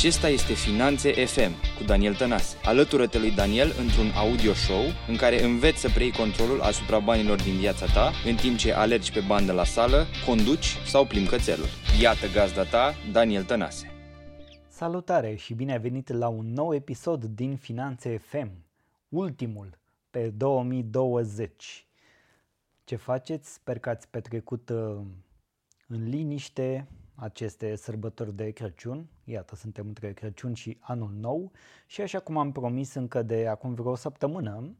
Acesta 0.00 0.28
este 0.28 0.52
Finanțe 0.52 1.24
FM 1.24 1.52
cu 1.78 1.84
Daniel 1.84 2.14
Tănase. 2.14 2.56
Alătură-te 2.64 3.18
lui 3.18 3.30
Daniel 3.30 3.72
într-un 3.78 4.10
audio 4.16 4.52
show 4.52 4.82
în 5.08 5.16
care 5.16 5.42
înveți 5.42 5.80
să 5.80 5.88
preiei 5.88 6.12
controlul 6.12 6.60
asupra 6.60 6.98
banilor 6.98 7.42
din 7.42 7.56
viața 7.56 7.86
ta 7.86 8.12
în 8.26 8.36
timp 8.36 8.56
ce 8.56 8.72
alergi 8.72 9.12
pe 9.12 9.20
bandă 9.26 9.52
la 9.52 9.64
sală, 9.64 10.06
conduci 10.26 10.76
sau 10.86 11.06
plimbi 11.06 11.28
cățelul. 11.28 11.66
Iată 12.00 12.26
gazda 12.32 12.64
ta, 12.64 12.94
Daniel 13.12 13.44
Tănase. 13.44 13.90
Salutare 14.68 15.34
și 15.34 15.54
bine 15.54 15.72
ai 15.72 15.80
venit 15.80 16.08
la 16.08 16.28
un 16.28 16.52
nou 16.52 16.74
episod 16.74 17.24
din 17.24 17.56
Finanțe 17.56 18.16
FM, 18.16 18.50
ultimul 19.08 19.78
pe 20.10 20.28
2020. 20.28 21.86
Ce 22.84 22.96
faceți? 22.96 23.52
Sper 23.52 23.78
că 23.78 23.88
ați 23.88 24.08
petrecut 24.08 24.68
uh, 24.68 25.00
în 25.86 26.08
liniște 26.08 26.88
aceste 27.20 27.74
sărbători 27.76 28.34
de 28.34 28.50
Crăciun. 28.50 29.06
Iată, 29.24 29.56
suntem 29.56 29.86
între 29.86 30.12
Crăciun 30.12 30.54
și 30.54 30.78
Anul 30.80 31.12
Nou 31.20 31.50
și 31.86 32.00
așa 32.00 32.18
cum 32.18 32.36
am 32.36 32.52
promis 32.52 32.94
încă 32.94 33.22
de 33.22 33.46
acum 33.46 33.74
vreo 33.74 33.94
săptămână, 33.94 34.74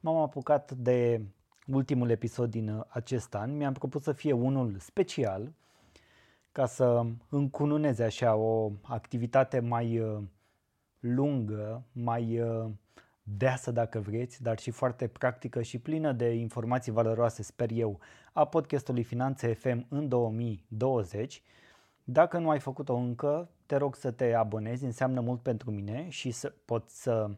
m-am 0.00 0.16
apucat 0.16 0.72
de 0.72 1.22
ultimul 1.66 2.10
episod 2.10 2.50
din 2.50 2.84
acest 2.88 3.34
an. 3.34 3.56
Mi-am 3.56 3.72
propus 3.72 4.02
să 4.02 4.12
fie 4.12 4.32
unul 4.32 4.76
special 4.78 5.52
ca 6.52 6.66
să 6.66 7.06
încununeze 7.28 8.04
așa 8.04 8.34
o 8.34 8.70
activitate 8.82 9.60
mai 9.60 9.98
uh, 9.98 10.22
lungă, 10.98 11.84
mai 11.92 12.40
uh, 12.40 12.70
deasă 13.22 13.70
dacă 13.70 14.00
vreți, 14.00 14.42
dar 14.42 14.58
și 14.58 14.70
foarte 14.70 15.08
practică 15.08 15.62
și 15.62 15.78
plină 15.78 16.12
de 16.12 16.34
informații 16.34 16.92
valoroase, 16.92 17.42
sper 17.42 17.70
eu, 17.70 17.98
a 18.32 18.44
podcastului 18.44 19.02
Finanțe 19.02 19.52
FM 19.52 19.86
în 19.88 20.08
2020 20.08 21.42
dacă 22.04 22.38
nu 22.38 22.50
ai 22.50 22.58
făcut-o 22.58 22.94
încă, 22.94 23.50
te 23.66 23.76
rog 23.76 23.96
să 23.96 24.10
te 24.10 24.32
abonezi, 24.32 24.84
înseamnă 24.84 25.20
mult 25.20 25.40
pentru 25.42 25.70
mine 25.70 26.08
și 26.08 26.30
să 26.30 26.52
poți 26.64 27.02
să 27.02 27.30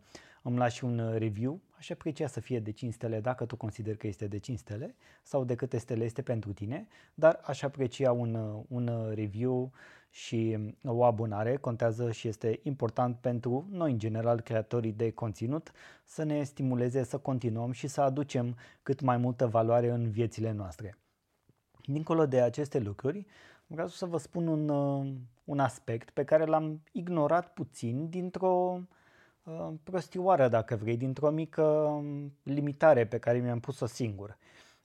îmi 0.43 0.57
lași 0.57 0.85
un 0.85 1.15
review. 1.17 1.61
Aș 1.79 1.91
aprecia 1.91 2.27
să 2.27 2.41
fie 2.41 2.61
de 2.61 2.71
5 2.71 2.93
stele 2.93 3.21
dacă 3.21 3.45
tu 3.45 3.57
consideri 3.57 3.97
că 3.97 4.07
este 4.07 4.27
de 4.27 4.39
5 4.39 4.59
stele 4.59 4.95
sau 5.23 5.45
de 5.45 5.55
câte 5.55 5.79
stele 5.79 6.05
este 6.05 6.23
pentru 6.23 6.53
tine, 6.53 6.87
dar 7.15 7.41
aș 7.43 7.63
aprecia 7.63 8.13
un, 8.13 8.65
un 8.69 9.13
review 9.15 9.73
și 10.11 10.59
o 10.85 11.05
abonare 11.05 11.57
contează 11.57 12.13
și 12.13 12.29
este 12.29 12.61
important 12.63 13.17
pentru 13.17 13.67
noi, 13.71 13.91
în 13.91 13.99
general, 13.99 14.41
creatorii 14.41 14.93
de 14.93 15.11
conținut, 15.11 15.73
să 16.05 16.23
ne 16.23 16.43
stimuleze 16.43 17.03
să 17.03 17.19
continuăm 17.19 17.73
și 17.73 17.87
să 17.87 18.01
aducem 18.01 18.57
cât 18.83 19.01
mai 19.01 19.17
multă 19.17 19.47
valoare 19.47 19.91
în 19.91 20.11
viețile 20.11 20.53
noastre. 20.53 20.99
Dincolo 21.85 22.27
de 22.27 22.41
aceste 22.41 22.79
lucruri, 22.79 23.27
vreau 23.67 23.89
să 23.89 24.07
vă 24.07 24.19
spun 24.19 24.47
un, 24.47 24.69
uh, 24.69 25.15
un 25.45 25.59
aspect 25.59 26.11
pe 26.11 26.25
care 26.25 26.45
l-am 26.45 26.83
ignorat 26.93 27.53
puțin 27.53 28.09
dintr-o 28.09 28.81
uh, 29.43 29.73
prostioară, 29.83 30.49
dacă 30.49 30.77
vrei, 30.77 30.97
dintr-o 30.97 31.31
mică 31.31 31.63
um, 31.63 32.33
limitare 32.43 33.07
pe 33.07 33.19
care 33.19 33.39
mi-am 33.39 33.61
pus-o 33.61 33.87
singur. 33.87 34.39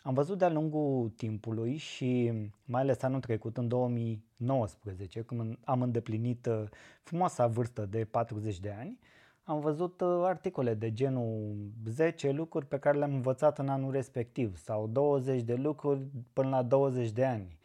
Am 0.03 0.13
văzut 0.13 0.38
de-a 0.38 0.49
lungul 0.49 1.09
timpului 1.09 1.77
și 1.77 2.31
mai 2.66 2.81
ales 2.81 3.02
anul 3.02 3.19
trecut, 3.19 3.58
în 3.58 3.67
2019, 3.67 5.21
când 5.21 5.58
am 5.64 5.81
îndeplinit 5.81 6.45
uh, 6.45 6.64
frumoasa 7.03 7.47
vârstă 7.47 7.86
de 7.86 8.05
40 8.05 8.59
de 8.59 8.75
ani, 8.80 8.99
am 9.43 9.59
văzut 9.59 10.02
articole 10.23 10.73
de 10.73 10.93
genul 10.93 11.55
10 11.86 12.31
lucruri 12.31 12.66
pe 12.66 12.80
care 12.80 12.97
le-am 12.97 13.14
învățat 13.14 13.59
în 13.59 13.69
anul 13.69 13.91
respectiv 13.91 14.58
sau 14.58 14.88
20 14.88 15.41
de 15.41 15.55
lucruri 15.55 16.08
până 16.33 16.49
la 16.49 16.64
20 16.64 17.11
de 17.11 17.25
ani 17.25 17.58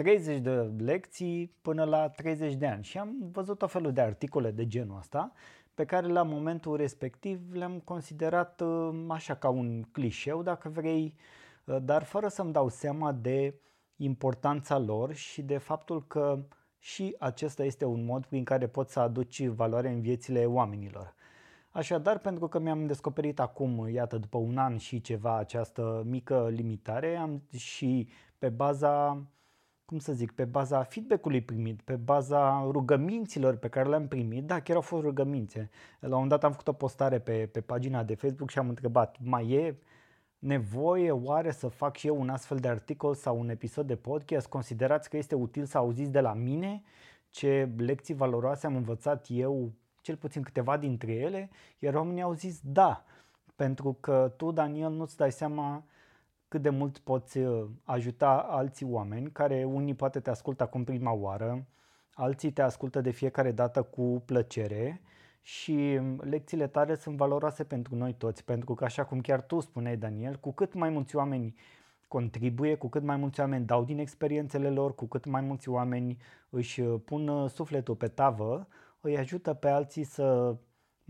30 0.00 0.38
de 0.38 0.50
lecții 0.78 1.56
până 1.62 1.84
la 1.84 2.08
30 2.08 2.54
de 2.54 2.66
ani 2.66 2.84
și 2.84 2.98
am 2.98 3.16
văzut 3.32 3.62
o 3.62 3.66
felul 3.66 3.92
de 3.92 4.00
articole 4.00 4.50
de 4.50 4.66
genul 4.66 4.98
ăsta 4.98 5.32
pe 5.74 5.84
care 5.84 6.06
la 6.06 6.22
momentul 6.22 6.76
respectiv 6.76 7.40
le-am 7.52 7.80
considerat 7.84 8.60
uh, 8.60 9.04
așa 9.08 9.34
ca 9.34 9.48
un 9.48 9.82
clișeu, 9.82 10.42
dacă 10.42 10.68
vrei, 10.68 11.14
uh, 11.64 11.76
dar 11.82 12.02
fără 12.02 12.28
să-mi 12.28 12.52
dau 12.52 12.68
seama 12.68 13.12
de 13.12 13.54
importanța 13.96 14.78
lor 14.78 15.14
și 15.14 15.42
de 15.42 15.58
faptul 15.58 16.06
că 16.06 16.38
și 16.78 17.16
acesta 17.18 17.64
este 17.64 17.84
un 17.84 18.04
mod 18.04 18.26
prin 18.26 18.44
care 18.44 18.66
poți 18.66 18.92
să 18.92 19.00
aduci 19.00 19.46
valoare 19.46 19.88
în 19.88 20.00
viețile 20.00 20.44
oamenilor. 20.44 21.14
Așadar, 21.70 22.18
pentru 22.18 22.48
că 22.48 22.58
mi-am 22.58 22.86
descoperit 22.86 23.40
acum, 23.40 23.88
iată, 23.88 24.18
după 24.18 24.38
un 24.38 24.58
an 24.58 24.76
și 24.76 25.00
ceva 25.00 25.36
această 25.36 26.02
mică 26.06 26.48
limitare, 26.52 27.16
am 27.16 27.42
și 27.56 28.08
pe 28.38 28.48
baza 28.48 29.26
cum 29.90 29.98
să 29.98 30.12
zic, 30.12 30.32
pe 30.32 30.44
baza 30.44 30.82
feedback-ului 30.82 31.40
primit, 31.40 31.80
pe 31.82 31.96
baza 31.96 32.68
rugăminților 32.70 33.56
pe 33.56 33.68
care 33.68 33.88
le-am 33.88 34.08
primit, 34.08 34.44
da, 34.44 34.60
chiar 34.60 34.76
au 34.76 34.82
fost 34.82 35.02
rugămințe. 35.02 35.70
La 36.00 36.06
un 36.06 36.12
moment 36.12 36.30
dat 36.30 36.44
am 36.44 36.50
făcut 36.50 36.68
o 36.68 36.72
postare 36.72 37.18
pe, 37.18 37.48
pe 37.52 37.60
pagina 37.60 38.02
de 38.02 38.14
Facebook 38.14 38.50
și 38.50 38.58
am 38.58 38.68
întrebat, 38.68 39.16
mai 39.20 39.50
e 39.50 39.76
nevoie 40.38 41.10
oare 41.10 41.50
să 41.50 41.68
fac 41.68 41.96
și 41.96 42.06
eu 42.06 42.20
un 42.20 42.28
astfel 42.28 42.58
de 42.58 42.68
articol 42.68 43.14
sau 43.14 43.38
un 43.38 43.48
episod 43.48 43.86
de 43.86 43.96
podcast? 43.96 44.46
Considerați 44.46 45.10
că 45.10 45.16
este 45.16 45.34
util 45.34 45.64
să 45.64 45.78
auziți 45.78 46.10
de 46.10 46.20
la 46.20 46.32
mine 46.32 46.82
ce 47.30 47.70
lecții 47.76 48.14
valoroase 48.14 48.66
am 48.66 48.76
învățat 48.76 49.26
eu, 49.28 49.72
cel 50.00 50.16
puțin 50.16 50.42
câteva 50.42 50.76
dintre 50.76 51.12
ele? 51.12 51.50
Iar 51.78 51.94
oamenii 51.94 52.22
au 52.22 52.32
zis 52.32 52.60
da, 52.62 53.04
pentru 53.56 53.96
că 54.00 54.32
tu, 54.36 54.50
Daniel, 54.50 54.90
nu-ți 54.90 55.16
dai 55.16 55.32
seama 55.32 55.84
cât 56.50 56.62
de 56.62 56.70
mult 56.70 56.98
poți 56.98 57.38
uh, 57.38 57.66
ajuta 57.84 58.46
alții 58.48 58.86
oameni 58.86 59.30
care 59.30 59.64
unii 59.64 59.94
poate 59.94 60.20
te 60.20 60.30
ascultă 60.30 60.62
acum 60.62 60.84
prima 60.84 61.12
oară, 61.12 61.66
alții 62.14 62.52
te 62.52 62.62
ascultă 62.62 63.00
de 63.00 63.10
fiecare 63.10 63.52
dată 63.52 63.82
cu 63.82 64.22
plăcere 64.26 65.00
și 65.42 65.96
um, 65.98 66.20
lecțiile 66.24 66.66
tale 66.66 66.94
sunt 66.94 67.16
valoroase 67.16 67.64
pentru 67.64 67.94
noi 67.94 68.14
toți, 68.14 68.44
pentru 68.44 68.74
că 68.74 68.84
așa 68.84 69.04
cum 69.04 69.20
chiar 69.20 69.42
tu 69.42 69.60
spuneai, 69.60 69.96
Daniel, 69.96 70.36
cu 70.36 70.52
cât 70.52 70.74
mai 70.74 70.90
mulți 70.90 71.16
oameni 71.16 71.54
contribuie, 72.08 72.74
cu 72.74 72.88
cât 72.88 73.02
mai 73.02 73.16
mulți 73.16 73.40
oameni 73.40 73.66
dau 73.66 73.84
din 73.84 73.98
experiențele 73.98 74.70
lor, 74.70 74.94
cu 74.94 75.06
cât 75.06 75.24
mai 75.24 75.40
mulți 75.40 75.68
oameni 75.68 76.18
își 76.50 76.80
uh, 76.80 77.00
pun 77.04 77.28
uh, 77.28 77.50
sufletul 77.50 77.94
pe 77.94 78.08
tavă, 78.08 78.68
îi 79.00 79.18
ajută 79.18 79.54
pe 79.54 79.68
alții 79.68 80.04
să 80.04 80.56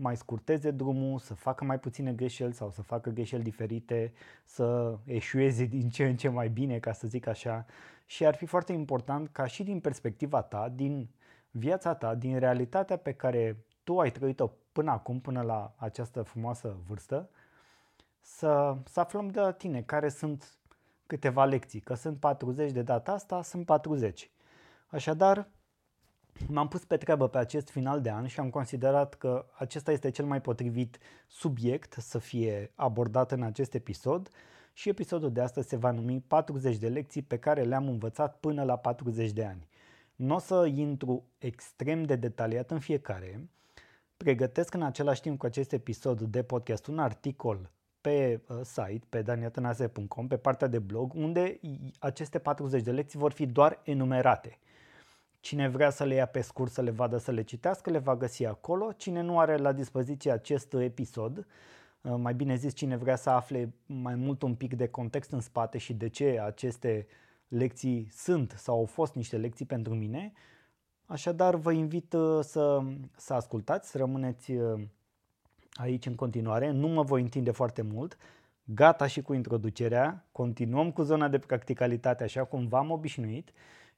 mai 0.01 0.17
scurteze 0.17 0.71
drumul, 0.71 1.19
să 1.19 1.33
facă 1.33 1.63
mai 1.63 1.79
puține 1.79 2.13
greșeli 2.13 2.53
sau 2.53 2.69
să 2.69 2.81
facă 2.81 3.09
greșeli 3.09 3.43
diferite, 3.43 4.13
să 4.45 4.97
eșueze 5.05 5.65
din 5.65 5.89
ce 5.89 6.05
în 6.05 6.15
ce 6.15 6.29
mai 6.29 6.49
bine, 6.49 6.79
ca 6.79 6.91
să 6.91 7.07
zic 7.07 7.27
așa. 7.27 7.65
Și 8.05 8.25
ar 8.25 8.35
fi 8.35 8.45
foarte 8.45 8.73
important 8.73 9.29
ca 9.31 9.45
și 9.45 9.63
din 9.63 9.79
perspectiva 9.79 10.41
ta, 10.41 10.69
din 10.75 11.09
viața 11.51 11.95
ta, 11.95 12.15
din 12.15 12.39
realitatea 12.39 12.97
pe 12.97 13.13
care 13.13 13.65
tu 13.83 13.99
ai 13.99 14.11
trăit-o 14.11 14.49
până 14.71 14.91
acum, 14.91 15.19
până 15.19 15.41
la 15.41 15.73
această 15.77 16.21
frumoasă 16.21 16.77
vârstă, 16.87 17.29
să, 18.21 18.77
să 18.85 18.99
aflăm 18.99 19.27
de 19.27 19.39
la 19.39 19.51
tine 19.51 19.81
care 19.81 20.09
sunt 20.09 20.55
câteva 21.07 21.45
lecții, 21.45 21.79
că 21.79 21.93
sunt 21.93 22.19
40 22.19 22.71
de 22.71 22.81
data 22.81 23.11
asta, 23.11 23.41
sunt 23.41 23.65
40. 23.65 24.31
Așadar, 24.87 25.47
M-am 26.47 26.67
pus 26.67 26.85
pe 26.85 26.97
treabă 26.97 27.27
pe 27.27 27.37
acest 27.37 27.69
final 27.69 28.01
de 28.01 28.11
an 28.11 28.27
și 28.27 28.39
am 28.39 28.49
considerat 28.49 29.13
că 29.13 29.45
acesta 29.57 29.91
este 29.91 30.09
cel 30.09 30.25
mai 30.25 30.41
potrivit 30.41 30.97
subiect 31.27 31.93
să 31.93 32.17
fie 32.17 32.71
abordat 32.75 33.31
în 33.31 33.41
acest 33.41 33.73
episod 33.73 34.29
și 34.73 34.89
episodul 34.89 35.31
de 35.31 35.41
astăzi 35.41 35.67
se 35.67 35.75
va 35.75 35.91
numi 35.91 36.23
40 36.27 36.77
de 36.77 36.87
lecții 36.87 37.21
pe 37.21 37.37
care 37.37 37.63
le-am 37.63 37.87
învățat 37.87 38.39
până 38.39 38.63
la 38.63 38.75
40 38.77 39.31
de 39.31 39.45
ani. 39.45 39.67
Nu 40.15 40.35
o 40.35 40.39
să 40.39 40.65
intru 40.73 41.23
extrem 41.37 42.03
de 42.03 42.15
detaliat 42.15 42.71
în 42.71 42.79
fiecare, 42.79 43.49
pregătesc 44.17 44.73
în 44.73 44.81
același 44.81 45.21
timp 45.21 45.37
cu 45.37 45.45
acest 45.45 45.71
episod 45.71 46.21
de 46.21 46.43
podcast 46.43 46.87
un 46.87 46.99
articol 46.99 47.69
pe 48.01 48.41
uh, 48.47 48.59
site, 48.63 49.05
pe 49.09 49.21
daniatanase.com, 49.21 50.27
pe 50.27 50.37
partea 50.37 50.67
de 50.67 50.79
blog, 50.79 51.13
unde 51.13 51.59
aceste 51.99 52.39
40 52.39 52.83
de 52.83 52.91
lecții 52.91 53.19
vor 53.19 53.31
fi 53.31 53.45
doar 53.45 53.79
enumerate– 53.83 54.57
Cine 55.41 55.67
vrea 55.67 55.89
să 55.89 56.03
le 56.03 56.13
ia 56.13 56.25
pe 56.25 56.41
scurt 56.41 56.71
să 56.71 56.81
le 56.81 56.91
vadă, 56.91 57.17
să 57.17 57.31
le 57.31 57.41
citească, 57.41 57.89
le 57.89 57.97
va 57.97 58.15
găsi 58.15 58.45
acolo. 58.45 58.91
Cine 58.91 59.21
nu 59.21 59.39
are 59.39 59.57
la 59.57 59.71
dispoziție 59.71 60.31
acest 60.31 60.73
episod, 60.73 61.37
uh, 62.01 62.13
mai 62.17 62.33
bine 62.33 62.55
zis, 62.55 62.73
cine 62.73 62.95
vrea 62.95 63.15
să 63.15 63.29
afle 63.29 63.73
mai 63.85 64.15
mult 64.15 64.41
un 64.41 64.55
pic 64.55 64.73
de 64.73 64.87
context 64.87 65.31
în 65.31 65.39
spate 65.39 65.77
și 65.77 65.93
de 65.93 66.09
ce 66.09 66.39
aceste 66.45 67.07
lecții 67.47 68.07
sunt 68.11 68.53
sau 68.57 68.77
au 68.77 68.85
fost 68.85 69.15
niște 69.15 69.37
lecții 69.37 69.65
pentru 69.65 69.93
mine, 69.93 70.33
așadar 71.05 71.55
vă 71.55 71.71
invit 71.71 72.13
uh, 72.13 72.39
să, 72.43 72.81
să 73.15 73.33
ascultați, 73.33 73.89
să 73.89 73.97
rămâneți 73.97 74.51
uh, 74.51 74.81
aici 75.73 76.05
în 76.05 76.15
continuare. 76.15 76.71
Nu 76.71 76.87
mă 76.87 77.01
voi 77.01 77.21
întinde 77.21 77.51
foarte 77.51 77.81
mult. 77.81 78.17
Gata 78.63 79.07
și 79.07 79.21
cu 79.21 79.33
introducerea. 79.33 80.25
Continuăm 80.31 80.91
cu 80.91 81.01
zona 81.01 81.27
de 81.27 81.39
practicalitate 81.39 82.23
așa 82.23 82.43
cum 82.43 82.67
v-am 82.67 82.91
obișnuit 82.91 83.51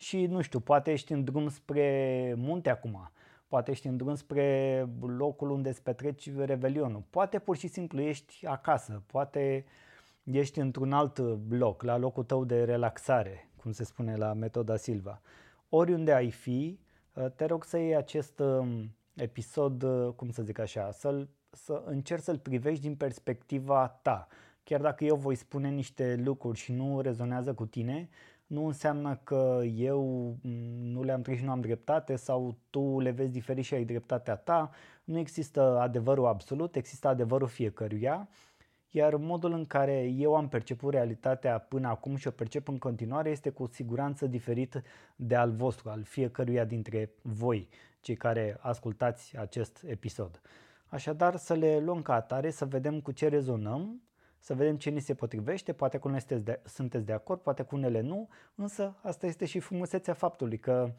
și 0.04 0.26
nu 0.26 0.42
știu, 0.42 0.60
poate 0.60 0.92
ești 0.92 1.14
în 1.14 1.24
drum 1.24 1.50
spre 1.50 2.34
munte 2.38 2.70
acum, 2.70 3.12
poate 3.48 3.72
ești 3.72 3.88
în 3.88 3.98
drum 3.98 4.16
spre 4.16 4.88
locul 5.02 5.50
unde 5.50 5.70
îți 5.70 5.84
petreci 5.84 6.36
revelionul, 6.36 7.04
poate 7.10 7.40
pur 7.40 7.58
și 7.58 7.68
simplu 7.68 8.02
ești 8.02 8.46
acasă, 8.46 9.04
poate 9.06 9.66
ești 10.24 10.60
într-un 10.60 10.92
alt 10.94 11.18
loc, 11.50 11.84
la 11.84 11.98
locul 11.98 12.24
tău 12.24 12.46
de 12.46 12.64
relaxare, 12.64 13.50
cum 13.56 13.72
se 13.72 13.84
spune 13.84 14.16
la 14.16 14.34
metoda 14.34 14.76
Silva. 14.76 15.22
Oriunde 15.70 16.14
ai 16.14 16.32
fi, 16.32 16.80
te 17.36 17.46
rog 17.46 17.64
să 17.64 17.78
iei 17.78 17.96
acest 17.96 18.40
um, 18.40 18.96
episod, 19.14 19.86
cum 20.16 20.30
să 20.30 20.44
zic 20.44 20.60
așa, 20.60 20.92
să 20.92 21.28
să 21.54 21.84
încerci 21.86 22.24
să-l 22.24 22.38
privești 22.38 22.82
din 22.82 22.96
perspectiva 22.96 24.00
ta. 24.02 24.28
Chiar 24.64 24.82
dacă 24.82 25.04
eu 25.04 25.16
voi 25.16 25.36
spune 25.36 25.70
niște 25.70 26.16
lucruri 26.24 26.58
și 26.58 26.72
nu 26.72 27.02
rezonează 27.02 27.54
cu 27.54 27.66
tine, 27.66 28.10
nu 28.54 28.66
înseamnă 28.66 29.20
că 29.24 29.62
eu 29.76 30.36
nu 30.82 31.04
le-am 31.04 31.22
trăit 31.22 31.40
și 31.40 31.46
nu 31.46 31.52
am 31.52 31.62
dreptate 31.62 32.16
sau 32.16 32.56
tu 32.70 33.00
le 33.00 33.12
vezi 33.12 33.32
diferit 33.32 33.64
și 33.64 33.74
ai 33.74 33.84
dreptatea 33.84 34.36
ta. 34.36 34.72
Nu 35.04 35.18
există 35.18 35.80
adevărul 35.80 36.26
absolut, 36.26 36.76
există 36.76 37.08
adevărul 37.08 37.48
fiecăruia. 37.48 38.30
Iar 38.90 39.16
modul 39.16 39.52
în 39.52 39.66
care 39.66 40.04
eu 40.04 40.36
am 40.36 40.48
perceput 40.48 40.94
realitatea 40.94 41.58
până 41.58 41.88
acum 41.88 42.16
și 42.16 42.28
o 42.28 42.32
percep 42.32 42.68
în 42.68 42.78
continuare 42.78 43.30
este 43.30 43.50
cu 43.50 43.70
siguranță 43.72 44.28
diferit 44.28 44.82
de 45.16 45.36
al 45.36 45.52
vostru, 45.52 45.90
al 45.90 46.04
fiecăruia 46.04 46.66
dintre 46.66 47.12
voi, 47.22 47.70
cei 48.02 48.16
care 48.16 48.58
ascultați 48.60 49.38
acest 49.38 49.84
episod. 49.88 50.42
Așadar 50.88 51.36
să 51.36 51.54
le 51.54 51.80
luăm 51.80 52.02
ca 52.02 52.14
atare, 52.14 52.50
să 52.50 52.66
vedem 52.66 53.02
cu 53.02 53.12
ce 53.12 53.28
rezonăm 53.28 54.02
să 54.44 54.54
vedem 54.54 54.78
ce 54.78 54.90
ni 54.90 55.00
se 55.00 55.14
potrivește, 55.14 55.74
poate 55.74 55.98
cu 55.98 56.08
unele 56.08 56.24
sunteți 56.28 56.46
de, 56.46 56.62
sunteți 56.66 57.06
de 57.06 57.14
acord, 57.14 57.40
poate 57.40 57.64
cu 57.64 57.76
unele 57.76 58.02
nu, 58.02 58.30
însă 58.56 58.96
asta 59.02 59.26
este 59.26 59.46
și 59.46 59.60
frumusețea 59.60 60.14
faptului 60.14 60.58
că 60.58 60.94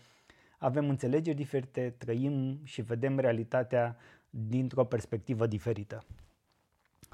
avem 0.59 0.89
înțelegeri 0.89 1.37
diferite, 1.37 1.95
trăim 1.99 2.61
și 2.63 2.83
vedem 2.83 3.19
realitatea 3.19 3.97
dintr-o 4.31 4.85
perspectivă 4.85 5.47
diferită. 5.47 6.05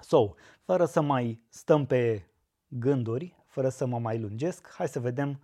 So, 0.01 0.35
fără 0.65 0.85
să 0.85 1.01
mai 1.01 1.41
stăm 1.49 1.87
pe 1.87 2.27
gânduri, 2.69 3.37
fără 3.47 3.69
să 3.69 3.87
mă 3.87 3.99
mai 3.99 4.19
lungesc, 4.19 4.69
hai 4.69 4.89
să 4.89 5.01
vedem 5.01 5.41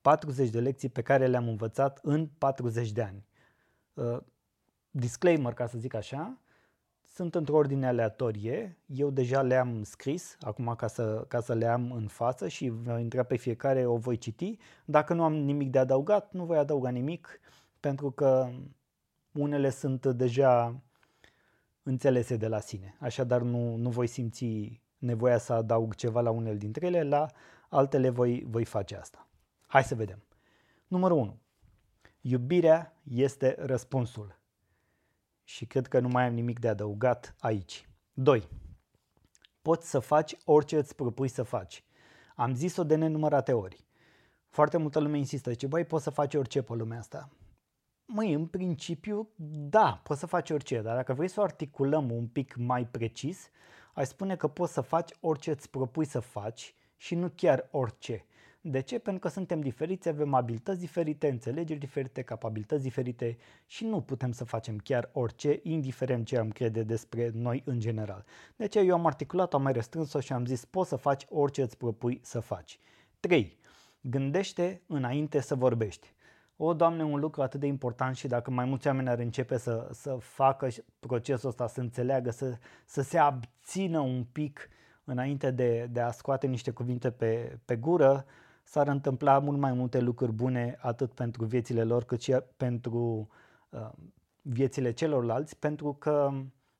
40 0.00 0.50
de 0.50 0.60
lecții 0.60 0.88
pe 0.88 1.02
care 1.02 1.26
le-am 1.26 1.48
învățat 1.48 1.98
în 2.02 2.26
40 2.38 2.92
de 2.92 3.02
ani. 3.02 3.24
Uh, 3.94 4.18
disclaimer, 4.90 5.52
ca 5.52 5.66
să 5.66 5.78
zic 5.78 5.94
așa, 5.94 6.38
sunt 7.18 7.34
într-o 7.34 7.56
ordine 7.56 7.86
aleatorie, 7.86 8.78
eu 8.86 9.10
deja 9.10 9.42
le-am 9.42 9.82
scris, 9.82 10.36
acum 10.40 10.74
ca 10.76 10.86
să, 10.86 11.24
ca 11.28 11.40
să 11.40 11.54
le 11.54 11.66
am 11.66 11.92
în 11.92 12.06
față 12.06 12.48
și 12.48 12.68
voi 12.68 13.02
intra 13.02 13.22
pe 13.22 13.36
fiecare, 13.36 13.86
o 13.86 13.96
voi 13.96 14.16
citi. 14.16 14.56
Dacă 14.84 15.14
nu 15.14 15.22
am 15.22 15.34
nimic 15.34 15.70
de 15.70 15.78
adăugat, 15.78 16.32
nu 16.32 16.44
voi 16.44 16.58
adăuga 16.58 16.88
nimic, 16.88 17.40
pentru 17.80 18.10
că 18.10 18.50
unele 19.32 19.70
sunt 19.70 20.06
deja 20.06 20.80
înțelese 21.82 22.36
de 22.36 22.48
la 22.48 22.60
sine. 22.60 22.96
Așadar 23.00 23.42
nu, 23.42 23.76
nu 23.76 23.90
voi 23.90 24.06
simți 24.06 24.80
nevoia 24.98 25.38
să 25.38 25.52
adaug 25.52 25.94
ceva 25.94 26.20
la 26.20 26.30
unele 26.30 26.56
dintre 26.56 26.86
ele, 26.86 27.02
la 27.02 27.26
altele 27.68 28.08
voi, 28.08 28.46
voi 28.48 28.64
face 28.64 28.96
asta. 28.96 29.28
Hai 29.66 29.84
să 29.84 29.94
vedem. 29.94 30.22
Numărul 30.86 31.16
1. 31.16 31.38
Iubirea 32.20 33.00
este 33.04 33.56
răspunsul 33.58 34.37
și 35.48 35.66
cred 35.66 35.86
că 35.86 36.00
nu 36.00 36.08
mai 36.08 36.26
am 36.26 36.34
nimic 36.34 36.58
de 36.58 36.68
adăugat 36.68 37.34
aici. 37.40 37.88
2. 38.12 38.48
Poți 39.62 39.90
să 39.90 39.98
faci 39.98 40.36
orice 40.44 40.76
îți 40.76 40.94
propui 40.94 41.28
să 41.28 41.42
faci. 41.42 41.84
Am 42.34 42.54
zis-o 42.54 42.84
de 42.84 42.94
nenumărate 42.94 43.52
ori. 43.52 43.84
Foarte 44.48 44.76
multă 44.76 44.98
lume 44.98 45.18
insistă, 45.18 45.50
zice, 45.50 45.66
băi, 45.66 45.84
poți 45.84 46.04
să 46.04 46.10
faci 46.10 46.34
orice 46.34 46.62
pe 46.62 46.74
lumea 46.74 46.98
asta. 46.98 47.28
Măi, 48.06 48.32
în 48.32 48.46
principiu, 48.46 49.28
da, 49.68 50.00
poți 50.02 50.20
să 50.20 50.26
faci 50.26 50.50
orice, 50.50 50.80
dar 50.80 50.96
dacă 50.96 51.12
vrei 51.12 51.28
să 51.28 51.40
o 51.40 51.42
articulăm 51.42 52.10
un 52.10 52.26
pic 52.26 52.56
mai 52.56 52.86
precis, 52.86 53.50
ai 53.92 54.06
spune 54.06 54.36
că 54.36 54.48
poți 54.48 54.72
să 54.72 54.80
faci 54.80 55.10
orice 55.20 55.50
îți 55.50 55.70
propui 55.70 56.04
să 56.04 56.20
faci 56.20 56.74
și 56.96 57.14
nu 57.14 57.32
chiar 57.34 57.68
orice. 57.70 58.26
De 58.60 58.80
ce? 58.80 58.98
Pentru 58.98 59.20
că 59.20 59.28
suntem 59.28 59.60
diferiți, 59.60 60.08
avem 60.08 60.34
abilități 60.34 60.78
diferite, 60.78 61.28
înțelegeri 61.28 61.78
diferite, 61.78 62.22
capabilități 62.22 62.82
diferite 62.82 63.36
și 63.66 63.84
nu 63.84 64.00
putem 64.00 64.32
să 64.32 64.44
facem 64.44 64.78
chiar 64.78 65.10
orice, 65.12 65.60
indiferent 65.62 66.26
ce 66.26 66.38
am 66.38 66.50
crede 66.50 66.82
despre 66.82 67.30
noi 67.34 67.62
în 67.64 67.80
general. 67.80 68.24
De 68.56 68.64
aceea 68.64 68.84
eu 68.84 68.94
am 68.94 69.06
articulat, 69.06 69.54
am 69.54 69.62
mai 69.62 69.72
restrâns-o 69.72 70.20
și 70.20 70.32
am 70.32 70.46
zis 70.46 70.64
poți 70.64 70.88
să 70.88 70.96
faci 70.96 71.26
orice 71.28 71.62
îți 71.62 71.76
propui 71.76 72.20
să 72.22 72.40
faci. 72.40 72.78
3. 73.20 73.58
Gândește 74.00 74.82
înainte 74.86 75.40
să 75.40 75.54
vorbești. 75.54 76.12
O, 76.56 76.74
Doamne, 76.74 77.04
un 77.04 77.20
lucru 77.20 77.42
atât 77.42 77.60
de 77.60 77.66
important 77.66 78.16
și 78.16 78.26
dacă 78.26 78.50
mai 78.50 78.64
mulți 78.64 78.86
oameni 78.86 79.08
ar 79.08 79.18
începe 79.18 79.56
să, 79.58 79.88
să 79.92 80.16
facă 80.20 80.68
procesul 80.98 81.48
ăsta, 81.48 81.66
să 81.66 81.80
înțeleagă, 81.80 82.30
să, 82.30 82.58
să 82.86 83.02
se 83.02 83.18
abțină 83.18 84.00
un 84.00 84.24
pic 84.32 84.68
înainte 85.04 85.50
de, 85.50 85.88
de 85.90 86.00
a 86.00 86.10
scoate 86.10 86.46
niște 86.46 86.70
cuvinte 86.70 87.10
pe, 87.10 87.58
pe 87.64 87.76
gură, 87.76 88.24
s-ar 88.68 88.88
întâmpla 88.88 89.38
mult 89.38 89.58
mai 89.58 89.72
multe 89.72 90.00
lucruri 90.00 90.32
bune 90.32 90.78
atât 90.80 91.12
pentru 91.12 91.44
viețile 91.44 91.84
lor 91.84 92.04
cât 92.04 92.20
și 92.20 92.36
pentru 92.56 93.28
uh, 93.70 93.90
viețile 94.42 94.92
celorlalți, 94.92 95.58
pentru 95.58 95.94
că, 95.94 96.30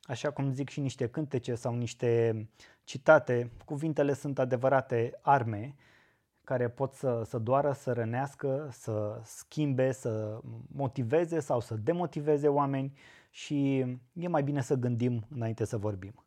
așa 0.02 0.31
cum 0.31 0.52
zic 0.52 0.69
și 0.69 0.81
niște 0.81 1.08
cântece 1.08 1.55
sau 1.55 1.75
niște 1.75 2.49
citate, 2.85 3.50
cuvintele 3.64 4.12
sunt 4.12 4.38
adevărate 4.38 5.19
arme 5.23 5.75
care 6.44 6.69
pot 6.69 6.93
să, 6.93 7.23
să 7.26 7.38
doară, 7.38 7.73
să 7.73 7.93
rănească, 7.93 8.69
să 8.73 9.20
schimbe, 9.25 9.93
să 9.93 10.40
motiveze 10.73 11.40
sau 11.40 11.61
să 11.61 11.75
demotiveze 11.75 12.49
oameni 12.49 12.99
și 13.31 13.79
e 14.12 14.29
mai 14.29 14.43
bine 14.43 14.61
să 14.61 14.75
gândim 14.75 15.26
înainte 15.31 15.64
să 15.64 15.76
vorbim. 15.76 16.25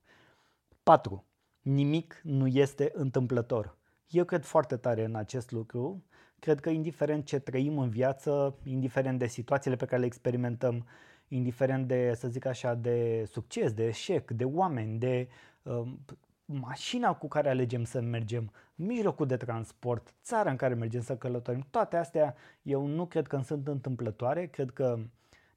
4. 0.84 1.26
Nimic 1.62 2.22
nu 2.24 2.48
este 2.48 2.92
întâmplător. 2.94 3.80
Eu 4.12 4.24
cred 4.24 4.44
foarte 4.44 4.78
tare 4.78 5.04
în 5.04 5.16
acest 5.16 5.52
lucru. 5.52 6.04
Cred 6.40 6.60
că 6.60 6.70
indiferent 6.70 7.26
ce 7.26 7.40
trăim 7.40 7.78
în 7.78 7.90
viață, 7.90 8.56
indiferent 8.64 9.20
de 9.20 9.28
situațiile 9.28 9.76
pe 9.76 9.86
care 9.86 10.00
le 10.00 10.06
experimentăm, 10.06 10.88
indiferent 11.28 11.88
de, 11.88 12.14
să 12.16 12.28
zic 12.28 12.46
așa, 12.46 12.74
de 12.74 13.26
succes, 13.32 13.74
de 13.74 13.88
eșec, 13.88 14.32
de 14.32 14.46
oameni, 14.46 14.98
de 14.98 15.28
uh, 15.64 15.92
mașina 16.46 17.14
cu 17.14 17.28
care 17.28 17.50
alegem 17.50 17.84
să 17.84 18.02
mergem, 18.02 18.52
mijlocul 18.76 19.26
de 19.26 19.38
transport, 19.38 20.14
țara 20.24 20.50
în 20.50 20.56
care 20.56 20.74
mergem 20.74 21.02
să 21.02 21.18
călătorim, 21.18 21.68
toate 21.70 21.98
astea 21.98 22.36
eu 22.62 22.86
nu 22.86 23.06
cred 23.06 23.28
că 23.28 23.42
sunt 23.44 23.68
întâmplătoare, 23.68 24.48
cred 24.48 24.72
că 24.72 25.00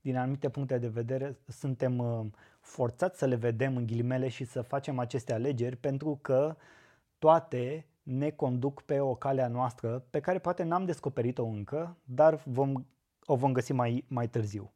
din 0.00 0.16
anumite 0.16 0.48
puncte 0.48 0.78
de 0.78 0.88
vedere 0.88 1.38
suntem 1.48 1.98
uh, 1.98 2.26
forțați 2.60 3.18
să 3.18 3.26
le 3.26 3.34
vedem 3.34 3.76
în 3.76 3.86
ghilimele 3.86 4.28
și 4.28 4.44
să 4.44 4.62
facem 4.62 4.98
aceste 4.98 5.32
alegeri 5.32 5.76
pentru 5.76 6.18
că 6.22 6.56
toate 7.18 7.86
ne 8.04 8.30
conduc 8.30 8.82
pe 8.82 9.00
o 9.00 9.14
cale 9.14 9.42
a 9.42 9.48
noastră 9.48 10.06
pe 10.10 10.20
care 10.20 10.38
poate 10.38 10.62
n-am 10.62 10.84
descoperit-o 10.84 11.44
încă, 11.44 11.96
dar 12.04 12.42
vom, 12.44 12.84
o 13.24 13.36
vom 13.36 13.52
găsi 13.52 13.72
mai, 13.72 14.04
mai 14.08 14.28
târziu. 14.28 14.72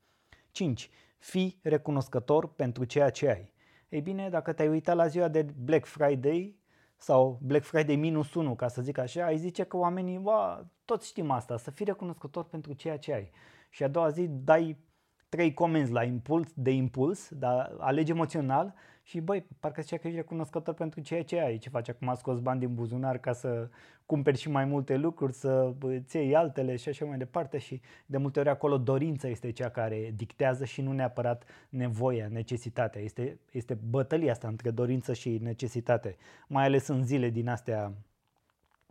5. 0.51 0.91
Fii 1.19 1.59
recunoscător 1.63 2.53
pentru 2.55 2.85
ceea 2.85 3.11
ce 3.11 3.29
ai. 3.29 3.53
Ei 3.89 4.01
bine, 4.01 4.29
dacă 4.29 4.53
te-ai 4.53 4.69
uitat 4.69 4.97
la 4.97 5.07
ziua 5.07 5.29
de 5.29 5.43
Black 5.43 5.87
Friday 5.87 6.57
sau 6.97 7.39
Black 7.43 7.65
Friday 7.65 7.97
minus 7.97 8.35
1, 8.35 8.55
ca 8.55 8.69
să 8.69 8.83
zic 8.83 8.99
așa, 8.99 9.25
ai 9.25 9.39
zice 9.39 9.65
că 9.65 9.77
oamenii, 9.77 10.19
bă, 10.19 10.65
toți 10.85 11.07
știm 11.07 11.31
asta, 11.31 11.57
să 11.57 11.71
fii 11.71 11.85
recunoscător 11.85 12.45
pentru 12.45 12.73
ceea 12.73 12.99
ce 12.99 13.13
ai. 13.13 13.31
Și 13.71 13.83
a 13.83 13.89
doua 13.89 14.09
zi 14.09 14.27
dai 14.29 14.77
trei 15.29 15.55
comenzi 15.55 15.93
la 15.93 16.05
impuls, 16.05 16.53
de 16.55 16.71
impuls, 16.71 17.29
dar 17.33 17.75
alegi 17.79 18.11
emoțional 18.11 18.75
și 19.03 19.21
băi, 19.21 19.47
parcă 19.61 19.83
zicea 19.83 19.97
că 19.97 20.07
ești 20.07 20.19
recunoscător 20.19 20.75
pentru 20.75 21.01
ceea 21.01 21.25
ce 21.25 21.41
ai, 21.41 21.59
ce 21.59 21.69
faci 21.69 21.89
acum, 21.89 22.15
scos 22.15 22.39
bani 22.39 22.61
din 22.61 22.75
buzunar 22.75 23.19
ca 23.19 23.33
să 23.33 23.69
cumperi 24.07 24.39
și 24.39 24.51
mai 24.51 24.65
multe 24.65 24.97
lucruri, 24.97 25.33
să 25.33 25.75
îți 25.81 26.17
iei 26.17 26.37
altele 26.37 26.77
și 26.77 26.89
așa 26.89 27.05
mai 27.05 27.19
departe 27.19 27.59
și 27.59 27.81
de 28.07 28.17
multe 28.17 28.41
ori 28.41 28.49
acolo 28.49 28.79
dorința 28.79 29.29
este 29.29 29.51
cea 29.51 29.69
care 29.69 30.13
dictează 30.17 30.65
și 30.65 30.81
nu 30.81 30.93
neapărat 30.93 31.45
nevoia, 31.69 32.29
necesitatea. 32.29 33.01
Este, 33.01 33.39
este 33.53 33.79
bătălia 33.91 34.33
asta 34.33 34.49
între 34.49 34.71
dorință 34.71 35.13
și 35.13 35.39
necesitate, 35.43 36.17
mai 36.49 36.65
ales 36.65 36.87
în 36.87 37.05
zile 37.05 37.31
din 37.31 37.49
astea 37.49 37.93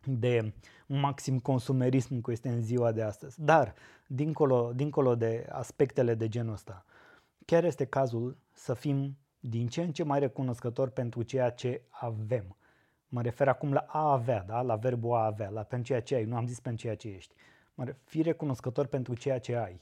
de 0.07 0.53
maxim 0.87 1.39
consumerism 1.39 2.21
cu 2.21 2.31
este 2.31 2.49
în 2.49 2.61
ziua 2.61 2.91
de 2.91 3.01
astăzi. 3.01 3.43
Dar, 3.43 3.73
dincolo, 4.07 4.71
dincolo 4.75 5.15
de 5.15 5.47
aspectele 5.49 6.15
de 6.15 6.27
genul 6.27 6.53
ăsta, 6.53 6.85
chiar 7.45 7.63
este 7.63 7.85
cazul 7.85 8.37
să 8.51 8.73
fim 8.73 9.17
din 9.39 9.67
ce 9.67 9.81
în 9.81 9.91
ce 9.91 10.03
mai 10.03 10.19
recunoscători 10.19 10.91
pentru 10.91 11.23
ceea 11.23 11.49
ce 11.49 11.81
avem. 11.89 12.57
Mă 13.07 13.21
refer 13.21 13.47
acum 13.47 13.73
la 13.73 13.85
a 13.87 14.11
avea, 14.11 14.43
da? 14.43 14.61
la 14.61 14.75
verbul 14.75 15.15
a 15.15 15.25
avea, 15.25 15.49
la 15.49 15.63
pentru 15.63 15.87
ceea 15.87 16.01
ce 16.01 16.15
ai, 16.15 16.23
nu 16.23 16.35
am 16.35 16.47
zis 16.47 16.59
pentru 16.59 16.81
ceea 16.81 16.95
ce 16.95 17.07
ești. 17.07 17.35
Mă 17.73 17.83
refer, 17.83 18.01
fii 18.03 18.21
recunoscător 18.21 18.85
pentru 18.85 19.13
ceea 19.13 19.39
ce 19.39 19.55
ai. 19.55 19.81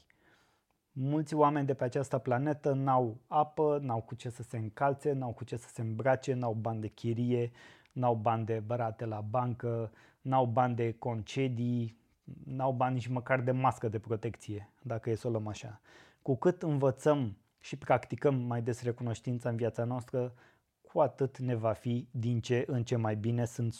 Mulți 0.92 1.34
oameni 1.34 1.66
de 1.66 1.74
pe 1.74 1.84
această 1.84 2.18
planetă 2.18 2.72
n-au 2.72 3.16
apă, 3.26 3.78
n-au 3.82 4.00
cu 4.00 4.14
ce 4.14 4.28
să 4.28 4.42
se 4.42 4.56
încalțe, 4.56 5.12
n-au 5.12 5.32
cu 5.32 5.44
ce 5.44 5.56
să 5.56 5.68
se 5.68 5.80
îmbrace, 5.80 6.34
n-au 6.34 6.52
bani 6.52 6.80
de 6.80 6.88
chirie, 6.88 7.50
n-au 7.92 8.14
bani 8.14 8.44
de 8.44 8.62
bărate 8.66 9.04
la 9.04 9.20
bancă, 9.20 9.92
n-au 10.26 10.46
bani 10.46 10.74
de 10.74 10.92
concedii, 10.92 11.96
n-au 12.44 12.72
bani 12.72 12.94
nici 12.94 13.06
măcar 13.06 13.40
de 13.40 13.50
mască 13.50 13.88
de 13.88 13.98
protecție, 13.98 14.70
dacă 14.82 15.10
e 15.10 15.14
să 15.14 15.26
o 15.26 15.30
luăm 15.30 15.46
așa. 15.46 15.80
Cu 16.22 16.36
cât 16.36 16.62
învățăm 16.62 17.36
și 17.60 17.76
practicăm 17.76 18.34
mai 18.34 18.62
des 18.62 18.82
recunoștința 18.82 19.48
în 19.48 19.56
viața 19.56 19.84
noastră, 19.84 20.34
cu 20.80 21.00
atât 21.00 21.38
ne 21.38 21.54
va 21.54 21.72
fi 21.72 22.08
din 22.10 22.40
ce 22.40 22.64
în 22.66 22.84
ce 22.84 22.96
mai 22.96 23.16
bine, 23.16 23.44
sunt 23.44 23.74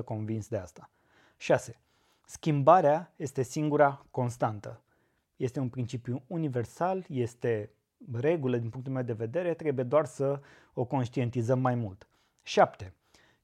100% 0.00 0.04
convins 0.04 0.48
de 0.48 0.56
asta. 0.56 0.90
6. 1.36 1.80
Schimbarea 2.24 3.12
este 3.16 3.42
singura 3.42 4.06
constantă. 4.10 4.82
Este 5.36 5.60
un 5.60 5.68
principiu 5.68 6.22
universal, 6.26 7.04
este 7.08 7.70
regulă 8.12 8.56
din 8.56 8.70
punctul 8.70 8.92
meu 8.92 9.02
de 9.02 9.12
vedere, 9.12 9.54
trebuie 9.54 9.84
doar 9.84 10.04
să 10.04 10.40
o 10.74 10.84
conștientizăm 10.84 11.60
mai 11.60 11.74
mult. 11.74 12.08
7. 12.42 12.94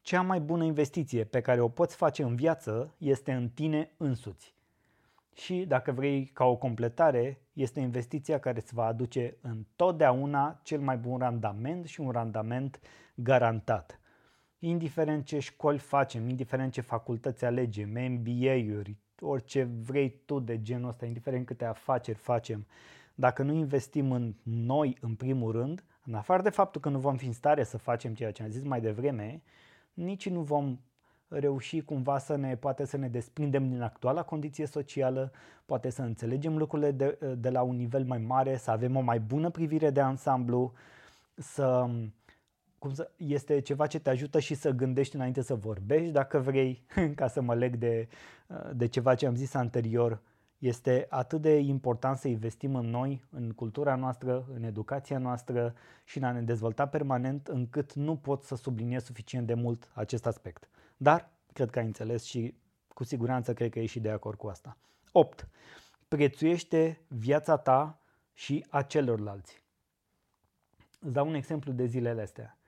Cea 0.03 0.23
mai 0.23 0.41
bună 0.41 0.65
investiție 0.65 1.25
pe 1.25 1.41
care 1.41 1.61
o 1.61 1.69
poți 1.69 1.97
face 1.97 2.23
în 2.23 2.35
viață 2.35 2.95
este 2.99 3.33
în 3.33 3.49
tine 3.49 3.91
însuți. 3.97 4.55
Și, 5.35 5.65
dacă 5.65 5.93
vrei, 5.93 6.25
ca 6.25 6.45
o 6.45 6.57
completare, 6.57 7.41
este 7.53 7.81
investiția 7.81 8.39
care 8.39 8.59
îți 8.59 8.75
va 8.75 8.85
aduce 8.85 9.37
întotdeauna 9.41 10.61
cel 10.63 10.81
mai 10.81 10.97
bun 10.97 11.19
randament 11.19 11.87
și 11.87 12.01
un 12.01 12.11
randament 12.11 12.81
garantat. 13.15 14.01
Indiferent 14.59 15.25
ce 15.25 15.39
școli 15.39 15.79
facem, 15.79 16.29
indiferent 16.29 16.73
ce 16.73 16.81
facultăți 16.81 17.45
alegem, 17.45 17.89
MBA-uri, 17.89 18.97
orice 19.21 19.63
vrei 19.63 20.21
tu 20.25 20.41
de 20.41 20.63
genul 20.63 20.89
ăsta, 20.89 21.07
indiferent 21.07 21.47
câte 21.47 21.65
afaceri 21.65 22.19
facem, 22.19 22.67
dacă 23.15 23.43
nu 23.43 23.53
investim 23.53 24.13
în 24.13 24.35
noi 24.43 24.97
în 25.01 25.15
primul 25.15 25.53
rând, 25.53 25.85
în 26.05 26.15
afară 26.15 26.43
de 26.43 26.51
faptul 26.51 26.81
că 26.81 26.89
nu 26.89 26.99
vom 26.99 27.17
fi 27.17 27.27
în 27.27 27.33
stare 27.33 27.65
să 27.65 27.79
facem 27.79 28.15
ceea 28.15 28.33
ce 28.33 28.43
am 28.43 28.51
zis 28.51 28.63
mai 28.63 28.81
devreme, 28.81 29.43
nici 29.95 30.29
nu 30.29 30.41
vom 30.41 30.79
reuși 31.29 31.81
cumva 31.81 32.19
să 32.19 32.37
ne, 32.37 32.57
poate 32.57 32.85
să 32.85 32.97
ne 32.97 33.09
desprindem 33.09 33.69
din 33.69 33.83
actuala 33.83 34.23
condiție 34.23 34.67
socială, 34.67 35.33
poate 35.65 35.91
să 35.91 36.03
înțelegem 36.03 36.57
lucrurile 36.57 36.91
de, 36.91 37.19
de 37.39 37.51
la 37.51 37.63
un 37.63 37.77
nivel 37.77 38.05
mai 38.05 38.19
mare, 38.19 38.57
să 38.57 38.71
avem 38.71 38.97
o 38.97 39.01
mai 39.01 39.21
bună 39.21 39.51
privire 39.51 39.91
de 39.91 40.01
ansamblu, 40.01 40.73
să, 41.35 41.89
cum 42.79 42.95
să, 42.95 43.11
este 43.17 43.61
ceva 43.61 43.87
ce 43.87 43.99
te 43.99 44.11
ajută 44.11 44.39
și 44.39 44.55
să 44.55 44.71
gândești 44.71 45.15
înainte 45.15 45.43
să 45.43 45.55
vorbești, 45.55 46.13
dacă 46.13 46.39
vrei, 46.39 46.83
ca 47.15 47.29
să 47.29 47.41
mă 47.41 47.55
leg 47.55 47.77
de, 47.77 48.09
de 48.73 48.87
ceva 48.87 49.15
ce 49.15 49.27
am 49.27 49.35
zis 49.35 49.55
anterior, 49.55 50.21
este 50.63 51.07
atât 51.09 51.41
de 51.41 51.59
important 51.59 52.17
să 52.19 52.29
investim 52.29 52.75
în 52.75 52.87
noi, 52.87 53.25
în 53.31 53.53
cultura 53.53 53.95
noastră, 53.95 54.47
în 54.55 54.63
educația 54.63 55.19
noastră 55.19 55.75
și 56.05 56.19
în 56.19 56.25
a 56.25 56.33
ne 56.33 56.43
dezvolta 56.43 56.87
permanent, 56.87 57.47
încât 57.47 57.93
nu 57.93 58.17
pot 58.17 58.43
să 58.43 58.57
subliniez 58.57 59.05
suficient 59.05 59.47
de 59.47 59.55
mult 59.55 59.91
acest 59.95 60.27
aspect. 60.27 60.69
Dar 60.97 61.31
cred 61.53 61.71
că 61.71 61.79
ai 61.79 61.85
înțeles 61.85 62.25
și 62.25 62.55
cu 62.89 63.05
siguranță 63.05 63.55
cred 63.55 63.71
că 63.71 63.79
ești 63.79 63.91
și 63.91 64.01
de 64.01 64.11
acord 64.11 64.39
cu 64.39 64.47
asta. 64.47 64.77
8. 65.13 65.49
Prețuiește 66.09 67.01
viața 67.09 67.57
ta 67.57 68.01
și 68.33 68.67
a 68.71 68.83
celorlalți. 68.83 69.63
Îți 71.01 71.13
dau 71.13 71.29
un 71.29 71.35
exemplu 71.35 71.73
de 71.73 71.85
zilele 71.85 72.23
astea. 72.23 72.59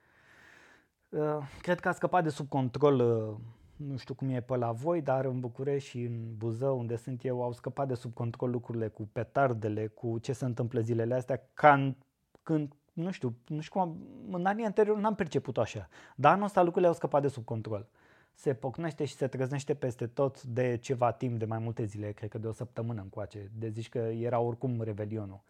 Uh, 1.08 1.38
cred 1.62 1.80
că 1.80 1.88
a 1.88 1.92
scăpat 1.92 2.22
de 2.22 2.28
sub 2.28 2.48
control 2.48 3.00
uh, 3.00 3.36
nu 3.76 3.96
știu 3.96 4.14
cum 4.14 4.28
e 4.28 4.40
pe 4.40 4.56
la 4.56 4.72
voi, 4.72 5.02
dar 5.02 5.24
în 5.24 5.40
București 5.40 5.88
și 5.88 6.02
în 6.02 6.36
Buzău, 6.36 6.78
unde 6.78 6.96
sunt 6.96 7.24
eu, 7.24 7.42
au 7.42 7.52
scăpat 7.52 7.88
de 7.88 7.94
sub 7.94 8.14
control 8.14 8.50
lucrurile 8.50 8.88
cu 8.88 9.08
petardele, 9.12 9.86
cu 9.86 10.18
ce 10.18 10.32
se 10.32 10.44
întâmplă 10.44 10.80
zilele 10.80 11.14
astea, 11.14 11.48
ca 11.54 11.94
când, 12.42 12.72
nu 12.92 13.10
știu, 13.10 13.34
nu 13.46 13.60
știu 13.60 13.80
cum, 13.80 13.98
în 14.30 14.46
anii 14.46 14.64
anterior 14.64 14.98
n-am 14.98 15.14
perceput 15.14 15.58
așa, 15.58 15.88
dar 16.16 16.32
anul 16.32 16.44
ăsta 16.44 16.62
lucrurile 16.62 16.88
au 16.88 16.94
scăpat 16.94 17.22
de 17.22 17.28
sub 17.28 17.44
control. 17.44 17.88
Se 18.34 18.54
pocnește 18.54 19.04
și 19.04 19.14
se 19.14 19.26
trăznește 19.26 19.74
peste 19.74 20.06
tot 20.06 20.42
de 20.42 20.76
ceva 20.76 21.12
timp, 21.12 21.38
de 21.38 21.44
mai 21.44 21.58
multe 21.58 21.84
zile, 21.84 22.12
cred 22.12 22.30
că 22.30 22.38
de 22.38 22.46
o 22.46 22.52
săptămână 22.52 23.00
încoace, 23.00 23.50
de 23.58 23.68
zici 23.68 23.88
că 23.88 23.98
era 23.98 24.38
oricum 24.40 24.82
revelionul. 24.82 25.40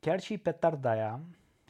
Chiar 0.00 0.20
și 0.20 0.38
petarda 0.38 0.90
aia, 0.90 1.20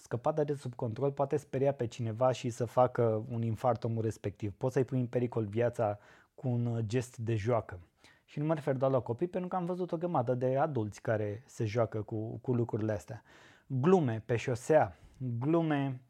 scăparea 0.04 0.44
de 0.44 0.54
sub 0.54 0.74
control 0.74 1.12
poate 1.12 1.36
speria 1.36 1.72
pe 1.72 1.86
cineva 1.86 2.32
și 2.32 2.50
să 2.50 2.64
facă 2.64 3.24
un 3.30 3.42
infart 3.42 3.84
omul 3.84 4.02
respectiv. 4.02 4.52
Poți 4.52 4.74
să-i 4.74 4.84
pui 4.84 5.00
în 5.00 5.06
pericol 5.06 5.44
viața 5.44 5.98
cu 6.34 6.48
un 6.48 6.80
gest 6.86 7.16
de 7.16 7.34
joacă. 7.34 7.78
Și 8.24 8.38
nu 8.38 8.44
mă 8.44 8.54
refer 8.54 8.76
doar 8.76 8.90
la 8.90 9.00
copii, 9.00 9.26
pentru 9.26 9.48
că 9.48 9.56
am 9.56 9.64
văzut 9.64 9.92
o 9.92 9.96
grămadă 9.96 10.34
de 10.34 10.56
adulți 10.56 11.00
care 11.02 11.42
se 11.46 11.64
joacă 11.64 12.02
cu, 12.02 12.38
cu 12.42 12.54
lucrurile 12.54 12.92
astea. 12.92 13.22
Glume 13.66 14.22
pe 14.26 14.36
șosea, 14.36 14.96
glume 15.38 16.00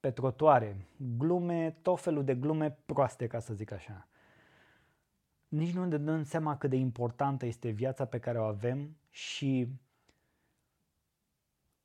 pe 0.00 0.10
trotuare, 0.10 0.86
glume, 1.16 1.76
tot 1.82 2.00
felul 2.00 2.24
de 2.24 2.34
glume 2.34 2.78
proaste, 2.86 3.26
ca 3.26 3.38
să 3.38 3.54
zic 3.54 3.72
așa. 3.72 4.08
Nici 5.48 5.74
nu 5.74 5.84
ne 5.84 5.96
dăm 5.96 6.22
seama 6.22 6.56
cât 6.56 6.70
de 6.70 6.76
importantă 6.76 7.46
este 7.46 7.68
viața 7.68 8.04
pe 8.04 8.18
care 8.18 8.38
o 8.38 8.44
avem 8.44 8.96
și 9.10 9.68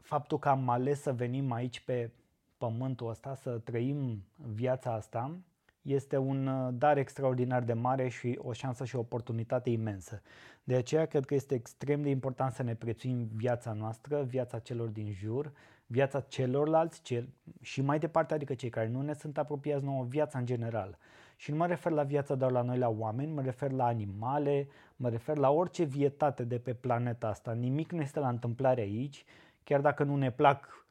faptul 0.05 0.39
că 0.39 0.50
am 0.50 0.69
ales 0.69 1.01
să 1.01 1.13
venim 1.13 1.51
aici 1.51 1.79
pe 1.79 2.12
pământul 2.57 3.09
ăsta, 3.09 3.35
să 3.35 3.57
trăim 3.57 4.24
viața 4.35 4.93
asta, 4.93 5.38
este 5.81 6.17
un 6.17 6.47
uh, 6.47 6.74
dar 6.74 6.97
extraordinar 6.97 7.63
de 7.63 7.74
mare 7.74 8.07
și 8.07 8.39
o 8.41 8.53
șansă 8.53 8.85
și 8.85 8.95
o 8.95 9.00
oportunitate 9.00 9.69
imensă. 9.69 10.21
De 10.63 10.75
aceea 10.75 11.05
cred 11.05 11.25
că 11.25 11.33
este 11.33 11.55
extrem 11.55 12.01
de 12.01 12.09
important 12.09 12.53
să 12.53 12.63
ne 12.63 12.75
prețuim 12.75 13.29
viața 13.33 13.74
noastră, 13.74 14.24
viața 14.24 14.59
celor 14.59 14.88
din 14.88 15.12
jur, 15.12 15.51
viața 15.85 16.19
celorlalți 16.19 17.01
cel, 17.01 17.29
și 17.62 17.81
mai 17.81 18.00
departe, 18.00 18.33
adică 18.33 18.53
cei 18.53 18.69
care 18.69 18.88
nu 18.88 19.01
ne 19.01 19.13
sunt 19.13 19.38
apropiați 19.38 19.83
nouă, 19.83 20.03
viața 20.03 20.39
în 20.39 20.45
general. 20.45 20.97
Și 21.35 21.51
nu 21.51 21.57
mă 21.57 21.67
refer 21.67 21.91
la 21.91 22.03
viața 22.03 22.35
doar 22.35 22.51
la 22.51 22.62
noi, 22.62 22.77
la 22.77 22.89
oameni, 22.89 23.33
mă 23.33 23.41
refer 23.41 23.71
la 23.71 23.85
animale, 23.85 24.67
mă 24.95 25.09
refer 25.09 25.38
la 25.38 25.50
orice 25.50 25.83
vietate 25.83 26.43
de 26.43 26.57
pe 26.57 26.74
planeta 26.74 27.27
asta. 27.27 27.51
Nimic 27.51 27.91
nu 27.91 28.01
este 28.01 28.19
la 28.19 28.29
întâmplare 28.29 28.81
aici 28.81 29.25
chiar 29.65 29.81
dacă 29.81 30.03
nu 30.03 30.15
ne 30.15 30.31
plac 30.31 30.88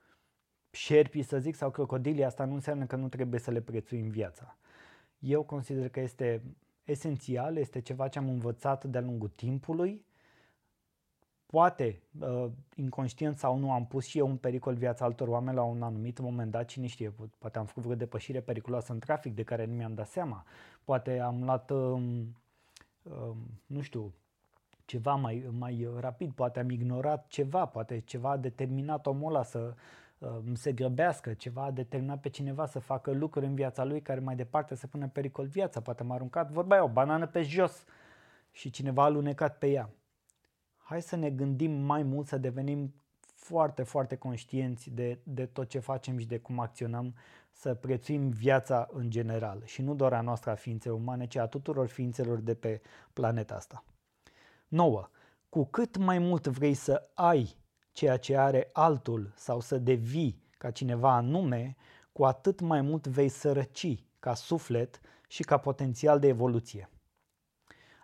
șerpii, 0.70 1.22
să 1.22 1.38
zic, 1.38 1.54
sau 1.54 1.70
crocodilii, 1.70 2.24
asta 2.24 2.44
nu 2.44 2.54
înseamnă 2.54 2.86
că 2.86 2.96
nu 2.96 3.08
trebuie 3.08 3.40
să 3.40 3.50
le 3.50 3.60
prețuim 3.60 4.08
viața. 4.08 4.56
Eu 5.18 5.42
consider 5.42 5.88
că 5.88 6.00
este 6.00 6.42
esențial, 6.84 7.56
este 7.56 7.80
ceva 7.80 8.08
ce 8.08 8.18
am 8.18 8.28
învățat 8.28 8.84
de-a 8.84 9.00
lungul 9.00 9.28
timpului. 9.28 10.04
Poate, 11.46 12.02
uh, 12.20 12.46
inconștient 12.74 13.38
sau 13.38 13.56
nu, 13.56 13.72
am 13.72 13.86
pus 13.86 14.04
și 14.06 14.18
eu 14.18 14.28
în 14.28 14.36
pericol 14.36 14.74
viața 14.74 15.04
altor 15.04 15.28
oameni 15.28 15.56
la 15.56 15.62
un 15.62 15.82
anumit 15.82 16.18
moment 16.18 16.50
dat, 16.50 16.66
cine 16.66 16.86
știe, 16.86 17.14
poate 17.38 17.58
am 17.58 17.64
făcut 17.64 17.82
vreo 17.82 17.94
depășire 17.94 18.40
periculoasă 18.40 18.92
în 18.92 18.98
trafic 18.98 19.34
de 19.34 19.42
care 19.42 19.64
nu 19.64 19.74
mi-am 19.74 19.94
dat 19.94 20.08
seama. 20.08 20.44
Poate 20.84 21.18
am 21.18 21.44
luat, 21.44 21.70
um, 21.70 22.36
um, 23.02 23.36
nu 23.66 23.80
știu, 23.80 24.14
ceva 24.84 25.14
mai, 25.14 25.46
mai 25.58 25.88
rapid, 26.00 26.32
poate 26.32 26.60
am 26.60 26.70
ignorat 26.70 27.26
ceva, 27.26 27.66
poate 27.66 28.00
ceva 28.00 28.30
a 28.30 28.36
determinat 28.36 29.06
omul 29.06 29.34
ăla 29.34 29.42
să 29.42 29.74
uh, 30.18 30.38
se 30.52 30.72
grăbească, 30.72 31.34
ceva 31.34 31.64
a 31.64 31.70
determinat 31.70 32.20
pe 32.20 32.28
cineva 32.28 32.66
să 32.66 32.78
facă 32.78 33.10
lucruri 33.10 33.46
în 33.46 33.54
viața 33.54 33.84
lui 33.84 34.02
care 34.02 34.20
mai 34.20 34.36
departe 34.36 34.74
să 34.74 34.86
pună 34.86 35.04
în 35.04 35.10
pericol 35.10 35.46
viața, 35.46 35.80
poate 35.80 36.02
m-a 36.02 36.14
aruncat, 36.14 36.50
vorba 36.50 36.82
o 36.82 36.88
banană 36.88 37.26
pe 37.26 37.42
jos 37.42 37.84
și 38.50 38.70
cineva 38.70 39.02
a 39.02 39.04
alunecat 39.04 39.58
pe 39.58 39.66
ea. 39.66 39.90
Hai 40.76 41.02
să 41.02 41.16
ne 41.16 41.30
gândim 41.30 41.70
mai 41.70 42.02
mult, 42.02 42.26
să 42.26 42.38
devenim 42.38 42.94
foarte, 43.34 43.82
foarte 43.82 44.16
conștienți 44.16 44.90
de, 44.90 45.18
de 45.22 45.46
tot 45.46 45.68
ce 45.68 45.78
facem 45.78 46.18
și 46.18 46.26
de 46.26 46.38
cum 46.38 46.60
acționăm, 46.60 47.14
să 47.52 47.74
prețuim 47.74 48.28
viața 48.28 48.88
în 48.92 49.10
general 49.10 49.62
și 49.64 49.82
nu 49.82 49.94
doar 49.94 50.12
a 50.12 50.20
noastră 50.20 50.50
a 50.50 50.54
ființei 50.54 50.92
umane, 50.92 51.26
ci 51.26 51.36
a 51.36 51.46
tuturor 51.46 51.86
ființelor 51.86 52.38
de 52.38 52.54
pe 52.54 52.80
planeta 53.12 53.54
asta. 53.54 53.84
9. 54.68 55.08
Cu 55.48 55.64
cât 55.64 55.96
mai 55.96 56.18
mult 56.18 56.46
vrei 56.46 56.74
să 56.74 57.10
ai 57.14 57.56
ceea 57.92 58.16
ce 58.16 58.36
are 58.36 58.70
altul 58.72 59.32
sau 59.36 59.60
să 59.60 59.78
devii 59.78 60.42
ca 60.58 60.70
cineva 60.70 61.14
anume, 61.14 61.76
cu 62.12 62.24
atât 62.24 62.60
mai 62.60 62.80
mult 62.80 63.06
vei 63.06 63.28
sărăci 63.28 64.04
ca 64.18 64.34
suflet 64.34 65.00
și 65.28 65.42
ca 65.42 65.56
potențial 65.56 66.18
de 66.18 66.26
evoluție. 66.26 66.88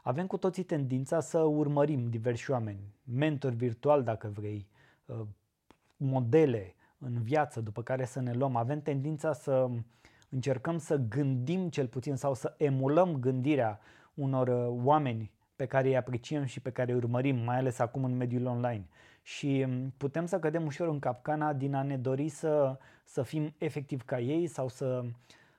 Avem 0.03 0.27
cu 0.27 0.37
toții 0.37 0.63
tendința 0.63 1.21
să 1.21 1.39
urmărim 1.39 2.09
diversi 2.09 2.51
oameni, 2.51 2.95
mentori 3.05 3.55
virtual 3.55 4.03
dacă 4.03 4.29
vrei, 4.29 4.69
uh, 5.07 5.21
modele 5.97 6.75
în 6.99 7.23
viață 7.23 7.61
după 7.61 7.83
care 7.83 8.05
să 8.05 8.21
ne 8.21 8.33
luăm. 8.33 8.57
Avem 8.57 8.81
tendința 8.81 9.33
să 9.33 9.69
încercăm 10.29 10.79
să 10.79 10.97
gândim 10.97 11.69
cel 11.69 11.87
puțin 11.87 12.17
sau 12.17 12.35
să 12.35 12.55
emulăm 12.59 13.17
gândirea 13.17 13.81
unor 14.15 14.49
uh, 14.49 14.81
oameni 14.85 15.31
pe 15.61 15.67
care 15.67 15.89
îi 15.89 15.97
apreciem 15.97 16.45
și 16.45 16.61
pe 16.61 16.71
care 16.71 16.93
îi 16.93 16.97
urmărim, 16.97 17.37
mai 17.37 17.57
ales 17.57 17.79
acum 17.79 18.05
în 18.05 18.17
mediul 18.17 18.47
online. 18.47 18.89
Și 19.23 19.65
mm, 19.65 19.95
putem 19.97 20.27
să 20.27 20.39
cădem 20.39 20.67
ușor 20.67 20.89
în 20.89 20.99
capcana 20.99 21.53
din 21.53 21.75
a 21.75 21.83
ne 21.83 21.97
dori 21.97 22.29
să, 22.29 22.79
să 23.05 23.23
fim 23.23 23.55
efectiv 23.59 24.05
ca 24.05 24.21
ei 24.21 24.47
sau 24.47 24.69
să, 24.69 25.05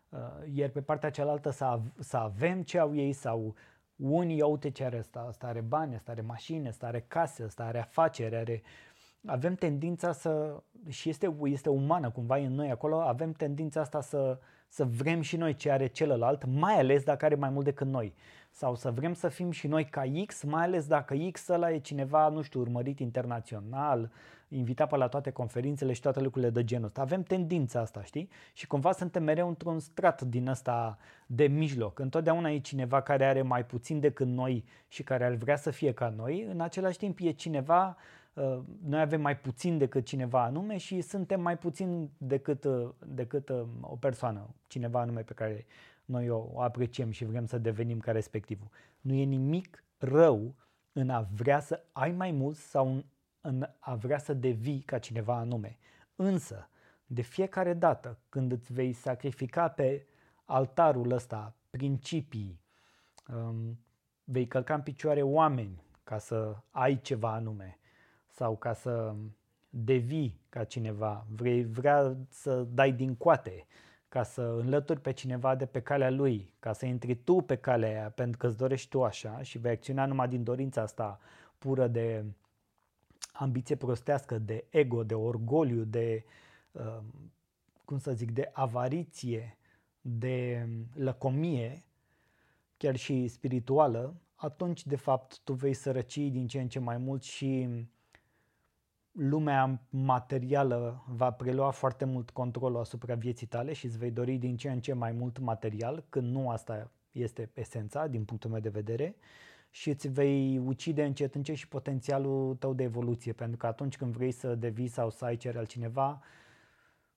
uh, 0.10 0.20
iar 0.54 0.70
pe 0.70 0.82
partea 0.82 1.10
cealaltă 1.10 1.50
să, 1.50 1.80
să 2.00 2.18
avem 2.18 2.62
ce 2.62 2.80
au 2.80 2.96
ei 2.96 3.14
sau 3.14 3.56
unii, 3.96 4.38
iau 4.38 4.52
uite 4.52 4.70
ce 4.70 4.84
are 4.84 4.98
ăsta, 4.98 5.26
ăsta 5.28 5.48
are 5.48 5.62
bani, 5.62 5.96
ăsta 5.96 6.12
are 6.12 6.22
mașini, 6.22 6.68
ăsta 6.68 6.88
are 6.88 7.06
case, 7.08 7.44
ăsta 7.44 7.64
are 7.64 7.80
afaceri, 7.80 8.36
are... 8.36 8.62
Avem 9.26 9.56
tendința 9.56 10.12
să, 10.12 10.64
și 10.90 11.10
este, 11.10 11.36
este 11.44 11.70
umană 11.70 12.10
cumva 12.10 12.36
în 12.36 12.54
noi 12.54 12.70
acolo, 12.70 13.02
avem 13.02 13.32
tendința 13.32 13.82
asta 13.82 14.02
să, 14.02 14.40
să 14.68 14.86
vrem 14.86 15.22
și 15.22 15.38
noi 15.38 15.54
ce 15.54 15.72
are 15.72 15.88
celălalt, 15.88 16.46
mai 16.46 16.74
ales 16.74 17.04
dacă 17.04 17.26
are 17.26 17.36
mai 17.36 17.50
mult 17.50 17.66
decât 17.66 17.88
noi 17.88 18.14
sau 18.52 18.76
să 18.76 18.92
vrem 18.92 19.14
să 19.14 19.28
fim 19.28 19.52
și 19.52 19.68
noi 19.68 19.86
ca 19.86 20.04
X, 20.26 20.44
mai 20.44 20.64
ales 20.64 20.88
dacă 20.88 21.16
X 21.32 21.48
ăla 21.48 21.72
e 21.72 21.80
cineva, 21.80 22.30
nu 22.30 22.42
știu, 22.42 22.60
urmărit 22.60 23.00
internațional, 23.00 24.12
invitat 24.48 24.90
pe 24.90 24.96
la 24.96 25.08
toate 25.08 25.32
conferințele 25.32 25.94
și 25.94 26.02
toate 26.02 26.22
lucrurile 26.22 26.52
de 26.52 26.64
genul 26.64 26.86
ăsta. 26.86 27.02
Avem 27.02 27.24
tendința 27.24 27.80
asta, 27.80 28.04
știi? 28.04 28.30
Și 28.54 28.68
cumva 28.68 28.92
suntem 28.92 29.24
mereu 29.24 29.48
într-un 29.48 29.80
strat 29.80 30.22
din 30.22 30.48
ăsta 30.48 30.98
de 31.26 31.48
mijloc. 31.48 32.00
Întotdeauna 32.00 32.52
e 32.52 32.60
cineva 32.60 33.02
care 33.02 33.26
are 33.26 33.42
mai 33.42 33.66
puțin 33.66 34.00
decât 34.00 34.28
noi 34.28 34.64
și 34.88 35.04
care 35.04 35.26
ar 35.26 35.34
vrea 35.34 35.56
să 35.56 35.70
fie 35.70 35.94
ca 35.94 36.14
noi, 36.16 36.46
în 36.50 36.62
același 36.62 36.98
timp 36.98 37.18
e 37.22 37.32
cineva 37.32 37.98
uh, 38.34 38.60
noi 38.84 39.02
avem 39.02 39.22
mai 39.22 39.38
puțin 39.38 39.78
decât 39.78 40.06
cineva 40.06 40.44
anume 40.44 40.78
și 40.78 41.02
suntem 41.02 41.42
mai 41.42 41.58
puțin 41.58 42.10
decât, 42.18 42.64
uh, 42.64 42.90
decât 43.06 43.50
uh, 43.50 43.62
o 43.82 43.96
persoană, 43.96 44.50
cineva 44.68 45.00
anume 45.00 45.22
pe 45.22 45.34
care 45.34 45.66
noi 46.12 46.30
o 46.30 46.62
apreciem 46.62 47.12
și 47.12 47.26
vrem 47.26 47.46
să 47.46 47.58
devenim 47.58 48.00
ca 48.00 48.12
respectivul. 48.12 48.70
Nu 49.02 49.14
e 49.14 49.24
nimic 49.24 49.84
rău 49.98 50.56
în 50.92 51.10
a 51.10 51.22
vrea 51.34 51.60
să 51.60 51.84
ai 51.92 52.12
mai 52.12 52.32
mult 52.32 52.56
sau 52.58 53.04
în 53.42 53.68
a 53.80 53.96
vrea 53.96 54.18
să 54.18 54.34
devii 54.34 54.82
ca 54.82 55.00
cineva 55.00 55.38
anume. 55.38 55.78
Însă, 56.16 56.70
de 57.06 57.22
fiecare 57.22 57.74
dată 57.74 58.20
când 58.30 58.52
îți 58.52 58.74
vei 58.74 58.94
sacrifica 58.94 59.68
pe 59.68 60.08
altarul 60.46 61.12
ăsta 61.12 61.56
principii, 61.70 62.62
um, 63.28 63.80
vei 64.24 64.48
călca 64.48 64.74
în 64.74 64.82
picioare 64.82 65.22
oameni 65.22 65.84
ca 66.04 66.18
să 66.18 66.56
ai 66.70 67.02
ceva 67.02 67.34
anume 67.34 67.80
sau 68.28 68.58
ca 68.58 68.74
să 68.74 69.16
devii 69.70 70.42
ca 70.50 70.64
cineva, 70.64 71.26
vrei 71.30 71.64
vrea 71.64 72.18
să 72.30 72.64
dai 72.64 72.92
din 72.92 73.16
coate, 73.16 73.66
ca 74.12 74.24
să 74.24 74.42
înlături 74.42 75.00
pe 75.00 75.12
cineva 75.12 75.56
de 75.56 75.66
pe 75.66 75.82
calea 75.82 76.10
lui, 76.10 76.54
ca 76.60 76.74
să 76.74 76.86
intri 76.86 77.16
tu 77.16 77.36
pe 77.36 77.56
calea 77.56 77.90
aia 77.90 78.10
pentru 78.10 78.38
că 78.38 78.48
îți 78.48 78.58
dorești 78.58 78.90
tu 78.90 79.04
așa 79.04 79.42
și 79.42 79.58
vei 79.58 79.72
acționa 79.72 80.06
numai 80.06 80.28
din 80.28 80.44
dorința 80.44 80.82
asta 80.82 81.20
pură 81.58 81.88
de 81.88 82.24
ambiție 83.34 83.76
prostească, 83.76 84.38
de 84.38 84.66
ego, 84.70 85.04
de 85.04 85.14
orgoliu, 85.14 85.84
de, 85.84 86.24
uh, 86.72 86.98
cum 87.86 88.00
să 88.00 88.12
zic, 88.12 88.32
de 88.32 88.50
avariție, 88.54 89.58
de 90.02 90.68
lăcomie, 90.94 91.84
chiar 92.78 92.96
și 92.96 93.28
spirituală, 93.28 94.16
atunci 94.36 94.86
de 94.86 94.96
fapt 94.96 95.40
tu 95.40 95.54
vei 95.54 95.74
sărăci 95.74 96.18
din 96.18 96.48
ce 96.48 96.62
în 96.62 96.68
ce 96.68 96.80
mai 96.80 96.98
mult 96.98 97.24
și 97.24 97.68
lumea 99.12 99.82
materială 99.90 101.04
va 101.08 101.32
prelua 101.32 101.70
foarte 101.70 102.06
mult 102.06 102.30
controlul 102.30 102.80
asupra 102.80 103.16
vieții 103.16 103.48
tale 103.48 103.74
și 103.74 103.86
îți 103.86 103.98
vei 103.98 104.12
dori 104.12 104.38
din 104.38 104.58
ce 104.58 104.70
în 104.70 104.80
ce 104.80 104.94
mai 104.94 105.12
mult 105.12 105.40
material, 105.40 106.06
când 106.10 106.32
nu 106.32 106.50
asta 106.50 106.92
este 107.12 107.52
esența 107.54 108.08
din 108.08 108.26
punctul 108.26 108.50
meu 108.50 108.60
de 108.60 108.70
vedere 108.70 109.16
și 109.70 109.90
îți 109.90 110.08
vei 110.08 110.58
ucide 110.58 111.04
încet 111.04 111.36
încet 111.36 111.56
și 111.56 111.68
potențialul 111.68 112.56
tău 112.56 112.74
de 112.74 112.84
evoluție, 112.84 113.34
pentru 113.34 113.58
că 113.58 113.66
atunci 113.66 113.98
când 113.98 114.14
vrei 114.14 114.32
să 114.32 114.56
devii 114.56 114.88
sau 114.88 115.10
să 115.10 115.26
ai 115.26 115.38
cere 115.38 115.58
altcineva, 115.58 116.22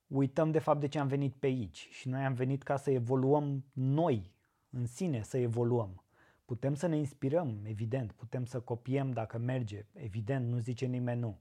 uităm 0.07 0.51
de 0.51 0.59
fapt 0.59 0.81
de 0.81 0.89
ce 0.89 0.99
am 0.99 1.07
venit 1.07 1.35
pe 1.35 1.47
aici 1.47 1.89
și 1.91 2.09
noi 2.09 2.25
am 2.25 2.35
venit 2.35 2.63
ca 2.63 2.77
să 2.77 2.91
evoluăm 2.91 3.65
noi 3.73 4.33
în 4.71 4.87
sine, 4.87 5.23
să 5.23 5.37
evoluăm. 5.37 6.05
Putem 6.45 6.75
să 6.75 6.87
ne 6.87 6.97
inspirăm, 6.97 7.61
evident, 7.65 8.13
putem 8.13 8.45
să 8.45 8.61
copiem 8.61 9.11
dacă 9.11 9.39
merge, 9.39 9.87
evident, 9.93 10.49
nu 10.49 10.59
zice 10.59 10.87
nimeni 10.87 11.21
nu 11.21 11.39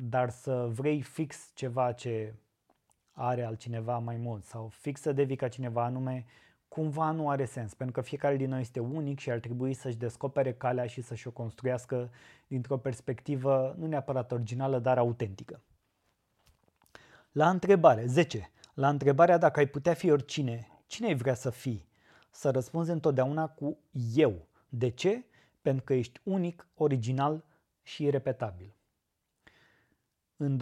dar 0.00 0.30
să 0.30 0.68
vrei 0.72 1.02
fix 1.02 1.50
ceva 1.54 1.92
ce 1.92 2.34
are 3.12 3.42
altcineva 3.42 3.98
mai 3.98 4.16
mult 4.16 4.44
sau 4.44 4.68
fix 4.68 5.00
să 5.00 5.12
devii 5.12 5.36
ca 5.36 5.48
cineva 5.48 5.84
anume, 5.84 6.24
cumva 6.68 7.10
nu 7.10 7.30
are 7.30 7.44
sens, 7.44 7.74
pentru 7.74 8.00
că 8.00 8.06
fiecare 8.06 8.36
din 8.36 8.48
noi 8.48 8.60
este 8.60 8.80
unic 8.80 9.18
și 9.18 9.30
ar 9.30 9.38
trebui 9.38 9.74
să-și 9.74 9.96
descopere 9.96 10.54
calea 10.54 10.86
și 10.86 11.00
să-și 11.00 11.26
o 11.26 11.30
construiască 11.30 12.10
dintr-o 12.46 12.76
perspectivă 12.76 13.74
nu 13.78 13.86
neapărat 13.86 14.32
originală, 14.32 14.78
dar 14.78 14.98
autentică. 14.98 15.62
La 17.32 17.50
întrebare 17.50 18.06
10. 18.06 18.50
La 18.74 18.88
întrebarea 18.88 19.38
dacă 19.38 19.58
ai 19.58 19.66
putea 19.66 19.94
fi 19.94 20.10
oricine, 20.10 20.68
cine 20.86 21.06
ai 21.06 21.14
vrea 21.14 21.34
să 21.34 21.50
fii? 21.50 21.88
Să 22.30 22.50
răspunzi 22.50 22.90
întotdeauna 22.90 23.48
cu 23.48 23.78
eu. 24.14 24.46
De 24.68 24.88
ce? 24.88 25.24
Pentru 25.62 25.84
că 25.84 25.94
ești 25.94 26.20
unic, 26.22 26.68
original 26.74 27.44
și 27.82 28.04
irepetabil. 28.04 28.77
În 30.40 30.58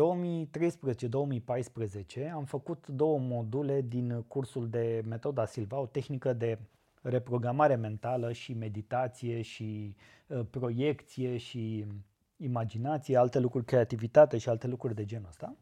2013-2014 2.28 2.30
am 2.34 2.44
făcut 2.44 2.86
două 2.86 3.18
module 3.18 3.80
din 3.80 4.24
cursul 4.28 4.68
de 4.68 5.02
Metoda 5.06 5.46
Silva, 5.46 5.78
o 5.78 5.86
tehnică 5.86 6.32
de 6.32 6.58
reprogramare 7.02 7.74
mentală 7.74 8.32
și 8.32 8.52
meditație 8.52 9.42
și 9.42 9.96
uh, 10.26 10.40
proiecție 10.50 11.36
și 11.36 11.86
imaginație, 12.36 13.16
alte 13.16 13.38
lucruri, 13.38 13.64
creativitate 13.64 14.38
și 14.38 14.48
alte 14.48 14.66
lucruri 14.66 14.94
de 14.94 15.04
genul 15.04 15.28
ăsta. 15.28 15.56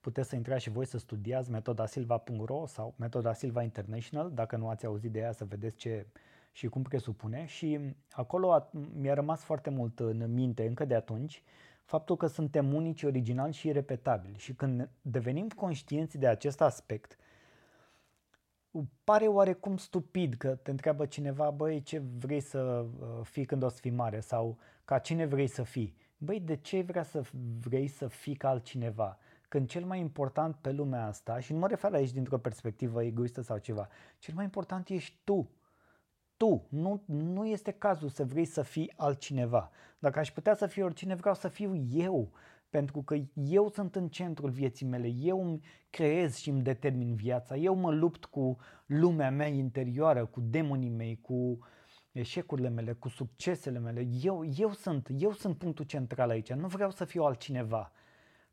Puteți 0.00 0.28
să 0.28 0.36
intrați 0.36 0.62
și 0.62 0.70
voi 0.70 0.86
să 0.86 0.98
studiați 0.98 1.50
metodasilva.ro 1.50 2.66
sau 2.66 2.94
Metoda 2.96 3.32
Silva 3.32 3.62
International, 3.62 4.30
dacă 4.34 4.56
nu 4.56 4.68
ați 4.68 4.86
auzit 4.86 5.10
de 5.12 5.18
ea, 5.18 5.32
să 5.32 5.44
vedeți 5.44 5.76
ce 5.76 6.06
și 6.52 6.66
cum 6.66 6.82
presupune. 6.82 7.46
Și 7.46 7.78
acolo 8.10 8.68
mi-a 8.94 9.14
rămas 9.14 9.42
foarte 9.42 9.70
mult 9.70 10.00
în 10.00 10.32
minte 10.34 10.66
încă 10.66 10.84
de 10.84 10.94
atunci 10.94 11.42
faptul 11.84 12.16
că 12.16 12.26
suntem 12.26 12.74
unici, 12.74 13.02
originali 13.02 13.52
și 13.52 13.72
repetabili. 13.72 14.38
Și 14.38 14.54
când 14.54 14.88
devenim 15.02 15.48
conștienți 15.48 16.18
de 16.18 16.26
acest 16.26 16.60
aspect, 16.60 17.16
pare 19.04 19.26
oarecum 19.26 19.76
stupid 19.76 20.34
că 20.34 20.54
te 20.54 20.70
întreabă 20.70 21.06
cineva, 21.06 21.50
băi, 21.50 21.82
ce 21.82 22.02
vrei 22.18 22.40
să 22.40 22.58
uh, 22.58 23.06
fii 23.22 23.44
când 23.44 23.62
o 23.62 23.68
să 23.68 23.78
fii 23.80 23.90
mare 23.90 24.20
sau 24.20 24.58
ca 24.84 24.98
cine 24.98 25.26
vrei 25.26 25.46
să 25.46 25.62
fii. 25.62 25.96
Băi, 26.18 26.40
de 26.40 26.56
ce 26.56 26.80
vrea 26.80 27.02
să 27.02 27.22
vrei 27.60 27.86
să 27.86 28.08
fii 28.08 28.34
ca 28.34 28.48
altcineva? 28.48 29.18
Când 29.48 29.68
cel 29.68 29.84
mai 29.84 29.98
important 29.98 30.56
pe 30.56 30.72
lumea 30.72 31.06
asta, 31.06 31.38
și 31.38 31.52
nu 31.52 31.58
mă 31.58 31.66
refer 31.66 31.92
aici 31.92 32.12
dintr-o 32.12 32.38
perspectivă 32.38 33.02
egoistă 33.02 33.40
sau 33.40 33.58
ceva, 33.58 33.88
cel 34.18 34.34
mai 34.34 34.44
important 34.44 34.88
ești 34.88 35.16
tu 35.24 35.50
tu, 36.42 36.66
nu, 36.68 37.02
nu 37.06 37.46
este 37.46 37.70
cazul 37.70 38.08
să 38.08 38.24
vrei 38.24 38.44
să 38.44 38.62
fii 38.62 38.92
altcineva. 38.96 39.70
Dacă 39.98 40.18
aș 40.18 40.30
putea 40.30 40.54
să 40.54 40.66
fiu 40.66 40.84
oricine, 40.84 41.14
vreau 41.14 41.34
să 41.34 41.48
fiu 41.48 41.74
eu, 41.90 42.32
pentru 42.70 43.02
că 43.02 43.16
eu 43.34 43.68
sunt 43.68 43.96
în 43.96 44.08
centrul 44.08 44.50
vieții 44.50 44.86
mele, 44.86 45.08
eu 45.08 45.44
îmi 45.44 45.64
creez 45.90 46.36
și 46.36 46.50
îmi 46.50 46.62
determin 46.62 47.14
viața, 47.14 47.56
eu 47.56 47.74
mă 47.74 47.90
lupt 47.90 48.24
cu 48.24 48.56
lumea 48.86 49.30
mea 49.30 49.46
interioară, 49.46 50.26
cu 50.26 50.40
demonii 50.40 50.88
mei, 50.88 51.18
cu 51.20 51.58
eșecurile 52.12 52.68
mele, 52.68 52.92
cu 52.92 53.08
succesele 53.08 53.78
mele. 53.78 54.08
Eu, 54.22 54.44
eu, 54.56 54.72
sunt, 54.72 55.08
eu 55.18 55.32
sunt 55.32 55.58
punctul 55.58 55.84
central 55.84 56.30
aici, 56.30 56.52
nu 56.52 56.66
vreau 56.66 56.90
să 56.90 57.04
fiu 57.04 57.22
altcineva. 57.22 57.92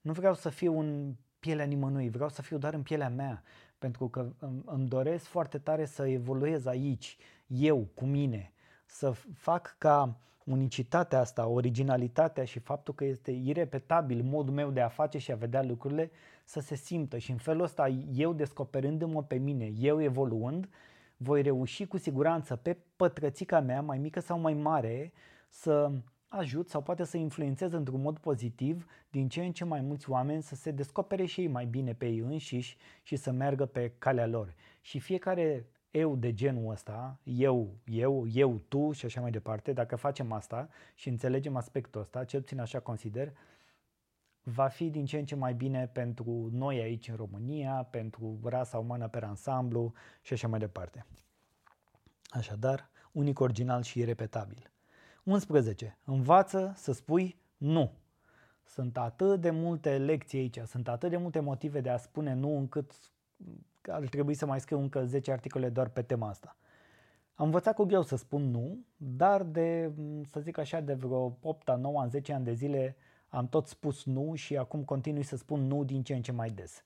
Nu 0.02 0.12
vreau 0.12 0.34
să 0.34 0.50
fiu 0.50 0.80
în 0.80 1.16
pielea 1.40 1.66
nimănui, 1.66 2.10
vreau 2.10 2.30
să 2.30 2.42
fiu 2.42 2.58
doar 2.58 2.74
în 2.74 2.82
pielea 2.82 3.10
mea, 3.10 3.44
pentru 3.78 4.08
că 4.08 4.34
îmi, 4.40 4.62
îmi 4.66 4.88
doresc 4.88 5.26
foarte 5.26 5.58
tare 5.58 5.86
să 5.86 6.08
evoluez 6.08 6.66
aici, 6.66 7.18
eu, 7.50 7.88
cu 7.94 8.06
mine, 8.06 8.54
să 8.86 9.12
fac 9.34 9.76
ca 9.78 10.18
unicitatea 10.44 11.20
asta, 11.20 11.48
originalitatea 11.48 12.44
și 12.44 12.60
faptul 12.60 12.94
că 12.94 13.04
este 13.04 13.32
irepetabil 13.32 14.24
modul 14.24 14.54
meu 14.54 14.72
de 14.72 14.82
a 14.82 14.88
face 14.88 15.18
și 15.18 15.32
a 15.32 15.36
vedea 15.36 15.64
lucrurile 15.64 16.12
să 16.46 16.60
se 16.60 16.76
simtă 16.76 17.18
și 17.18 17.32
în 17.32 17.38
felul 17.38 17.64
ăsta 17.64 17.88
eu 18.14 18.34
descoperându-mă 18.34 19.24
pe 19.24 19.36
mine, 19.36 19.72
eu 19.80 20.02
evoluând, 20.02 20.70
voi 21.18 21.42
reuși 21.42 21.86
cu 21.86 21.98
siguranță 21.98 22.56
pe 22.56 22.78
pătrățica 22.96 23.60
mea, 23.60 23.82
mai 23.82 23.98
mică 23.98 24.20
sau 24.20 24.40
mai 24.40 24.54
mare, 24.54 25.12
să 25.50 25.92
ajut 26.28 26.70
sau 26.70 26.82
poate 26.82 27.04
să 27.04 27.18
influențez 27.18 27.72
într-un 27.72 28.02
mod 28.02 28.18
pozitiv 28.18 28.86
din 29.10 29.30
ce 29.30 29.44
în 29.44 29.52
ce 29.52 29.66
mai 29.66 29.82
mulți 29.82 30.10
oameni 30.10 30.42
să 30.42 30.56
se 30.56 30.72
descopere 30.72 31.26
și 31.26 31.42
ei 31.42 31.48
mai 31.48 31.66
bine 31.66 31.94
pe 31.94 32.06
ei 32.06 32.18
înșiși 32.18 32.78
și 33.04 33.16
să 33.16 33.32
meargă 33.32 33.66
pe 33.66 33.94
calea 33.98 34.28
lor. 34.28 34.56
Și 34.82 35.00
fiecare 35.00 35.66
eu 35.92 36.16
de 36.16 36.34
genul 36.34 36.72
ăsta, 36.72 37.20
eu, 37.24 37.78
eu, 37.86 38.28
eu, 38.28 38.60
tu 38.68 38.92
și 38.92 39.06
așa 39.06 39.22
mai 39.22 39.32
departe, 39.32 39.74
dacă 39.74 39.96
facem 39.96 40.32
asta 40.32 40.70
și 40.96 41.10
înțelegem 41.10 41.56
aspectul 41.56 42.02
ăsta, 42.02 42.24
cel 42.24 42.42
puțin 42.42 42.60
așa 42.60 42.80
consider, 42.80 43.34
va 44.44 44.68
fi 44.68 44.90
din 44.90 45.06
ce 45.06 45.18
în 45.18 45.26
ce 45.26 45.36
mai 45.36 45.54
bine 45.54 45.88
pentru 45.88 46.50
noi 46.52 46.80
aici 46.80 47.08
în 47.08 47.16
România, 47.16 47.88
pentru 47.90 48.40
rasa 48.44 48.78
umană 48.78 49.08
pe 49.08 49.26
ansamblu 49.26 49.94
și 50.22 50.34
așa 50.34 50.48
mai 50.48 50.60
departe. 50.60 51.06
Așadar, 52.30 52.90
unic, 53.12 53.40
original 53.40 53.82
și 53.82 54.00
irepetabil. 54.00 54.72
11. 55.24 55.98
Învață 56.04 56.74
să 56.76 56.92
spui 56.92 57.42
nu. 57.58 57.92
Sunt 58.64 58.98
atât 58.98 59.42
de 59.42 59.50
multe 59.50 59.98
lecții 59.98 60.40
aici, 60.40 60.60
sunt 60.66 60.88
atât 60.88 61.10
de 61.10 61.18
multe 61.18 61.40
motive 61.40 61.82
de 61.82 61.90
a 61.90 61.98
spune 61.98 62.34
nu 62.34 62.58
încât 62.58 62.92
ar 63.90 64.08
trebui 64.08 64.34
să 64.34 64.46
mai 64.46 64.60
scriu 64.60 64.80
încă 64.80 65.06
10 65.06 65.32
articole 65.32 65.70
doar 65.70 65.90
pe 65.90 66.02
tema 66.02 66.28
asta. 66.28 66.58
Am 67.34 67.46
învățat 67.46 67.76
cu 67.76 67.84
greu 67.84 68.02
să 68.02 68.16
spun 68.16 68.52
nu, 68.52 68.86
dar 68.98 69.44
de, 69.44 69.92
să 70.26 70.40
zic 70.40 70.58
așa, 70.58 70.80
de 70.80 70.94
vreo 70.94 71.38
8, 71.42 71.76
9, 71.78 72.06
10 72.08 72.34
ani 72.34 72.44
de 72.44 72.54
zile 72.54 72.96
am 73.28 73.48
tot 73.48 73.68
spus 73.68 74.06
nu 74.06 74.36
și 74.36 74.58
acum 74.58 74.84
continui 74.84 75.24
să 75.24 75.38
spun 75.38 75.68
nu 75.68 75.84
din 75.84 76.04
ce 76.04 76.14
în 76.16 76.22
ce 76.22 76.32
mai 76.32 76.50
des. 76.50 76.84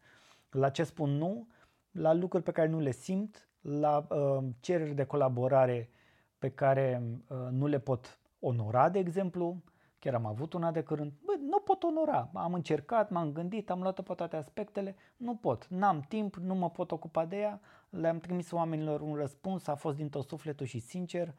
La 0.49 0.69
ce 0.69 0.83
spun 0.83 1.09
nu? 1.09 1.47
La 1.91 2.13
lucruri 2.13 2.43
pe 2.43 2.51
care 2.51 2.67
nu 2.67 2.79
le 2.79 2.91
simt, 2.91 3.49
la 3.61 4.07
uh, 4.09 4.43
cereri 4.59 4.93
de 4.93 5.03
colaborare 5.03 5.89
pe 6.37 6.49
care 6.49 7.03
uh, 7.27 7.37
nu 7.51 7.65
le 7.65 7.79
pot 7.79 8.19
onora, 8.39 8.89
de 8.89 8.99
exemplu, 8.99 9.63
chiar 9.99 10.13
am 10.13 10.25
avut 10.25 10.53
una 10.53 10.71
de 10.71 10.81
curând, 10.81 11.11
bă, 11.22 11.22
nu 11.53 11.59
pot 11.59 11.83
onora, 11.83 12.29
am 12.33 12.53
încercat, 12.53 13.09
m-am 13.09 13.31
gândit, 13.31 13.69
am 13.69 13.81
luat-o 13.81 14.01
pe 14.01 14.13
toate 14.13 14.35
aspectele, 14.35 14.95
nu 15.17 15.35
pot, 15.35 15.67
n-am 15.67 15.99
timp, 15.99 16.35
nu 16.35 16.55
mă 16.55 16.69
pot 16.69 16.91
ocupa 16.91 17.25
de 17.25 17.37
ea, 17.37 17.59
le-am 17.89 18.19
trimis 18.19 18.51
oamenilor 18.51 19.01
un 19.01 19.15
răspuns, 19.15 19.67
a 19.67 19.75
fost 19.75 19.97
din 19.97 20.09
tot 20.09 20.27
sufletul 20.27 20.65
și 20.65 20.79
sincer, 20.79 21.33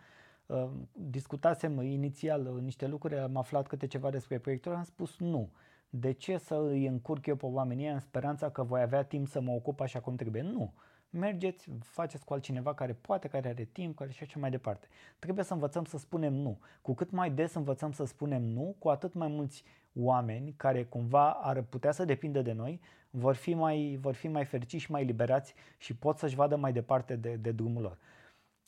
Uh, 0.46 0.70
discutasem 0.92 1.80
inițial 1.82 2.46
uh, 2.46 2.62
niște 2.62 2.86
lucruri, 2.86 3.18
am 3.18 3.36
aflat 3.36 3.66
câte 3.66 3.86
ceva 3.86 4.10
despre 4.10 4.38
proiectul, 4.38 4.74
am 4.74 4.82
spus 4.82 5.18
nu. 5.18 5.50
De 5.88 6.12
ce 6.12 6.36
să 6.36 6.54
îi 6.54 6.86
încurc 6.86 7.26
eu 7.26 7.36
pe 7.36 7.46
oamenii 7.46 7.88
în 7.88 8.00
speranța 8.00 8.50
că 8.50 8.62
voi 8.62 8.80
avea 8.80 9.02
timp 9.02 9.28
să 9.28 9.40
mă 9.40 9.52
ocup 9.52 9.80
așa 9.80 10.00
cum 10.00 10.16
trebuie? 10.16 10.42
Nu. 10.42 10.72
Mergeți, 11.10 11.68
faceți 11.80 12.24
cu 12.24 12.32
altcineva 12.32 12.74
care 12.74 12.92
poate, 12.92 13.28
care 13.28 13.48
are 13.48 13.64
timp, 13.64 13.96
care 13.96 14.10
și 14.10 14.22
așa 14.22 14.38
mai 14.38 14.50
departe. 14.50 14.88
Trebuie 15.18 15.44
să 15.44 15.52
învățăm 15.52 15.84
să 15.84 15.98
spunem 15.98 16.32
nu. 16.32 16.58
Cu 16.82 16.94
cât 16.94 17.10
mai 17.10 17.30
des 17.30 17.54
învățăm 17.54 17.92
să 17.92 18.04
spunem 18.04 18.42
nu, 18.42 18.76
cu 18.78 18.88
atât 18.88 19.14
mai 19.14 19.28
mulți 19.28 19.64
oameni 19.94 20.54
care 20.56 20.84
cumva 20.84 21.30
ar 21.30 21.62
putea 21.62 21.92
să 21.92 22.04
depindă 22.04 22.42
de 22.42 22.52
noi 22.52 22.80
vor 23.10 23.34
fi 23.34 23.54
mai, 23.54 23.98
vor 24.00 24.14
fi 24.14 24.28
mai 24.28 24.44
fericiți 24.44 24.84
și 24.84 24.90
mai 24.90 25.04
liberați 25.04 25.54
și 25.78 25.96
pot 25.96 26.18
să-și 26.18 26.34
vadă 26.34 26.56
mai 26.56 26.72
departe 26.72 27.16
de, 27.16 27.36
de 27.36 27.52
drumul 27.52 27.82
lor. 27.82 27.98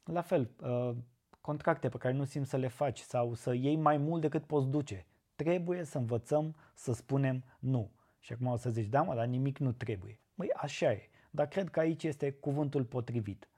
La 0.04 0.20
fel, 0.20 0.50
uh, 0.62 0.96
contracte 1.40 1.88
pe 1.88 1.96
care 1.96 2.14
nu 2.14 2.24
simți 2.24 2.50
să 2.50 2.56
le 2.56 2.68
faci 2.68 2.98
sau 2.98 3.34
să 3.34 3.54
iei 3.54 3.76
mai 3.76 3.96
mult 3.96 4.20
decât 4.20 4.44
poți 4.44 4.68
duce. 4.68 5.06
Trebuie 5.34 5.84
să 5.84 5.98
învățăm 5.98 6.56
să 6.74 6.92
spunem 6.92 7.44
nu. 7.58 7.90
Și 8.18 8.32
acum 8.32 8.46
o 8.46 8.56
să 8.56 8.70
zici, 8.70 8.88
da 8.88 9.02
mă, 9.02 9.14
dar 9.14 9.26
nimic 9.26 9.58
nu 9.58 9.72
trebuie. 9.72 10.20
Măi, 10.34 10.52
așa 10.52 10.92
e. 10.92 11.08
Dar 11.30 11.46
cred 11.46 11.68
că 11.68 11.80
aici 11.80 12.02
este 12.02 12.30
cuvântul 12.30 12.84
potrivit. 12.84 13.48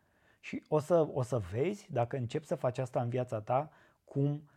Și 0.40 0.62
o 0.68 0.78
să, 0.78 1.09
o 1.12 1.22
să 1.22 1.38
vezi, 1.38 1.92
dacă 1.92 2.16
începi 2.16 2.46
să 2.46 2.54
faci 2.54 2.78
asta 2.78 3.00
în 3.00 3.09
viața 3.09 3.40
ta, 3.40 3.70
cum 4.04 4.50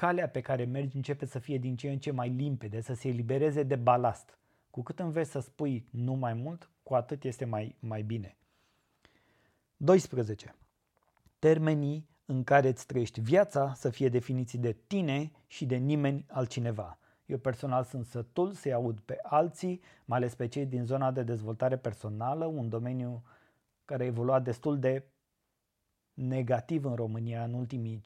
calea 0.00 0.28
pe 0.28 0.40
care 0.40 0.64
mergi 0.64 0.96
începe 0.96 1.26
să 1.26 1.38
fie 1.38 1.58
din 1.58 1.76
ce 1.76 1.90
în 1.90 1.98
ce 1.98 2.10
mai 2.10 2.28
limpede, 2.28 2.80
să 2.80 2.94
se 2.94 3.08
elibereze 3.08 3.62
de 3.62 3.76
balast. 3.76 4.38
Cu 4.70 4.82
cât 4.82 4.98
înveți 4.98 5.30
să 5.30 5.40
spui 5.40 5.86
nu 5.90 6.12
mai 6.12 6.34
mult, 6.34 6.70
cu 6.82 6.94
atât 6.94 7.24
este 7.24 7.44
mai, 7.44 7.76
mai 7.78 8.02
bine. 8.02 8.36
12. 9.76 10.54
Termenii 11.38 12.08
în 12.24 12.44
care 12.44 12.68
îți 12.68 12.86
trăiești 12.86 13.20
viața 13.20 13.72
să 13.74 13.90
fie 13.90 14.08
definiți 14.08 14.56
de 14.56 14.76
tine 14.86 15.32
și 15.46 15.66
de 15.66 15.76
nimeni 15.76 16.24
altcineva. 16.28 16.98
Eu 17.26 17.38
personal 17.38 17.84
sunt 17.84 18.06
sătul 18.06 18.52
să-i 18.52 18.72
aud 18.72 19.00
pe 19.00 19.18
alții, 19.22 19.80
mai 20.04 20.18
ales 20.18 20.34
pe 20.34 20.48
cei 20.48 20.66
din 20.66 20.84
zona 20.84 21.10
de 21.10 21.22
dezvoltare 21.22 21.76
personală, 21.76 22.44
un 22.44 22.68
domeniu 22.68 23.22
care 23.84 24.02
a 24.02 24.06
evoluat 24.06 24.42
destul 24.42 24.78
de 24.78 25.04
negativ 26.20 26.84
în 26.84 26.94
România 26.94 27.44
în 27.44 27.52
ultimii 27.52 28.02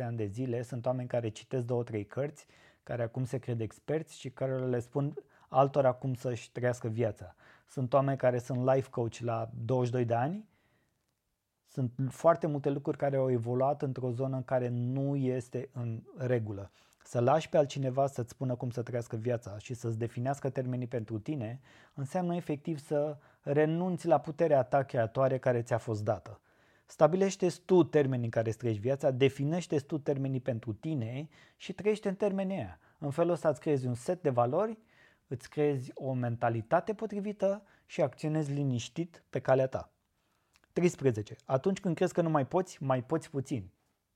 5-6 0.00 0.04
ani 0.04 0.16
de 0.16 0.26
zile. 0.26 0.62
Sunt 0.62 0.86
oameni 0.86 1.08
care 1.08 1.28
citesc 1.28 1.64
două, 1.64 1.82
trei 1.82 2.04
cărți, 2.06 2.46
care 2.82 3.02
acum 3.02 3.24
se 3.24 3.38
cred 3.38 3.60
experți 3.60 4.18
și 4.18 4.30
care 4.30 4.58
le 4.58 4.80
spun 4.80 5.14
altora 5.48 5.92
cum 5.92 6.14
să-și 6.14 6.52
trăiască 6.52 6.88
viața. 6.88 7.34
Sunt 7.68 7.92
oameni 7.92 8.18
care 8.18 8.38
sunt 8.38 8.72
life 8.72 8.90
coach 8.90 9.16
la 9.18 9.50
22 9.64 10.04
de 10.04 10.14
ani. 10.14 10.48
Sunt 11.66 11.92
foarte 12.08 12.46
multe 12.46 12.70
lucruri 12.70 12.96
care 12.96 13.16
au 13.16 13.30
evoluat 13.30 13.82
într-o 13.82 14.10
zonă 14.10 14.36
în 14.36 14.44
care 14.44 14.68
nu 14.68 15.16
este 15.16 15.68
în 15.72 16.02
regulă. 16.16 16.70
Să 17.04 17.20
lași 17.20 17.48
pe 17.48 17.56
altcineva 17.56 18.06
să-ți 18.06 18.30
spună 18.30 18.54
cum 18.54 18.70
să 18.70 18.82
trăiască 18.82 19.16
viața 19.16 19.58
și 19.58 19.74
să-ți 19.74 19.98
definească 19.98 20.50
termenii 20.50 20.86
pentru 20.86 21.18
tine, 21.18 21.60
înseamnă 21.94 22.34
efectiv 22.34 22.78
să 22.78 23.16
renunți 23.40 24.06
la 24.06 24.18
puterea 24.20 24.62
ta 24.62 24.82
creatoare 24.82 25.38
care 25.38 25.62
ți-a 25.62 25.78
fost 25.78 26.04
dată. 26.04 26.40
Stabilește 26.90 27.48
tu 27.64 27.82
termenii 27.82 28.24
în 28.24 28.30
care 28.30 28.48
îți 28.48 28.58
trăiești 28.58 28.82
viața, 28.82 29.10
definește 29.10 29.78
tu 29.78 29.98
termenii 29.98 30.40
pentru 30.40 30.72
tine 30.72 31.28
și 31.56 31.72
trăiește 31.72 32.08
în 32.08 32.14
termenii 32.14 32.56
aia. 32.56 32.78
În 32.98 33.10
felul 33.10 33.32
ăsta 33.32 33.48
îți 33.48 33.60
creezi 33.60 33.86
un 33.86 33.94
set 33.94 34.22
de 34.22 34.30
valori, 34.30 34.78
îți 35.26 35.50
creezi 35.50 35.90
o 35.94 36.12
mentalitate 36.12 36.94
potrivită 36.94 37.62
și 37.86 38.02
acționezi 38.02 38.52
liniștit 38.52 39.24
pe 39.30 39.40
calea 39.40 39.66
ta. 39.66 39.92
13. 40.72 41.36
Atunci 41.44 41.80
când 41.80 41.94
crezi 41.94 42.12
că 42.12 42.22
nu 42.22 42.30
mai 42.30 42.46
poți, 42.46 42.82
mai 42.82 43.04
poți 43.04 43.30
puțin. 43.30 43.70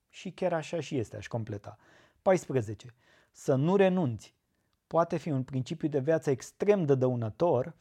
Și 0.08 0.30
chiar 0.30 0.52
așa 0.52 0.80
și 0.80 0.98
este, 0.98 1.16
aș 1.16 1.26
completa. 1.26 1.78
14. 2.22 2.94
Să 3.30 3.54
nu 3.54 3.76
renunți. 3.76 4.34
Poate 4.86 5.16
fi 5.16 5.30
un 5.30 5.42
principiu 5.42 5.88
de 5.88 5.98
viață 5.98 6.30
extrem 6.30 6.84
de 6.84 6.94
dăunător 6.94 7.74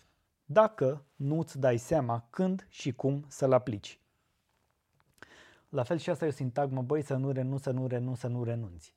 dacă 0.46 1.06
nu 1.16 1.40
îți 1.40 1.60
dai 1.60 1.78
seama 1.78 2.28
când 2.30 2.66
și 2.70 2.94
cum 2.94 3.26
să-l 3.28 3.54
aplici. 3.54 4.01
La 5.72 5.84
fel 5.84 5.98
și 5.98 6.10
asta 6.10 6.26
e 6.26 6.28
o 6.28 6.32
sintagmă, 6.32 6.82
băi, 6.82 7.02
să 7.02 7.16
nu 7.16 7.32
renunți, 7.32 7.64
să 7.64 7.72
nu 7.72 7.88
renunți, 7.88 8.20
să 8.20 8.28
nu 8.28 8.44
renunți. 8.44 8.96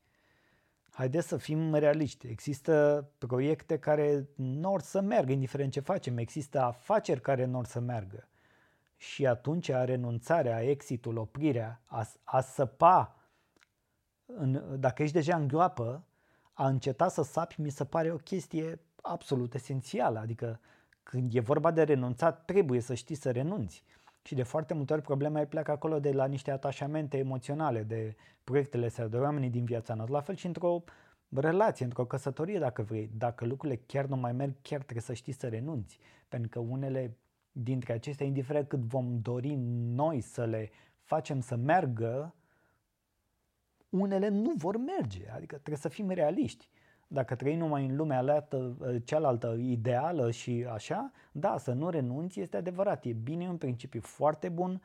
Haideți 0.90 1.28
să 1.28 1.36
fim 1.36 1.74
realiști. 1.74 2.26
Există 2.26 3.06
proiecte 3.18 3.78
care 3.78 4.28
nu 4.34 4.72
or 4.72 4.80
să 4.80 5.00
meargă, 5.00 5.32
indiferent 5.32 5.72
ce 5.72 5.80
facem. 5.80 6.18
Există 6.18 6.60
afaceri 6.60 7.20
care 7.20 7.44
nu 7.44 7.58
or 7.58 7.66
să 7.66 7.80
meargă. 7.80 8.28
Și 8.96 9.26
atunci 9.26 9.70
renunțarea, 9.70 10.62
exitul, 10.62 11.16
oprirea, 11.16 11.80
a, 11.84 12.08
a 12.24 12.40
săpa 12.40 13.16
în, 14.26 14.80
dacă 14.80 15.02
ești 15.02 15.14
deja 15.14 15.36
în 15.36 15.48
groapă, 15.48 16.04
a 16.52 16.66
înceta 16.66 17.08
să 17.08 17.22
sapi 17.22 17.60
mi 17.60 17.70
se 17.70 17.84
pare 17.84 18.12
o 18.12 18.16
chestie 18.16 18.80
absolut 19.02 19.54
esențială. 19.54 20.18
Adică 20.18 20.60
când 21.02 21.34
e 21.34 21.40
vorba 21.40 21.70
de 21.70 21.82
renunțat, 21.82 22.44
trebuie 22.44 22.80
să 22.80 22.94
știi 22.94 23.14
să 23.14 23.30
renunți. 23.30 23.84
Și 24.26 24.34
de 24.34 24.42
foarte 24.42 24.74
multe 24.74 24.92
ori 24.92 25.02
problema 25.02 25.44
pleacă 25.44 25.70
acolo 25.70 26.00
de 26.00 26.12
la 26.12 26.26
niște 26.26 26.50
atașamente 26.50 27.18
emoționale, 27.18 27.82
de 27.82 28.16
proiectele 28.44 28.86
astea, 28.86 29.08
de 29.08 29.16
oamenii 29.16 29.50
din 29.50 29.64
viața 29.64 29.94
noastră. 29.94 30.16
La 30.16 30.22
fel 30.22 30.34
și 30.36 30.46
într-o 30.46 30.84
relație, 31.28 31.84
într-o 31.84 32.06
căsătorie, 32.06 32.58
dacă 32.58 32.82
vrei. 32.82 33.10
Dacă 33.16 33.44
lucrurile 33.44 33.82
chiar 33.86 34.06
nu 34.06 34.16
mai 34.16 34.32
merg, 34.32 34.54
chiar 34.62 34.80
trebuie 34.80 35.02
să 35.02 35.12
știi 35.12 35.32
să 35.32 35.48
renunți. 35.48 35.98
Pentru 36.28 36.48
că 36.48 36.58
unele 36.58 37.16
dintre 37.52 37.92
acestea, 37.92 38.26
indiferent 38.26 38.68
cât 38.68 38.80
vom 38.80 39.18
dori 39.20 39.54
noi 39.94 40.20
să 40.20 40.44
le 40.44 40.70
facem 41.02 41.40
să 41.40 41.56
meargă, 41.56 42.34
unele 43.88 44.28
nu 44.28 44.52
vor 44.56 44.76
merge, 44.76 45.30
adică 45.30 45.54
trebuie 45.54 45.76
să 45.76 45.88
fim 45.88 46.10
realiști. 46.10 46.68
Dacă 47.08 47.34
trăim 47.34 47.58
numai 47.58 47.86
în 47.86 47.96
lumea 47.96 48.18
alată, 48.18 48.76
ă, 48.80 48.98
cealaltă 48.98 49.56
ideală 49.58 50.30
și 50.30 50.66
așa, 50.72 51.10
da, 51.32 51.58
să 51.58 51.72
nu 51.72 51.90
renunți 51.90 52.40
este 52.40 52.56
adevărat, 52.56 53.04
e 53.04 53.12
bine 53.12 53.48
un 53.48 53.56
principiu 53.56 54.00
foarte 54.00 54.48
bun, 54.48 54.82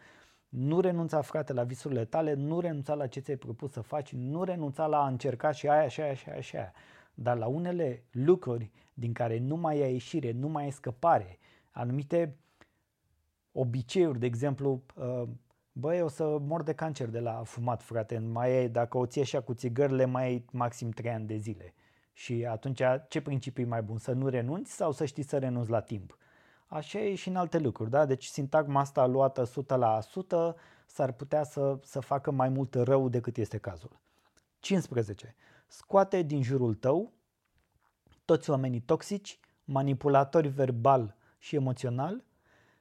nu 0.49 0.79
renunța 0.79 1.21
frate 1.21 1.53
la 1.53 1.63
visurile 1.63 2.05
tale, 2.05 2.34
nu 2.34 2.60
renunța 2.60 2.93
la 2.93 3.08
ce 3.08 3.19
ți-ai 3.19 3.38
propus 3.38 3.71
să 3.71 3.82
faci, 3.82 4.13
nu 4.13 4.43
renunța 4.43 4.86
la 4.86 5.03
a 5.03 5.08
încerca 5.08 5.51
și 5.51 5.67
aia 5.67 5.88
și 5.88 6.01
aia 6.01 6.13
și 6.13 6.29
aia 6.29 6.41
și 6.41 6.55
aia. 6.55 6.73
Dar 7.13 7.38
la 7.38 7.47
unele 7.47 8.03
lucruri 8.12 8.71
din 8.93 9.13
care 9.13 9.39
nu 9.39 9.55
mai 9.55 9.82
ai 9.82 9.91
ieșire, 9.91 10.32
nu 10.32 10.47
mai 10.47 10.63
ai 10.63 10.71
scăpare, 10.71 11.38
anumite 11.71 12.36
obiceiuri, 13.51 14.19
de 14.19 14.25
exemplu, 14.25 14.82
ă, 14.97 15.27
Băi, 15.79 16.01
o 16.01 16.08
să 16.08 16.38
mor 16.39 16.63
de 16.63 16.73
cancer 16.73 17.10
de 17.10 17.19
la 17.19 17.43
fumat, 17.43 17.84
frate. 17.84 18.17
Mai 18.17 18.63
e, 18.63 18.67
dacă 18.67 18.97
o 18.97 19.05
ții 19.05 19.21
așa 19.21 19.41
cu 19.41 19.53
țigările, 19.53 20.05
mai 20.05 20.23
ai 20.23 20.45
maxim 20.51 20.89
3 20.89 21.12
ani 21.12 21.27
de 21.27 21.38
zile. 21.38 21.73
Și 22.19 22.45
atunci, 22.45 22.82
ce 23.08 23.21
principiu 23.21 23.63
e 23.63 23.67
mai 23.67 23.82
bun? 23.82 23.97
Să 23.97 24.12
nu 24.12 24.27
renunți 24.27 24.71
sau 24.71 24.91
să 24.91 25.05
știi 25.05 25.23
să 25.23 25.38
renunți 25.38 25.69
la 25.69 25.79
timp? 25.79 26.17
Așa 26.67 26.99
e 26.99 27.15
și 27.15 27.27
în 27.27 27.36
alte 27.36 27.60
lucruri, 27.60 27.89
da? 27.89 28.05
Deci 28.05 28.25
sintagma 28.25 28.79
asta 28.79 29.05
luată 29.05 29.41
100 29.41 29.75
la 29.75 29.97
100 29.97 30.55
s-ar 30.86 31.12
putea 31.12 31.43
să, 31.43 31.79
să 31.84 31.99
facă 31.99 32.32
mai 32.32 32.49
mult 32.49 32.73
rău 32.73 33.10
decât 33.10 33.38
este 33.38 33.58
cazul. 33.58 33.99
15. 34.60 35.36
Scoate 35.67 36.21
din 36.21 36.43
jurul 36.43 36.73
tău 36.75 37.12
toți 38.25 38.49
oamenii 38.49 38.82
toxici, 38.82 39.39
manipulatori 39.63 40.47
verbal 40.47 41.15
și 41.38 41.55
emoțional, 41.55 42.23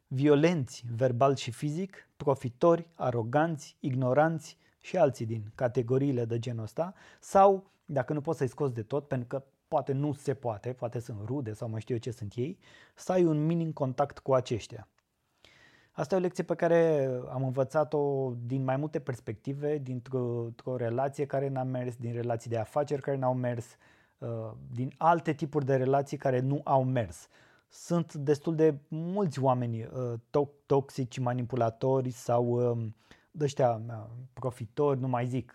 violenți 0.07 0.85
verbal 0.97 1.37
și 1.37 1.51
fizic, 1.51 2.09
profitori, 2.17 2.89
aroganți, 2.95 3.77
ignoranți 3.81 4.59
și 4.81 4.97
alții 4.97 5.27
din 5.27 5.53
categoriile 5.55 6.25
de 6.25 6.39
genul 6.39 6.63
ăsta 6.63 6.95
sau, 7.21 7.71
dacă 7.85 8.13
nu 8.13 8.21
poți 8.21 8.39
să-i 8.39 8.49
scoți 8.49 8.75
de 8.75 8.83
tot, 8.83 9.09
pentru 9.09 9.27
că 9.27 9.45
poate 9.69 9.93
nu 9.93 10.13
se 10.13 10.35
poate, 10.35 10.73
poate 10.73 10.99
sunt 10.99 11.19
rude 11.25 11.53
sau 11.53 11.69
mai 11.69 11.81
știu 11.81 11.95
eu 11.95 12.01
ce 12.01 12.11
sunt 12.11 12.33
ei, 12.37 12.59
să 12.95 13.13
ai 13.13 13.25
un 13.25 13.47
minim 13.47 13.73
contact 13.73 14.19
cu 14.19 14.35
aceștia. 14.35 14.89
Asta 15.93 16.15
e 16.15 16.19
o 16.19 16.21
lecție 16.21 16.45
pe 16.45 16.55
care 16.55 17.11
am 17.31 17.45
învățat-o 17.45 18.33
din 18.47 18.65
mai 18.65 18.77
multe 18.77 19.01
perspective, 19.01 19.79
dintr-o 19.79 20.77
relație 20.77 21.27
care 21.27 21.49
n-a 21.49 21.63
mers, 21.63 21.97
din 21.97 22.13
relații 22.13 22.51
de 22.51 22.59
afaceri 22.59 23.03
care 23.03 23.17
n-au 23.17 23.35
mers, 23.35 23.67
uh, 24.19 24.29
din 24.71 24.95
alte 24.97 25.33
tipuri 25.33 25.65
de 25.65 25.77
relații 25.77 26.17
care 26.17 26.41
nu 26.41 26.61
au 26.65 26.85
mers 26.85 27.29
sunt 27.69 28.15
destul 28.15 28.55
de 28.55 28.75
mulți 28.89 29.43
oameni 29.43 29.85
uh, 30.33 30.47
toxici, 30.67 31.19
manipulatori 31.19 32.11
sau 32.11 32.77
uh, 33.33 33.41
ăștia 33.41 33.83
uh, 33.89 34.07
profitori, 34.33 35.01
nu 35.01 35.09
mai 35.09 35.27
zic. 35.27 35.53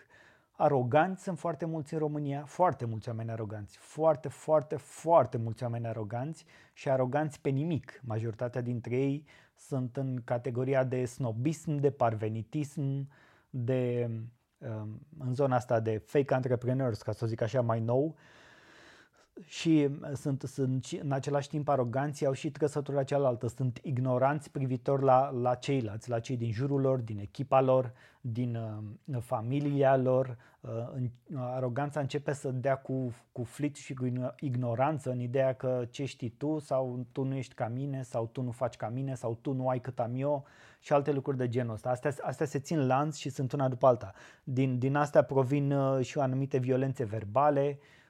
Aroganți 0.52 1.24
sunt 1.24 1.40
foarte 1.40 1.66
mulți 1.66 1.94
în 1.94 2.00
România, 2.00 2.44
foarte 2.46 2.86
mulți 2.86 3.10
oameni 3.10 3.32
aroganți, 3.32 3.78
foarte, 3.78 4.28
foarte, 4.28 4.76
foarte 4.76 5.38
mulți 5.38 5.64
oameni 5.64 5.88
aroganți 5.88 6.46
și 6.74 6.90
aroganți 6.90 7.42
pe 7.42 7.50
nimic. 7.50 8.02
Majoritatea 8.04 8.62
dintre 8.62 8.96
ei 8.96 9.26
sunt 9.56 9.98
în 9.98 10.22
categoria 10.24 10.84
de 10.84 11.06
snobism, 11.06 11.76
de 11.76 11.92
parvenitism, 11.92 13.10
de 13.50 14.10
um, 14.58 15.02
în 15.20 15.34
zona 15.34 15.56
asta 15.56 15.80
de 15.80 15.98
fake 15.98 16.34
entrepreneurs, 16.34 17.02
ca 17.02 17.12
să 17.12 17.26
zic 17.26 17.42
așa 17.42 17.62
mai 17.62 17.80
nou, 17.80 18.16
și 19.46 19.90
sunt, 20.14 20.42
sunt 20.42 20.86
în 21.02 21.12
același 21.12 21.50
timp 21.50 21.70
aroganți, 21.70 22.26
au 22.26 22.34
și 22.34 22.52
trăsătura 22.52 23.04
cealaltă, 23.04 23.48
sunt 23.48 23.80
ignoranți 23.84 24.52
privitor 24.52 25.02
la, 25.02 25.30
la 25.30 25.56
ceilalți, 25.56 26.10
la 26.10 26.20
cei 26.20 26.38
din 26.38 26.52
jurul 26.52 26.82
lor, 26.82 27.00
din 27.00 27.20
echipa 27.20 27.62
lor, 27.62 27.94
din 28.22 28.56
uh, 29.06 29.18
familia 29.22 29.98
lor. 29.98 30.38
Uh, 30.60 30.70
în, 30.94 31.04
uh, 31.04 31.40
aroganța 31.40 32.00
începe 32.00 32.34
să 32.34 32.52
dea 32.52 32.76
cu, 32.76 33.14
cu 33.32 33.44
flit 33.44 33.76
și 33.76 33.94
cu 33.94 34.34
ignoranță 34.40 35.12
în 35.12 35.20
ideea 35.20 35.54
că 35.54 35.86
ce 35.90 36.06
știi 36.06 36.30
tu 36.30 36.60
sau 36.60 37.06
tu 37.12 37.24
nu 37.24 37.36
ești 37.36 37.54
ca 37.54 37.68
mine 37.68 38.02
sau 38.02 38.30
tu 38.32 38.42
nu 38.42 38.52
faci 38.52 38.76
ca 38.76 38.90
mine 38.90 39.16
sau 39.16 39.38
tu 39.42 39.52
nu 39.52 39.68
ai 39.68 39.80
cât 39.80 40.00
am 40.00 40.12
eu 40.16 40.46
și 40.80 40.94
alte 40.94 41.12
lucruri 41.12 41.38
de 41.38 41.48
genul 41.48 41.74
ăsta. 41.74 41.90
Astea, 41.90 42.14
astea 42.22 42.46
se 42.46 42.60
țin 42.60 42.88
lanț 42.88 43.18
și 43.18 43.30
sunt 43.30 43.52
una 43.52 43.68
după 43.68 43.88
alta. 43.88 44.14
Din, 44.44 44.80
din 44.80 44.96
astea 44.96 45.24
provin 45.24 45.72
uh, 45.72 46.06
și 46.06 46.20
anumite 46.20 46.58
violențe 46.58 47.04
verbale, 47.04 47.78
uh, 47.80 47.86
Uh, 47.86 48.03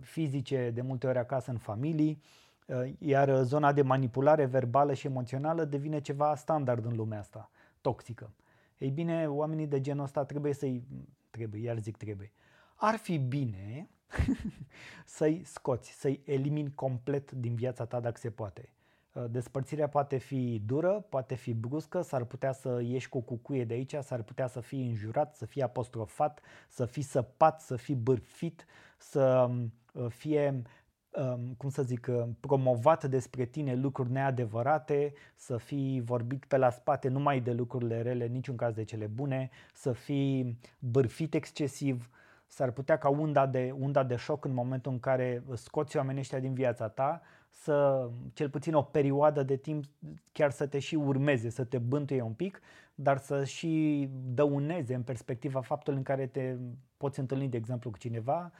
fizice, 0.00 0.70
de 0.70 0.80
multe 0.80 1.06
ori 1.06 1.18
acasă 1.18 1.50
în 1.50 1.58
familii, 1.58 2.22
uh, 2.66 2.92
iar 2.98 3.42
zona 3.42 3.72
de 3.72 3.82
manipulare 3.82 4.44
verbală 4.44 4.94
și 4.94 5.06
emoțională 5.06 5.64
devine 5.64 6.00
ceva 6.00 6.34
standard 6.34 6.84
în 6.84 6.96
lumea 6.96 7.18
asta, 7.18 7.50
toxică. 7.80 8.32
Ei 8.78 8.90
bine, 8.90 9.28
oamenii 9.28 9.66
de 9.66 9.80
genul 9.80 10.04
ăsta 10.04 10.24
trebuie 10.24 10.52
să-i, 10.52 10.86
trebuie, 11.30 11.62
iar 11.62 11.78
zic 11.78 11.96
trebuie, 11.96 12.32
ar 12.74 12.96
fi 12.96 13.18
bine 13.18 13.90
să-i 15.04 15.42
scoți, 15.44 15.90
să-i 15.90 16.20
elimini 16.24 16.74
complet 16.74 17.30
din 17.30 17.54
viața 17.54 17.84
ta 17.86 18.00
dacă 18.00 18.18
se 18.18 18.30
poate. 18.30 18.72
Uh, 19.18 19.24
despărțirea 19.30 19.88
poate 19.88 20.16
fi 20.16 20.62
dură, 20.66 21.06
poate 21.08 21.34
fi 21.34 21.54
bruscă, 21.54 22.00
s-ar 22.00 22.24
putea 22.24 22.52
să 22.52 22.80
ieși 22.82 23.08
cu 23.08 23.20
cucuie 23.20 23.64
de 23.64 23.74
aici, 23.74 23.94
s-ar 24.00 24.22
putea 24.22 24.46
să 24.46 24.60
fii 24.60 24.88
înjurat, 24.88 25.36
să 25.36 25.46
fii 25.46 25.62
apostrofat, 25.62 26.40
să 26.68 26.84
fii 26.84 27.02
săpat, 27.02 27.60
să 27.60 27.76
fii 27.76 27.94
bârfit, 27.94 28.66
să 28.98 29.50
uh, 29.92 30.06
fie 30.08 30.62
um, 31.10 31.54
cum 31.56 31.68
să 31.68 31.82
zic, 31.82 32.06
uh, 32.10 32.28
promovat 32.40 33.04
despre 33.04 33.44
tine 33.44 33.74
lucruri 33.74 34.10
neadevărate, 34.10 35.12
să 35.36 35.56
fii 35.56 36.00
vorbit 36.00 36.44
pe 36.44 36.56
la 36.56 36.70
spate 36.70 37.08
numai 37.08 37.40
de 37.40 37.52
lucrurile 37.52 38.02
rele, 38.02 38.26
niciun 38.26 38.56
caz 38.56 38.74
de 38.74 38.84
cele 38.84 39.06
bune, 39.06 39.50
să 39.72 39.92
fii 39.92 40.58
bârfit 40.78 41.34
excesiv, 41.34 42.10
s-ar 42.46 42.70
putea 42.70 42.98
ca 42.98 43.08
unda 43.08 43.46
de, 43.46 43.74
unda 43.78 44.02
de 44.02 44.16
șoc 44.16 44.44
în 44.44 44.52
momentul 44.54 44.92
în 44.92 45.00
care 45.00 45.42
scoți 45.54 45.96
oamenii 45.96 46.20
ăștia 46.20 46.38
din 46.38 46.54
viața 46.54 46.88
ta 46.88 47.22
să, 47.50 48.08
cel 48.32 48.50
puțin 48.50 48.74
o 48.74 48.82
perioadă 48.82 49.42
de 49.42 49.56
timp, 49.56 49.84
chiar 50.32 50.50
să 50.50 50.66
te 50.66 50.78
și 50.78 50.94
urmeze, 50.94 51.50
să 51.50 51.64
te 51.64 51.78
bântuie 51.78 52.22
un 52.22 52.32
pic, 52.32 52.60
dar 52.94 53.18
să 53.18 53.44
și 53.44 54.08
dăuneze 54.34 54.94
în 54.94 55.02
perspectiva 55.02 55.60
faptului 55.60 55.98
în 55.98 56.04
care 56.04 56.26
te 56.26 56.56
poți 56.96 57.18
întâlni, 57.18 57.48
de 57.48 57.56
exemplu, 57.56 57.90
cu 57.90 57.98
cineva 57.98 58.52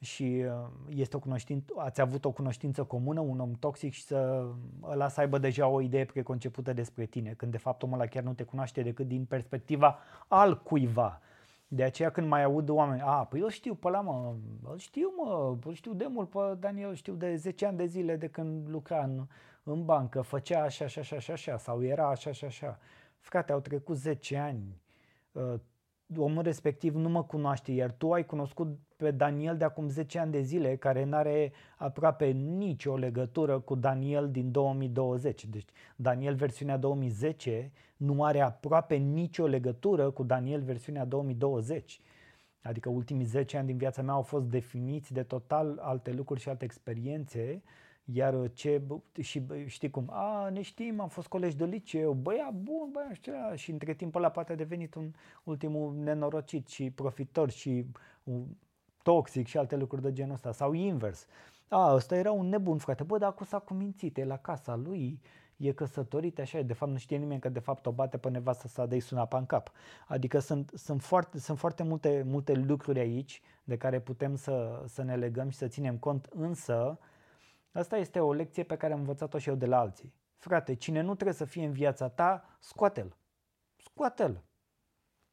și 0.00 0.44
uh, 0.46 0.68
este 0.88 1.16
o 1.16 1.18
cunoștință, 1.18 1.72
ați 1.76 2.00
avut 2.00 2.24
o 2.24 2.30
cunoștință 2.30 2.84
comună, 2.84 3.20
un 3.20 3.40
om 3.40 3.52
toxic 3.52 3.92
și 3.92 4.02
să 4.02 4.46
ăla 4.82 5.08
să 5.08 5.20
aibă 5.20 5.38
deja 5.38 5.66
o 5.66 5.80
idee 5.80 6.04
preconcepută 6.04 6.72
despre 6.72 7.04
tine, 7.04 7.30
când 7.30 7.52
de 7.52 7.58
fapt 7.58 7.82
omul 7.82 7.98
ăla 7.98 8.08
chiar 8.08 8.22
nu 8.22 8.32
te 8.32 8.42
cunoaște 8.42 8.82
decât 8.82 9.06
din 9.08 9.24
perspectiva 9.24 9.98
al 10.28 10.62
cuiva. 10.62 11.20
De 11.68 11.82
aceea 11.82 12.10
când 12.10 12.28
mai 12.28 12.42
aud 12.42 12.68
oameni, 12.68 13.00
a, 13.04 13.24
păi 13.24 13.40
eu 13.40 13.48
știu 13.48 13.74
pe 13.74 13.86
ăla 13.86 14.00
mă, 14.00 14.34
îl 14.62 14.78
știu 14.78 15.12
mă, 15.16 15.56
îl 15.64 15.72
știu 15.72 15.94
de 15.94 16.06
mult 16.06 16.30
pe 16.30 16.38
Daniel, 16.58 16.94
știu 16.94 17.14
de 17.14 17.36
10 17.36 17.66
ani 17.66 17.76
de 17.76 17.86
zile 17.86 18.16
de 18.16 18.28
când 18.28 18.68
lucra 18.68 19.02
în, 19.04 19.26
în 19.62 19.84
bancă, 19.84 20.20
făcea 20.20 20.62
așa, 20.62 20.84
așa, 20.84 21.00
așa, 21.00 21.16
așa, 21.16 21.32
așa, 21.32 21.56
sau 21.56 21.82
era 21.82 22.08
așa, 22.08 22.30
așa, 22.30 22.46
așa. 22.46 22.78
Frate, 23.18 23.52
au 23.52 23.60
trecut 23.60 23.96
10 23.96 24.36
ani, 24.36 24.80
uh, 25.32 25.54
omul 26.16 26.42
respectiv 26.42 26.94
nu 26.94 27.08
mă 27.08 27.24
cunoaște, 27.24 27.72
iar 27.72 27.90
tu 27.90 28.12
ai 28.12 28.26
cunoscut 28.26 28.78
pe 28.96 29.10
Daniel 29.10 29.56
de 29.56 29.64
acum 29.64 29.88
10 29.88 30.18
ani 30.18 30.32
de 30.32 30.40
zile, 30.40 30.76
care 30.76 31.04
nu 31.04 31.16
are 31.16 31.52
aproape 31.76 32.26
nicio 32.26 32.96
legătură 32.96 33.58
cu 33.60 33.74
Daniel 33.74 34.30
din 34.30 34.50
2020. 34.50 35.46
Deci 35.46 35.68
Daniel 35.96 36.34
versiunea 36.34 36.76
2010 36.76 37.70
nu 37.96 38.24
are 38.24 38.40
aproape 38.40 38.94
nicio 38.94 39.46
legătură 39.46 40.10
cu 40.10 40.22
Daniel 40.22 40.60
versiunea 40.60 41.04
2020. 41.04 42.00
Adică 42.62 42.88
ultimii 42.88 43.24
10 43.24 43.56
ani 43.56 43.66
din 43.66 43.76
viața 43.76 44.02
mea 44.02 44.14
au 44.14 44.22
fost 44.22 44.44
definiți 44.44 45.12
de 45.12 45.22
total 45.22 45.78
alte 45.80 46.12
lucruri 46.12 46.40
și 46.40 46.48
alte 46.48 46.64
experiențe 46.64 47.62
iar 48.12 48.50
ce, 48.52 48.82
și 49.20 49.42
știi 49.66 49.90
cum, 49.90 50.08
a, 50.10 50.48
ne 50.48 50.62
știm, 50.62 51.00
am 51.00 51.08
fost 51.08 51.28
colegi 51.28 51.56
de 51.56 51.64
liceu, 51.64 52.12
băia 52.12 52.50
bun, 52.54 52.88
băia 52.92 53.08
ăștia, 53.10 53.54
și 53.54 53.70
între 53.70 53.94
timp 53.94 54.14
ăla 54.14 54.30
poate 54.30 54.52
a 54.52 54.56
devenit 54.56 54.94
un 54.94 55.12
ultimul 55.44 55.94
nenorocit 55.94 56.68
și 56.68 56.90
profitor 56.90 57.50
și 57.50 57.86
un 58.24 58.44
toxic 59.06 59.46
și 59.46 59.58
alte 59.58 59.76
lucruri 59.76 60.02
de 60.02 60.12
genul 60.12 60.34
ăsta. 60.34 60.52
Sau 60.52 60.72
invers. 60.72 61.26
A, 61.68 61.94
ăsta 61.94 62.16
era 62.16 62.32
un 62.32 62.48
nebun, 62.48 62.78
frate, 62.78 63.02
bă, 63.02 63.18
dar 63.18 63.28
acum 63.28 63.46
s-a 63.46 63.58
cumințit, 63.58 64.16
e 64.18 64.24
la 64.24 64.36
casa 64.36 64.74
lui, 64.74 65.20
e 65.56 65.72
căsătorit, 65.72 66.38
așa, 66.38 66.60
de 66.60 66.72
fapt 66.72 66.92
nu 66.92 66.98
știe 66.98 67.16
nimeni 67.16 67.40
că 67.40 67.48
de 67.48 67.58
fapt 67.58 67.86
o 67.86 67.92
bate 67.92 68.16
pe 68.18 68.30
nevastă 68.30 68.68
sa 68.68 68.86
de-i 68.86 69.00
suna 69.00 69.24
pe 69.24 69.36
în 69.36 69.46
cap. 69.46 69.70
Adică 70.06 70.38
sunt, 70.38 70.70
sunt, 70.74 71.02
foarte, 71.02 71.38
sunt 71.38 71.58
foarte 71.58 71.82
multe, 71.82 72.22
multe 72.26 72.52
lucruri 72.52 72.98
aici 72.98 73.42
de 73.64 73.76
care 73.76 74.00
putem 74.00 74.36
să, 74.36 74.82
să 74.86 75.02
ne 75.02 75.16
legăm 75.16 75.48
și 75.48 75.56
să 75.56 75.66
ținem 75.66 75.96
cont, 75.96 76.28
însă 76.30 76.98
Asta 77.72 77.96
este 77.96 78.20
o 78.20 78.32
lecție 78.32 78.62
pe 78.62 78.76
care 78.76 78.92
am 78.92 78.98
învățat-o 78.98 79.38
și 79.38 79.48
eu 79.48 79.54
de 79.54 79.66
la 79.66 79.78
alții. 79.78 80.14
Frate, 80.36 80.74
cine 80.74 81.00
nu 81.00 81.14
trebuie 81.14 81.34
să 81.34 81.44
fie 81.44 81.64
în 81.64 81.72
viața 81.72 82.08
ta, 82.08 82.44
scoate-l. 82.60 83.16
Scoate-l. 83.76 84.42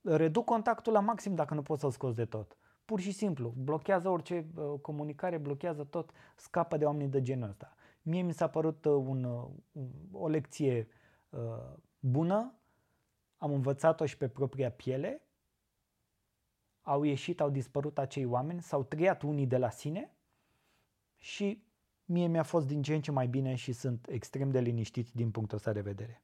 Reduc 0.01 0.45
contactul 0.45 0.93
la 0.93 0.99
maxim 0.99 1.35
dacă 1.35 1.53
nu 1.53 1.61
poți 1.61 1.81
să-l 1.81 1.91
scoți 1.91 2.15
de 2.15 2.25
tot. 2.25 2.57
Pur 2.93 3.01
și 3.01 3.11
simplu, 3.11 3.53
blochează 3.57 4.09
orice 4.09 4.45
uh, 4.55 4.79
comunicare, 4.81 5.37
blochează 5.37 5.83
tot, 5.83 6.11
scapă 6.35 6.77
de 6.77 6.85
oamenii 6.85 7.07
de 7.07 7.21
genul 7.21 7.49
ăsta. 7.49 7.75
Mie 8.01 8.21
mi 8.21 8.33
s-a 8.33 8.49
părut 8.49 8.85
uh, 8.85 8.91
un, 8.91 9.23
uh, 9.23 9.81
o 10.11 10.27
lecție 10.27 10.87
uh, 11.29 11.73
bună, 11.99 12.59
am 13.37 13.51
învățat-o 13.51 14.05
și 14.05 14.17
pe 14.17 14.27
propria 14.27 14.71
piele, 14.71 15.27
au 16.81 17.03
ieșit, 17.03 17.41
au 17.41 17.49
dispărut 17.49 17.97
acei 17.97 18.25
oameni, 18.25 18.61
s-au 18.61 18.83
triat 18.83 19.21
unii 19.21 19.47
de 19.47 19.57
la 19.57 19.69
sine 19.69 20.15
și 21.17 21.63
mie 22.05 22.27
mi-a 22.27 22.43
fost 22.43 22.67
din 22.67 22.81
ce 22.81 22.93
în 22.93 23.01
ce 23.01 23.11
mai 23.11 23.27
bine 23.27 23.55
și 23.55 23.71
sunt 23.71 24.07
extrem 24.09 24.51
de 24.51 24.59
liniștit 24.59 25.11
din 25.11 25.31
punctul 25.31 25.57
ăsta 25.57 25.71
de 25.71 25.81
vedere. 25.81 26.23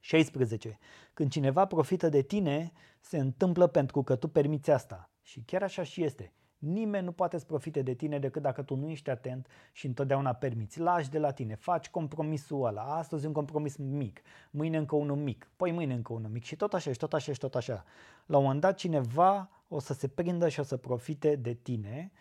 16. 0.00 0.78
Când 1.14 1.30
cineva 1.30 1.66
profită 1.66 2.08
de 2.08 2.22
tine, 2.22 2.72
se 3.00 3.18
întâmplă 3.18 3.66
pentru 3.66 4.02
că 4.02 4.16
tu 4.16 4.28
permiți 4.28 4.70
asta. 4.70 5.10
Și 5.26 5.40
chiar 5.40 5.62
așa 5.62 5.82
și 5.82 6.02
este. 6.02 6.32
Nimeni 6.58 7.04
nu 7.04 7.12
poate 7.12 7.38
să 7.38 7.44
profite 7.44 7.82
de 7.82 7.94
tine 7.94 8.18
decât 8.18 8.42
dacă 8.42 8.62
tu 8.62 8.74
nu 8.74 8.88
ești 8.88 9.10
atent 9.10 9.46
și 9.72 9.86
întotdeauna 9.86 10.32
permiți. 10.32 10.80
Lași 10.80 11.10
de 11.10 11.18
la 11.18 11.30
tine, 11.30 11.54
faci 11.54 11.88
compromisul 11.88 12.66
ăla. 12.66 12.82
Astăzi 12.82 13.26
un 13.26 13.32
compromis 13.32 13.76
mic, 13.76 14.20
mâine 14.50 14.76
încă 14.76 14.96
unul 14.96 15.16
mic, 15.16 15.50
păi 15.56 15.72
mâine 15.72 15.94
încă 15.94 16.12
unul 16.12 16.30
mic 16.30 16.44
și 16.44 16.56
tot 16.56 16.74
așa 16.74 16.92
și 16.92 16.98
tot 16.98 17.12
așa 17.12 17.32
și 17.32 17.38
tot 17.38 17.54
așa. 17.54 17.84
La 18.26 18.36
un 18.36 18.42
moment 18.42 18.60
dat 18.60 18.76
cineva 18.76 19.50
o 19.68 19.78
să 19.78 19.92
se 19.92 20.08
prindă 20.08 20.48
și 20.48 20.60
o 20.60 20.62
să 20.62 20.76
profite 20.76 21.36
de 21.36 21.54
tine 21.54 22.12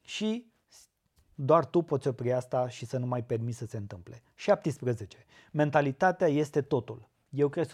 și 0.00 0.52
doar 1.34 1.66
tu 1.66 1.82
poți 1.82 2.08
opri 2.08 2.32
asta 2.32 2.68
și 2.68 2.86
să 2.86 2.98
nu 2.98 3.06
mai 3.06 3.24
permiți 3.24 3.58
să 3.58 3.66
se 3.66 3.76
întâmple. 3.76 4.22
17. 4.34 5.24
Mentalitatea 5.52 6.26
este 6.26 6.62
totul. 6.62 7.08
Eu 7.28 7.48
cred 7.48 7.68
100% 7.68 7.70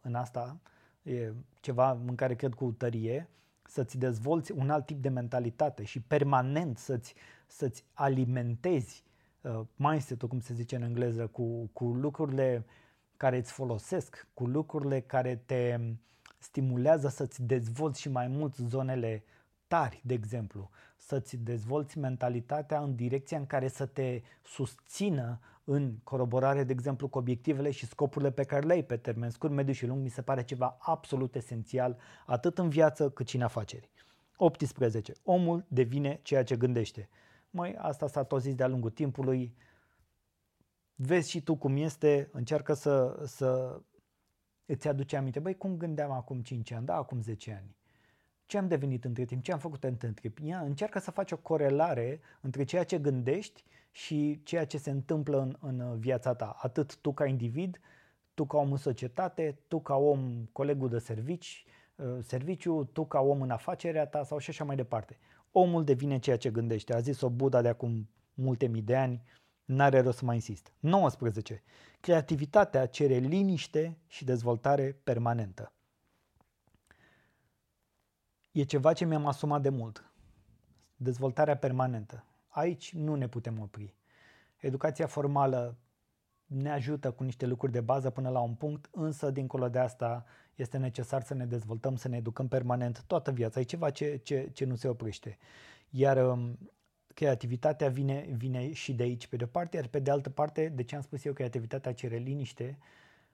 în 0.00 0.14
asta, 0.14 0.60
e 1.02 1.32
ceva 1.60 1.90
în 2.06 2.14
care 2.14 2.34
cred 2.34 2.54
cu 2.54 2.72
tărie, 2.72 3.28
să-ți 3.64 3.98
dezvolți 3.98 4.52
un 4.52 4.70
alt 4.70 4.86
tip 4.86 5.02
de 5.02 5.08
mentalitate 5.08 5.84
și 5.84 6.00
permanent 6.00 6.78
să-ți, 6.78 7.14
să-ți 7.46 7.84
alimentezi 7.92 9.04
uh, 9.40 9.60
mindset-ul, 9.76 10.28
cum 10.28 10.40
se 10.40 10.54
zice 10.54 10.76
în 10.76 10.82
engleză, 10.82 11.26
cu, 11.26 11.70
cu 11.72 11.84
lucrurile 11.84 12.64
care 13.16 13.36
îți 13.36 13.52
folosesc, 13.52 14.28
cu 14.34 14.46
lucrurile 14.46 15.00
care 15.00 15.42
te 15.46 15.78
stimulează 16.38 17.08
să-ți 17.08 17.42
dezvolți 17.42 18.00
și 18.00 18.08
mai 18.08 18.28
mult 18.28 18.54
zonele 18.54 19.24
tari, 19.72 20.00
de 20.04 20.14
exemplu, 20.14 20.70
să-ți 20.96 21.36
dezvolți 21.36 21.98
mentalitatea 21.98 22.80
în 22.80 22.94
direcția 22.94 23.38
în 23.38 23.46
care 23.46 23.68
să 23.68 23.86
te 23.86 24.22
susțină 24.42 25.40
în 25.64 25.96
coroborare, 26.04 26.64
de 26.64 26.72
exemplu, 26.72 27.08
cu 27.08 27.18
obiectivele 27.18 27.70
și 27.70 27.86
scopurile 27.86 28.30
pe 28.30 28.44
care 28.44 28.66
le 28.66 28.72
ai 28.72 28.84
pe 28.84 28.96
termen 28.96 29.30
scurt, 29.30 29.52
mediu 29.52 29.72
și 29.72 29.86
lung, 29.86 30.02
mi 30.02 30.08
se 30.08 30.22
pare 30.22 30.44
ceva 30.44 30.76
absolut 30.80 31.34
esențial, 31.34 31.98
atât 32.26 32.58
în 32.58 32.68
viață 32.68 33.10
cât 33.10 33.28
și 33.28 33.36
în 33.36 33.42
afaceri. 33.42 33.90
18. 34.36 35.12
Omul 35.22 35.64
devine 35.68 36.20
ceea 36.22 36.44
ce 36.44 36.56
gândește. 36.56 37.08
Mai 37.50 37.74
asta 37.78 38.06
s-a 38.06 38.22
tot 38.22 38.40
zis 38.40 38.54
de-a 38.54 38.68
lungul 38.68 38.90
timpului. 38.90 39.56
Vezi 40.94 41.30
și 41.30 41.42
tu 41.42 41.56
cum 41.56 41.76
este, 41.76 42.28
încearcă 42.32 42.74
să, 42.74 43.22
să 43.26 43.80
îți 44.66 44.88
aduce 44.88 45.16
aminte. 45.16 45.40
Băi, 45.40 45.56
cum 45.56 45.76
gândeam 45.76 46.10
acum 46.10 46.40
5 46.40 46.70
ani, 46.70 46.86
da, 46.86 46.94
acum 46.94 47.20
10 47.20 47.52
ani 47.62 47.76
ce 48.46 48.58
am 48.58 48.68
devenit 48.68 49.04
între 49.04 49.24
timp, 49.24 49.42
ce 49.42 49.52
am 49.52 49.58
făcut 49.58 49.84
între 49.84 50.12
timp. 50.20 50.38
Ia, 50.38 50.60
încearcă 50.60 50.98
să 50.98 51.10
faci 51.10 51.32
o 51.32 51.36
corelare 51.36 52.20
între 52.40 52.64
ceea 52.64 52.84
ce 52.84 52.98
gândești 52.98 53.64
și 53.90 54.40
ceea 54.42 54.66
ce 54.66 54.78
se 54.78 54.90
întâmplă 54.90 55.40
în, 55.40 55.56
în 55.60 55.98
viața 55.98 56.34
ta. 56.34 56.56
Atât 56.60 56.96
tu 56.96 57.12
ca 57.12 57.26
individ, 57.26 57.80
tu 58.34 58.44
ca 58.46 58.56
om 58.56 58.70
în 58.70 58.76
societate, 58.76 59.58
tu 59.68 59.80
ca 59.80 59.96
om 59.96 60.48
colegul 60.52 60.88
de 60.88 60.98
servici, 60.98 61.64
uh, 61.96 62.18
serviciu, 62.20 62.84
tu 62.84 63.04
ca 63.04 63.20
om 63.20 63.42
în 63.42 63.50
afacerea 63.50 64.06
ta 64.06 64.24
sau 64.24 64.38
și 64.38 64.50
așa 64.50 64.64
mai 64.64 64.76
departe. 64.76 65.18
Omul 65.52 65.84
devine 65.84 66.18
ceea 66.18 66.36
ce 66.36 66.50
gândește. 66.50 66.94
A 66.94 66.98
zis-o 66.98 67.30
Buddha 67.30 67.62
de 67.62 67.68
acum 67.68 68.08
multe 68.34 68.66
mii 68.66 68.82
de 68.82 68.96
ani, 68.96 69.22
n-are 69.64 70.00
rost 70.00 70.18
să 70.18 70.24
mai 70.24 70.34
insist. 70.34 70.72
19. 70.80 71.62
Creativitatea 72.00 72.86
cere 72.86 73.16
liniște 73.16 73.98
și 74.06 74.24
dezvoltare 74.24 75.00
permanentă. 75.04 75.72
E 78.52 78.62
ceva 78.62 78.92
ce 78.92 79.04
mi-am 79.04 79.26
asumat 79.26 79.62
de 79.62 79.68
mult. 79.68 80.12
Dezvoltarea 80.96 81.56
permanentă. 81.56 82.24
Aici 82.48 82.94
nu 82.94 83.14
ne 83.14 83.28
putem 83.28 83.60
opri. 83.60 83.94
Educația 84.56 85.06
formală 85.06 85.76
ne 86.46 86.70
ajută 86.70 87.10
cu 87.10 87.22
niște 87.22 87.46
lucruri 87.46 87.72
de 87.72 87.80
bază 87.80 88.10
până 88.10 88.28
la 88.28 88.40
un 88.40 88.54
punct, 88.54 88.88
însă 88.90 89.30
dincolo 89.30 89.68
de 89.68 89.78
asta 89.78 90.24
este 90.54 90.78
necesar 90.78 91.22
să 91.22 91.34
ne 91.34 91.46
dezvoltăm, 91.46 91.96
să 91.96 92.08
ne 92.08 92.16
educăm 92.16 92.48
permanent 92.48 93.04
toată 93.06 93.30
viața. 93.30 93.60
E 93.60 93.62
ceva 93.62 93.90
ce, 93.90 94.16
ce, 94.16 94.50
ce 94.52 94.64
nu 94.64 94.74
se 94.74 94.88
oprește. 94.88 95.38
Iar 95.90 96.30
um, 96.30 96.58
creativitatea 97.14 97.88
vine, 97.88 98.26
vine 98.36 98.72
și 98.72 98.94
de 98.94 99.02
aici 99.02 99.26
pe 99.26 99.36
de 99.36 99.44
o 99.44 99.46
parte, 99.46 99.76
iar 99.76 99.86
pe 99.86 99.98
de 99.98 100.10
altă 100.10 100.30
parte, 100.30 100.68
de 100.68 100.82
ce 100.82 100.94
am 100.94 101.02
spus 101.02 101.24
eu 101.24 101.32
creativitatea 101.32 101.94
cere 101.94 102.16
liniște, 102.16 102.78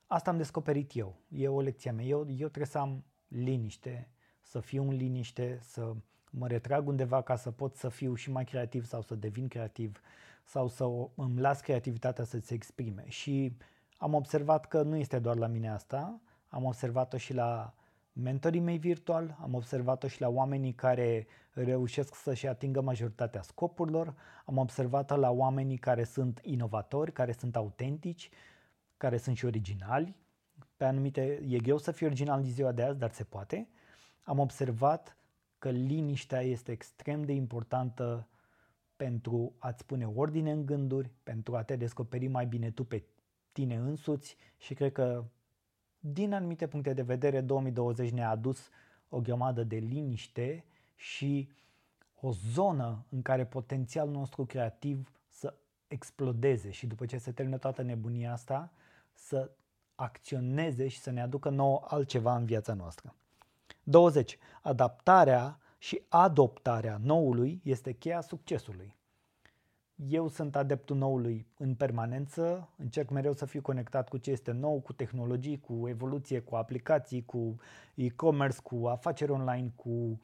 asta 0.07 0.31
am 0.31 0.37
descoperit 0.37 0.97
eu. 0.97 1.17
E 1.29 1.49
o 1.49 1.61
lecție 1.61 1.91
mea. 1.91 2.05
Eu, 2.05 2.19
eu 2.19 2.49
trebuie 2.49 2.67
să 2.67 2.79
am 2.79 3.05
liniște, 3.29 4.09
să 4.49 4.61
fiu 4.61 4.83
în 4.83 4.97
liniște, 4.97 5.59
să 5.63 5.93
mă 6.31 6.47
retrag 6.47 6.89
undeva 6.89 7.23
ca 7.23 7.37
să 7.37 7.51
pot 7.51 7.77
să 7.77 7.89
fiu 7.89 8.15
și 8.15 8.31
mai 8.31 8.45
creativ 8.45 8.85
sau 8.85 9.03
să 9.03 9.15
devin 9.15 9.49
creativ 9.49 10.01
sau 10.45 10.69
să 10.69 10.85
îmi 11.15 11.41
las 11.41 11.61
creativitatea 11.61 12.25
să 12.25 12.39
se 12.39 12.55
exprime. 12.55 13.05
Și 13.09 13.57
am 13.97 14.15
observat 14.15 14.67
că 14.67 14.83
nu 14.83 14.97
este 14.97 15.19
doar 15.19 15.37
la 15.37 15.47
mine 15.47 15.71
asta, 15.71 16.21
am 16.49 16.65
observat-o 16.65 17.17
și 17.17 17.35
la 17.35 17.75
mentorii 18.13 18.61
mei 18.61 18.79
virtual, 18.79 19.37
am 19.41 19.55
observat-o 19.55 20.09
și 20.09 20.21
la 20.21 20.29
oamenii 20.29 20.73
care 20.73 21.27
reușesc 21.51 22.15
să-și 22.15 22.47
atingă 22.47 22.81
majoritatea 22.81 23.43
scopurilor, 23.43 24.15
am 24.45 24.57
observat-o 24.57 25.17
la 25.17 25.31
oamenii 25.31 25.77
care 25.77 26.05
sunt 26.05 26.41
inovatori, 26.43 27.13
care 27.13 27.33
sunt 27.33 27.57
autentici, 27.57 28.31
care 28.97 29.17
sunt 29.17 29.37
și 29.37 29.45
originali. 29.45 30.17
Pe 30.77 30.85
anumite, 30.85 31.43
e 31.49 31.59
greu 31.59 31.79
să 31.79 31.91
fii 31.91 32.07
original 32.07 32.39
în 32.39 32.45
ziua 32.45 32.73
de 32.73 32.83
azi, 32.83 32.99
dar 32.99 33.11
se 33.11 33.25
poate. 33.25 33.69
Am 34.29 34.39
observat 34.39 35.17
că 35.59 35.71
liniștea 35.71 36.41
este 36.41 36.73
extrem 36.73 37.23
de 37.23 37.33
importantă 37.33 38.29
pentru 38.97 39.53
a-ți 39.59 39.87
pune 39.87 40.07
ordine 40.07 40.51
în 40.51 40.67
gânduri, 40.67 41.11
pentru 41.23 41.57
a 41.57 41.63
te 41.63 41.77
descoperi 41.77 42.27
mai 42.27 42.47
bine 42.47 42.71
tu 42.71 42.85
pe 42.85 43.05
tine 43.53 43.77
însuți 43.77 44.37
și 44.59 44.75
cred 44.75 44.93
că 44.93 45.25
din 46.01 46.33
anumite 46.33 46.67
puncte 46.67 46.93
de 46.93 47.03
vedere 47.03 47.41
2020 47.41 48.11
ne-a 48.11 48.31
adus 48.31 48.69
o 49.09 49.21
grămadă 49.21 49.65
de 49.65 49.77
liniște 49.77 50.65
și 50.95 51.49
o 52.21 52.33
zonă 52.33 53.05
în 53.09 53.23
care 53.23 53.47
potențialul 53.47 54.13
nostru 54.13 54.45
creativ 54.45 55.13
să 55.29 55.55
explodeze 55.87 56.71
și 56.71 56.87
după 56.87 57.07
ce 57.07 57.19
se 57.19 57.33
termină 57.33 57.59
toată 57.59 57.83
nebunia 57.83 58.33
asta 58.33 58.73
să 59.13 59.51
acționeze 59.95 60.89
și 60.89 60.99
să 60.99 61.11
ne 61.11 61.23
aducă 61.23 61.49
nouă 61.49 61.85
altceva 61.87 62.37
în 62.37 62.45
viața 62.45 62.75
noastră. 62.75 63.15
20. 63.89 64.39
Adaptarea 64.63 65.59
și 65.79 66.03
adoptarea 66.09 66.99
noului 67.03 67.61
este 67.65 67.93
cheia 67.93 68.21
succesului. 68.21 68.97
Eu 69.95 70.29
sunt 70.29 70.57
adeptul 70.57 70.97
noului 70.97 71.47
în 71.59 71.75
permanență, 71.75 72.69
încerc 72.77 73.11
mereu 73.11 73.33
să 73.33 73.45
fiu 73.45 73.61
conectat 73.61 74.09
cu 74.09 74.17
ce 74.17 74.31
este 74.31 74.53
nou, 74.53 74.81
cu 74.81 74.93
tehnologii, 74.93 75.61
cu 75.61 75.89
evoluție, 75.89 76.41
cu 76.41 76.55
aplicații, 76.55 77.25
cu 77.25 77.57
e-commerce, 77.95 78.61
cu 78.63 78.87
afaceri 78.87 79.31
online, 79.31 79.73
cu 79.77 79.89
uh, 79.89 80.19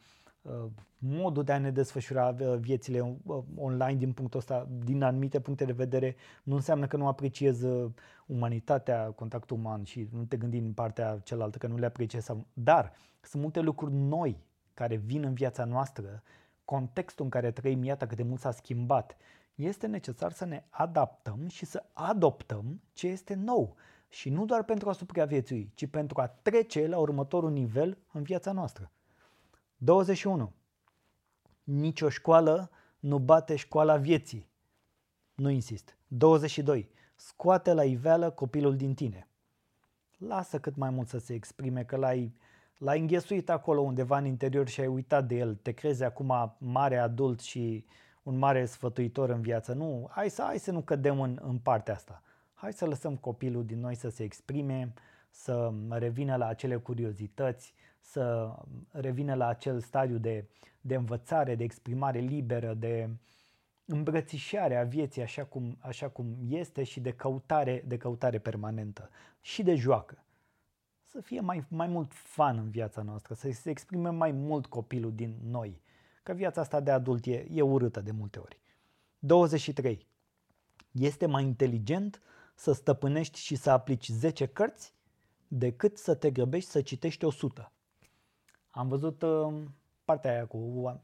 modul 0.98 1.44
de 1.44 1.52
a 1.52 1.58
ne 1.58 1.70
desfășura 1.70 2.34
uh, 2.40 2.56
viețile 2.58 3.00
uh, 3.00 3.42
online 3.56 3.98
din 3.98 4.12
punctul 4.12 4.38
ăsta, 4.38 4.68
din 4.84 5.02
anumite 5.02 5.40
puncte 5.40 5.64
de 5.64 5.72
vedere, 5.72 6.16
nu 6.42 6.54
înseamnă 6.54 6.86
că 6.86 6.96
nu 6.96 7.06
apreciez 7.06 7.62
uh, 7.62 7.90
umanitatea, 8.26 9.10
contactul 9.10 9.56
uman 9.56 9.84
și 9.84 10.08
nu 10.12 10.24
te 10.24 10.36
gândi 10.36 10.58
în 10.58 10.72
partea 10.72 11.18
cealaltă 11.24 11.58
că 11.58 11.66
nu 11.66 11.76
le 11.76 11.86
apreciez. 11.86 12.26
Dar 12.52 12.92
sunt 13.20 13.42
multe 13.42 13.60
lucruri 13.60 13.92
noi 13.92 14.36
care 14.74 14.96
vin 14.96 15.24
în 15.24 15.34
viața 15.34 15.64
noastră, 15.64 16.22
contextul 16.64 17.24
în 17.24 17.30
care 17.30 17.50
trăim, 17.50 17.84
iată 17.84 18.06
cât 18.06 18.16
de 18.16 18.22
mult 18.22 18.40
s-a 18.40 18.50
schimbat, 18.50 19.16
este 19.54 19.86
necesar 19.86 20.32
să 20.32 20.44
ne 20.44 20.64
adaptăm 20.68 21.48
și 21.48 21.64
să 21.64 21.84
adoptăm 21.92 22.80
ce 22.92 23.06
este 23.06 23.34
nou. 23.34 23.76
Și 24.08 24.30
nu 24.30 24.44
doar 24.44 24.62
pentru 24.62 24.88
a 24.88 24.92
supraviețui, 24.92 25.70
ci 25.74 25.86
pentru 25.86 26.20
a 26.20 26.26
trece 26.26 26.86
la 26.86 26.98
următorul 26.98 27.50
nivel 27.50 27.98
în 28.12 28.22
viața 28.22 28.52
noastră. 28.52 28.90
21. 29.76 30.52
Nici 31.64 32.00
o 32.00 32.08
școală 32.08 32.70
nu 32.98 33.18
bate 33.18 33.56
școala 33.56 33.96
vieții. 33.96 34.48
Nu 35.34 35.48
insist. 35.50 35.96
22. 36.06 36.90
Scoate 37.16 37.72
la 37.72 37.84
iveală 37.84 38.30
copilul 38.30 38.76
din 38.76 38.94
tine. 38.94 39.28
Lasă 40.18 40.60
cât 40.60 40.76
mai 40.76 40.90
mult 40.90 41.08
să 41.08 41.18
se 41.18 41.34
exprime, 41.34 41.84
că 41.84 41.96
l-ai 41.96 42.34
L-ai 42.78 43.00
înghesuit 43.00 43.50
acolo 43.50 43.80
undeva 43.80 44.18
în 44.18 44.24
interior 44.24 44.68
și 44.68 44.80
ai 44.80 44.86
uitat 44.86 45.26
de 45.26 45.34
el. 45.34 45.54
Te 45.54 45.72
crezi 45.72 46.02
acum 46.02 46.56
mare 46.58 46.96
adult 46.96 47.40
și 47.40 47.84
un 48.22 48.38
mare 48.38 48.64
sfătuitor 48.64 49.30
în 49.30 49.40
viață. 49.40 49.72
Nu, 49.72 50.08
hai 50.10 50.30
să, 50.30 50.42
hai 50.42 50.58
să 50.58 50.70
nu 50.70 50.80
cădem 50.80 51.20
în, 51.20 51.38
în 51.42 51.58
partea 51.58 51.94
asta. 51.94 52.22
Hai 52.54 52.72
să 52.72 52.86
lăsăm 52.86 53.16
copilul 53.16 53.64
din 53.64 53.80
noi 53.80 53.94
să 53.94 54.08
se 54.08 54.22
exprime, 54.22 54.92
să 55.34 55.72
revină 55.88 56.36
la 56.36 56.46
acele 56.46 56.76
curiozități, 56.76 57.74
să 58.00 58.54
revină 58.90 59.34
la 59.34 59.46
acel 59.46 59.80
stadiu 59.80 60.18
de, 60.18 60.48
de 60.80 60.94
învățare, 60.94 61.54
de 61.54 61.64
exprimare 61.64 62.18
liberă, 62.18 62.74
de 62.74 63.08
îmbrățișare 63.84 64.76
a 64.76 64.84
vieții 64.84 65.22
așa 65.22 65.44
cum, 65.44 65.76
așa 65.80 66.08
cum 66.08 66.36
este 66.48 66.84
și 66.84 67.00
de 67.00 67.12
căutare, 67.12 67.84
de 67.86 67.96
căutare 67.96 68.38
permanentă 68.38 69.10
și 69.40 69.62
de 69.62 69.74
joacă 69.74 70.24
să 71.14 71.20
fie 71.20 71.40
mai, 71.40 71.64
mai 71.68 71.86
mult 71.86 72.12
fan 72.12 72.58
în 72.58 72.70
viața 72.70 73.02
noastră, 73.02 73.34
să 73.34 73.50
se 73.50 73.70
exprime 73.70 74.08
mai 74.08 74.32
mult 74.32 74.66
copilul 74.66 75.12
din 75.14 75.38
noi. 75.42 75.80
Că 76.22 76.32
viața 76.32 76.60
asta 76.60 76.80
de 76.80 76.90
adult 76.90 77.26
e, 77.26 77.46
e 77.50 77.62
urâtă 77.62 78.00
de 78.00 78.10
multe 78.10 78.38
ori. 78.38 78.60
23. 79.18 80.06
Este 80.90 81.26
mai 81.26 81.44
inteligent 81.44 82.20
să 82.54 82.72
stăpânești 82.72 83.38
și 83.38 83.54
să 83.54 83.70
aplici 83.70 84.08
10 84.08 84.46
cărți 84.46 84.93
decât 85.56 85.98
să 85.98 86.14
te 86.14 86.30
grăbești 86.30 86.70
să 86.70 86.82
citești 86.82 87.24
100. 87.24 87.72
Am 88.70 88.88
văzut 88.88 89.22
uh, 89.22 89.54
partea 90.04 90.30
aia 90.30 90.46
cu 90.46 90.58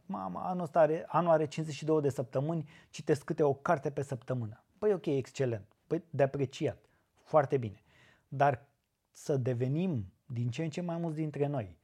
mama, 0.07 0.49
anul, 0.49 0.63
ăsta 0.63 0.81
are, 0.81 1.05
anul 1.09 1.31
are 1.31 1.47
52 1.47 2.01
de 2.01 2.09
săptămâni, 2.09 2.69
citesc 2.91 3.25
câte 3.25 3.43
o 3.43 3.55
carte 3.55 3.91
pe 3.91 4.03
săptămână. 4.03 4.65
Păi 4.79 4.93
ok, 4.93 5.07
excelent, 5.07 5.77
păi 5.87 6.03
de 6.11 6.23
apreciat, 6.23 6.79
foarte 7.23 7.57
bine. 7.57 7.83
Dar 8.29 8.67
să 9.11 9.37
devenim 9.37 10.13
din 10.27 10.51
ce 10.51 10.63
în 10.63 10.71
ce 10.71 10.81
mai 10.81 10.97
mulți 10.97 11.17
dintre 11.17 11.47
noi 11.47 11.79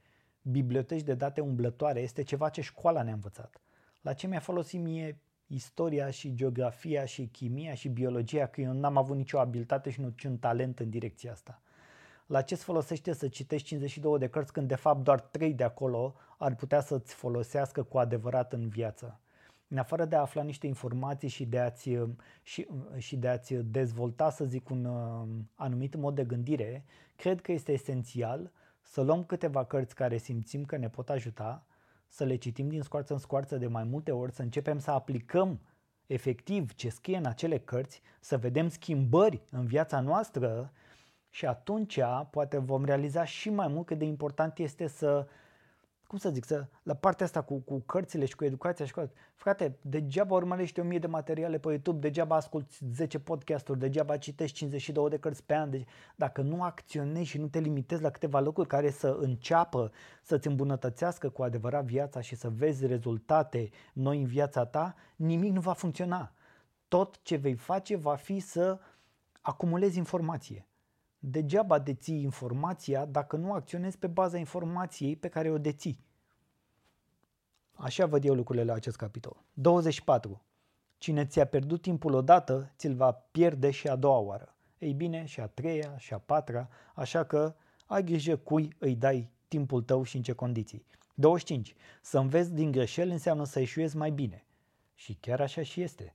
biblioteci 0.51 1.03
de 1.03 1.15
date 1.15 1.41
umblătoare 1.41 2.01
este 2.01 2.23
ceva 2.23 2.49
ce 2.49 2.61
școala 2.61 3.03
ne-a 3.03 3.13
învățat. 3.13 3.61
La 4.01 4.13
ce 4.13 4.27
mi-a 4.27 4.41
folosit 4.41 4.81
mie 4.81 5.21
istoria 5.47 6.11
și 6.11 6.35
geografia 6.35 7.05
și 7.05 7.27
chimia 7.27 7.75
și 7.75 7.89
biologia, 7.89 8.47
că 8.47 8.61
eu 8.61 8.73
n-am 8.73 8.97
avut 8.97 9.17
nicio 9.17 9.39
abilitate 9.39 9.91
și 9.91 10.01
niciun 10.01 10.39
talent 10.39 10.81
în 10.81 10.91
direcția 10.91 11.33
asta. 11.33 11.61
La 12.27 12.43
ce 12.43 12.55
îți 12.55 12.65
folosește 12.65 13.13
să 13.13 13.29
citești 13.29 13.67
52 13.67 14.19
de 14.19 14.29
cărți 14.29 14.53
când 14.53 14.69
de 14.69 14.75
fapt 14.75 15.03
doar 15.03 15.21
3 15.21 15.55
de 15.55 15.65
acolo 15.65 16.15
ar 16.39 16.55
putea 16.55 16.81
să-ți 16.81 17.15
folosească 17.15 17.83
cu 17.83 17.99
adevărat 17.99 18.53
în 18.53 18.69
viață? 18.69 19.21
în 19.69 19.79
afară 19.79 20.05
de 20.05 20.17
a 20.17 20.21
afla 20.21 20.43
niște 20.43 20.67
informații 20.67 21.29
și 21.29 21.45
de 21.45 21.59
a-ți, 21.59 21.91
și, 22.43 22.67
și 22.97 23.17
de 23.17 23.29
a-ți 23.29 23.55
dezvolta, 23.55 24.31
să 24.31 24.45
zic, 24.45 24.71
un 24.71 24.85
uh, 24.85 25.29
anumit 25.55 25.95
mod 25.95 26.15
de 26.15 26.25
gândire, 26.25 26.85
cred 27.17 27.41
că 27.41 27.53
este 27.53 27.73
esențial 27.73 28.53
să 28.81 29.01
luăm 29.01 29.25
câteva 29.25 29.65
cărți 29.65 29.95
care 29.95 30.17
simțim 30.17 30.65
că 30.65 30.77
ne 30.77 30.89
pot 30.89 31.11
ajuta, 31.11 31.67
să 32.09 32.25
le 32.25 32.37
citim 32.37 32.69
din 32.69 32.83
scoarță 32.83 33.13
în 33.13 33.19
scoarță 33.19 33.57
de 33.57 33.67
mai 33.67 33.85
multe 33.85 34.13
ori, 34.13 34.33
să 34.33 34.43
începem 34.43 34.79
să 34.79 34.91
aplicăm 34.91 35.61
efectiv 36.07 36.75
ce 36.75 36.89
scrie 36.89 37.17
în 37.17 37.27
acele 37.27 37.59
cărți, 37.59 38.03
să 38.21 38.39
vedem 38.39 38.69
schimbări 38.69 39.43
în 39.51 39.67
viața 39.67 40.01
noastră 40.01 40.73
și 41.31 41.47
atunci 41.47 42.01
poate 42.31 42.59
vom 42.59 42.85
realiza 42.85 43.25
și 43.25 43.51
mai 43.51 43.69
mult 43.69 43.87
cât 43.87 43.99
de 43.99 44.05
important 44.05 44.59
este 44.59 44.87
să 44.87 45.27
cum 46.07 46.19
să 46.19 46.31
zic, 46.31 46.45
să, 46.45 46.67
la 46.83 46.95
partea 46.95 47.27
asta 47.27 47.43
cu, 47.43 47.59
cu 47.59 47.79
cărțile 47.79 48.25
și 48.25 48.37
cu 48.37 48.45
educația 48.45 48.85
și 48.85 48.93
cu 48.93 49.11
frate, 49.35 49.79
degeaba 49.81 50.35
urmărești 50.35 50.81
1000 50.81 50.99
de 50.99 51.07
materiale 51.07 51.59
pe 51.59 51.69
YouTube, 51.69 51.99
degeaba 51.99 52.37
asculti 52.37 52.77
10 52.93 53.19
podcasturi, 53.19 53.79
degeaba 53.79 54.17
citești 54.17 54.57
52 54.57 55.09
de 55.09 55.19
cărți 55.19 55.45
pe 55.45 55.55
an, 55.55 55.71
deci 55.71 55.87
dacă 56.17 56.43
nu 56.43 56.63
acționezi 56.63 57.29
și 57.29 57.39
nu 57.39 57.49
te 57.49 57.59
limitezi 57.59 58.03
la 58.03 58.11
câteva 58.11 58.41
lucruri 58.41 58.69
care 58.69 58.91
să 58.91 59.17
înceapă 59.21 59.93
să-ți 60.23 60.47
îmbunătățească 60.47 61.29
cu 61.29 61.43
adevărat 61.43 61.85
viața 61.85 62.21
și 62.21 62.35
să 62.35 62.51
vezi 62.51 62.87
rezultate 62.87 63.71
noi 63.93 64.19
în 64.19 64.27
viața 64.27 64.65
ta, 64.65 64.95
nimic 65.17 65.53
nu 65.53 65.61
va 65.61 65.73
funcționa. 65.73 66.33
Tot 66.89 67.23
ce 67.23 67.37
vei 67.37 67.55
face 67.55 67.97
va 67.97 68.15
fi 68.15 68.39
să 68.39 68.79
acumulezi 69.41 69.99
informație 69.99 70.67
degeaba 71.29 71.79
deții 71.79 72.23
informația 72.23 73.05
dacă 73.05 73.37
nu 73.37 73.53
acționezi 73.53 73.99
pe 73.99 74.07
baza 74.07 74.39
informației 74.39 75.17
pe 75.17 75.29
care 75.29 75.51
o 75.51 75.59
deții. 75.59 76.05
Așa 77.73 78.07
văd 78.07 78.25
eu 78.25 78.35
lucrurile 78.35 78.65
la 78.65 78.73
acest 78.73 78.97
capitol. 78.97 79.45
24. 79.53 80.43
Cine 80.99 81.27
ți-a 81.27 81.45
pierdut 81.45 81.83
timpul 81.83 82.15
odată, 82.15 82.73
ți-l 82.77 82.95
va 82.95 83.13
pierde 83.13 83.71
și 83.71 83.89
a 83.89 83.97
doua 83.97 84.19
oară. 84.19 84.55
Ei 84.79 84.93
bine, 84.93 85.25
și 85.25 85.41
a 85.41 85.47
treia, 85.47 85.97
și 85.99 86.15
a 86.15 86.19
patra, 86.19 86.69
așa 86.95 87.25
că 87.25 87.55
ai 87.87 88.05
grijă 88.05 88.37
cui 88.37 88.77
îi 88.79 88.95
dai 88.95 89.31
timpul 89.49 89.83
tău 89.83 90.03
și 90.03 90.17
în 90.17 90.23
ce 90.23 90.33
condiții. 90.33 90.87
25. 91.15 91.75
Să 92.03 92.19
înveți 92.19 92.55
din 92.55 92.71
greșeli 92.71 93.11
înseamnă 93.11 93.45
să 93.45 93.61
eșuezi 93.61 93.97
mai 93.97 94.11
bine. 94.11 94.45
Și 94.95 95.15
chiar 95.15 95.41
așa 95.41 95.63
și 95.63 95.81
este. 95.81 96.15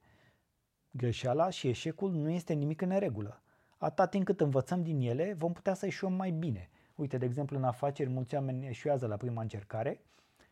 Greșeala 0.91 1.49
și 1.49 1.67
eșecul 1.67 2.11
nu 2.11 2.29
este 2.29 2.53
nimic 2.53 2.81
în 2.81 2.87
neregulă. 2.87 3.40
Atâta 3.83 4.07
timp 4.07 4.25
cât 4.25 4.41
învățăm 4.41 4.83
din 4.83 4.99
ele, 4.99 5.33
vom 5.37 5.53
putea 5.53 5.73
să 5.73 5.85
eșuăm 5.85 6.13
mai 6.13 6.31
bine. 6.31 6.69
Uite, 6.95 7.17
de 7.17 7.25
exemplu, 7.25 7.57
în 7.57 7.63
afaceri, 7.63 8.09
mulți 8.09 8.35
oameni 8.35 8.67
eșuează 8.67 9.07
la 9.07 9.15
prima 9.15 9.41
încercare 9.41 10.01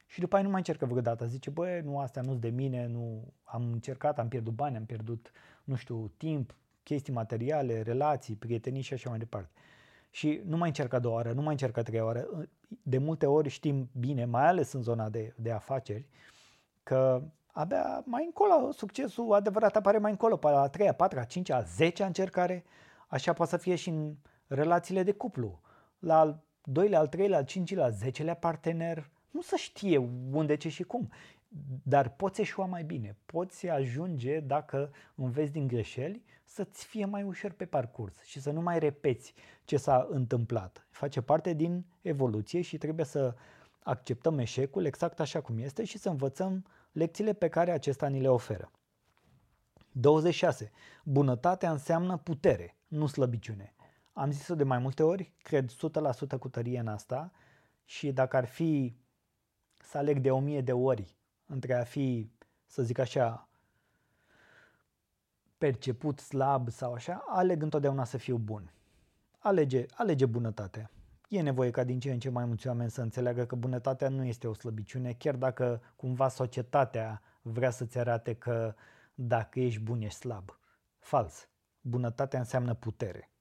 și 0.07 0.19
după 0.19 0.35
aia 0.35 0.43
nu 0.43 0.49
mai 0.49 0.57
încercă 0.57 0.85
vreodată. 0.85 1.25
Zice, 1.25 1.49
băi, 1.49 1.81
nu, 1.81 1.99
astea 1.99 2.21
nu-s 2.21 2.39
de 2.39 2.49
mine, 2.49 2.87
nu 2.87 3.33
am 3.43 3.71
încercat, 3.71 4.19
am 4.19 4.27
pierdut 4.27 4.53
bani, 4.53 4.75
am 4.75 4.85
pierdut, 4.85 5.31
nu 5.63 5.75
știu, 5.75 6.11
timp, 6.17 6.55
chestii 6.83 7.13
materiale, 7.13 7.81
relații, 7.81 8.35
prietenii 8.35 8.81
și 8.81 8.93
așa 8.93 9.09
mai 9.09 9.19
departe. 9.19 9.49
Și 10.09 10.41
nu 10.45 10.57
mai 10.57 10.67
încerc 10.67 10.93
a 10.93 10.99
doua 10.99 11.15
oară, 11.15 11.31
nu 11.31 11.41
mai 11.41 11.51
încerc 11.51 11.77
a 11.77 11.83
treia 11.83 12.05
oară. 12.05 12.27
De 12.83 12.97
multe 12.97 13.25
ori 13.25 13.49
știm 13.49 13.89
bine, 13.99 14.25
mai 14.25 14.47
ales 14.47 14.71
în 14.71 14.81
zona 14.81 15.09
de, 15.09 15.33
de 15.35 15.51
afaceri, 15.51 16.07
că 16.83 17.21
abia 17.51 18.03
mai 18.05 18.25
încolo, 18.25 18.71
succesul 18.71 19.33
adevărat 19.33 19.75
apare 19.75 19.97
mai 19.97 20.11
încolo, 20.11 20.37
pe 20.37 20.47
la 20.47 20.61
a 20.61 20.67
treia, 20.67 20.93
patra, 20.93 21.23
cincea, 21.23 21.55
a 21.55 21.61
zecea 21.61 22.05
încercare. 22.05 22.63
Așa 23.09 23.33
poate 23.33 23.51
să 23.51 23.57
fie 23.57 23.75
și 23.75 23.89
în 23.89 24.15
relațiile 24.47 25.03
de 25.03 25.11
cuplu. 25.11 25.61
La 25.99 26.19
al 26.19 26.43
doilea, 26.63 26.99
al 26.99 27.07
treilea, 27.07 27.37
al 27.37 27.45
cincilea, 27.45 27.83
al 27.83 27.91
zecelea 27.91 28.33
partener, 28.33 29.09
nu 29.31 29.41
să 29.41 29.55
știe 29.55 29.97
unde, 30.31 30.55
ce 30.55 30.69
și 30.69 30.83
cum, 30.83 31.09
dar 31.83 32.09
poți 32.09 32.41
eșua 32.41 32.65
mai 32.65 32.83
bine, 32.83 33.17
poți 33.25 33.67
ajunge, 33.67 34.39
dacă 34.39 34.91
înveți 35.15 35.51
din 35.51 35.67
greșeli, 35.67 36.23
să-ți 36.43 36.85
fie 36.85 37.05
mai 37.05 37.23
ușor 37.23 37.51
pe 37.51 37.65
parcurs 37.65 38.23
și 38.23 38.41
să 38.41 38.51
nu 38.51 38.61
mai 38.61 38.79
repeți 38.79 39.33
ce 39.65 39.77
s-a 39.77 40.07
întâmplat. 40.09 40.87
Face 40.89 41.21
parte 41.21 41.53
din 41.53 41.85
evoluție 42.01 42.61
și 42.61 42.77
trebuie 42.77 43.05
să 43.05 43.35
acceptăm 43.83 44.39
eșecul 44.39 44.85
exact 44.85 45.19
așa 45.19 45.41
cum 45.41 45.57
este 45.57 45.83
și 45.83 45.97
să 45.97 46.09
învățăm 46.09 46.65
lecțiile 46.91 47.33
pe 47.33 47.47
care 47.47 47.71
acesta 47.71 48.07
ni 48.07 48.21
le 48.21 48.29
oferă. 48.29 48.71
26. 49.91 50.71
Bunătatea 51.03 51.71
înseamnă 51.71 52.17
putere, 52.17 52.75
nu 52.89 53.07
slăbiciune. 53.07 53.73
Am 54.13 54.31
zis-o 54.31 54.55
de 54.55 54.63
mai 54.63 54.77
multe 54.77 55.03
ori, 55.03 55.33
cred 55.41 55.71
100% 55.71 56.39
cu 56.39 56.49
tărie 56.49 56.79
în 56.79 56.87
asta 56.87 57.31
și 57.85 58.11
dacă 58.11 58.37
ar 58.37 58.45
fi 58.45 58.97
să 59.77 59.97
aleg 59.97 60.19
de 60.19 60.31
o 60.31 60.39
mie 60.39 60.61
de 60.61 60.73
ori 60.73 61.15
între 61.45 61.73
a 61.73 61.83
fi, 61.83 62.31
să 62.65 62.83
zic 62.83 62.97
așa, 62.97 63.49
perceput 65.57 66.19
slab 66.19 66.69
sau 66.69 66.93
așa, 66.93 67.23
aleg 67.27 67.61
întotdeauna 67.61 68.03
să 68.03 68.17
fiu 68.17 68.37
bun. 68.37 68.73
Alege, 69.39 69.85
alege 69.95 70.25
bunătatea. 70.25 70.91
E 71.29 71.41
nevoie 71.41 71.71
ca 71.71 71.83
din 71.83 71.99
ce 71.99 72.11
în 72.11 72.19
ce 72.19 72.29
mai 72.29 72.45
mulți 72.45 72.67
oameni 72.67 72.91
să 72.91 73.01
înțeleagă 73.01 73.45
că 73.45 73.55
bunătatea 73.55 74.09
nu 74.09 74.23
este 74.23 74.47
o 74.47 74.53
slăbiciune, 74.53 75.13
chiar 75.13 75.35
dacă 75.35 75.81
cumva 75.95 76.27
societatea 76.27 77.21
vrea 77.41 77.69
să-ți 77.69 77.97
arate 77.97 78.35
că 78.35 78.75
dacă 79.13 79.59
ești 79.59 79.81
bun, 79.81 80.01
ești 80.01 80.19
slab. 80.19 80.59
Fals. 80.99 81.49
Bunătatea 81.81 82.39
înseamnă 82.39 82.73
putere. 82.73 83.31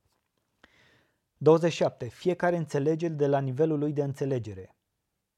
27. 1.37 2.09
Fiecare 2.09 2.57
înțelege 2.57 3.09
de 3.09 3.27
la 3.27 3.39
nivelul 3.39 3.79
lui 3.79 3.93
de 3.93 4.03
înțelegere. 4.03 4.77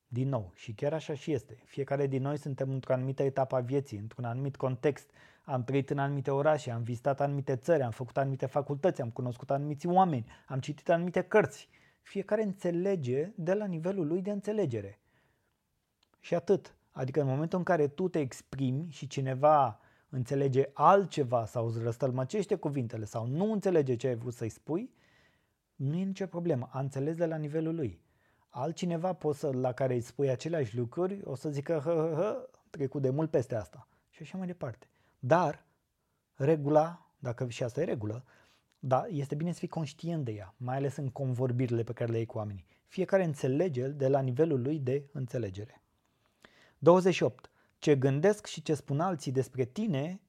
Din 0.07 0.29
nou, 0.29 0.53
și 0.55 0.73
chiar 0.73 0.93
așa 0.93 1.15
și 1.15 1.33
este. 1.33 1.63
Fiecare 1.65 2.07
din 2.07 2.23
noi 2.23 2.37
suntem 2.37 2.71
într-o 2.71 2.93
anumită 2.93 3.23
etapă 3.23 3.57
a 3.57 3.61
vieții, 3.61 3.99
într-un 3.99 4.25
anumit 4.25 4.57
context. 4.57 5.11
Am 5.43 5.65
trăit 5.65 5.91
în 5.91 5.99
anumite 5.99 6.31
orașe, 6.31 6.71
am 6.71 6.83
vizitat 6.83 7.21
anumite 7.21 7.57
țări, 7.57 7.83
am 7.83 7.91
făcut 7.91 8.17
anumite 8.17 8.47
facultăți, 8.47 9.01
am 9.01 9.11
cunoscut 9.11 9.51
anumiți 9.51 9.87
oameni, 9.87 10.27
am 10.47 10.61
citit 10.61 10.89
anumite 10.89 11.23
cărți. 11.23 11.69
Fiecare 12.03 12.43
înțelege 12.43 13.33
de 13.35 13.55
la 13.55 13.65
nivelul 13.65 14.07
lui 14.07 14.23
de 14.23 14.31
înțelegere. 14.31 15.01
Și 16.21 16.35
atât. 16.35 16.75
Adică 16.91 17.21
în 17.21 17.27
momentul 17.27 17.59
în 17.59 17.65
care 17.65 17.89
tu 17.89 18.09
te 18.09 18.19
exprimi 18.19 18.87
și 18.91 19.07
cineva 19.07 19.81
înțelege 20.11 20.65
altceva 20.73 21.47
sau 21.47 21.67
îți 21.67 21.83
răstălmăcește 21.83 22.55
cuvintele 22.55 23.05
sau 23.05 23.27
nu 23.27 23.53
înțelege 23.53 23.97
ce 23.97 24.07
ai 24.07 24.17
vrut 24.17 24.35
să-i 24.35 24.49
spui, 24.49 24.95
nu 25.75 25.97
e 25.97 26.05
nicio 26.05 26.27
problemă. 26.27 26.69
A 26.73 26.81
înțeles 26.81 27.17
de 27.17 27.27
la 27.27 27.37
nivelul 27.37 27.75
lui. 27.75 28.01
Altcineva 28.49 29.13
poți 29.13 29.39
să, 29.39 29.51
la 29.53 29.73
care 29.73 29.95
îi 29.95 30.01
spui 30.01 30.31
aceleași 30.31 30.77
lucruri, 30.77 31.21
o 31.25 31.35
să 31.35 31.51
zică, 31.51 31.81
hă, 31.85 31.91
hă, 31.91 32.15
hă, 32.15 32.49
trecut 32.71 33.03
de 33.03 33.11
mult 33.11 33.31
peste 33.31 33.55
asta. 33.55 33.89
Și 34.09 34.23
așa 34.23 34.39
mai 34.39 34.47
departe. 34.47 34.89
Dar, 35.19 35.65
regula, 36.35 37.13
dacă 37.19 37.49
și 37.49 37.63
asta 37.63 37.81
e 37.81 37.85
regulă, 37.85 38.25
da, 38.79 39.07
este 39.09 39.35
bine 39.35 39.53
să 39.53 39.59
fii 39.59 39.69
conștient 39.69 40.25
de 40.25 40.33
ea, 40.33 40.55
mai 40.57 40.77
ales 40.77 40.97
în 40.97 41.09
convorbirile 41.09 41.83
pe 41.83 41.93
care 41.93 42.11
le 42.11 42.17
ai 42.17 42.25
cu 42.25 42.39
oamenii. 42.39 42.67
Fiecare 42.87 43.25
înțelege 43.25 43.89
de 43.89 44.09
la 44.09 44.21
nivelul 44.21 44.63
lui 44.63 44.79
de 44.79 45.09
înțelegere. 45.13 45.83
28. 46.79 47.50
Ce 47.81 47.97
gândesc 47.97 48.47
și 48.47 48.63
ce 48.63 48.75
spun 48.75 49.01
alții 49.01 49.33
despre 49.33 49.65
tine 49.65 50.21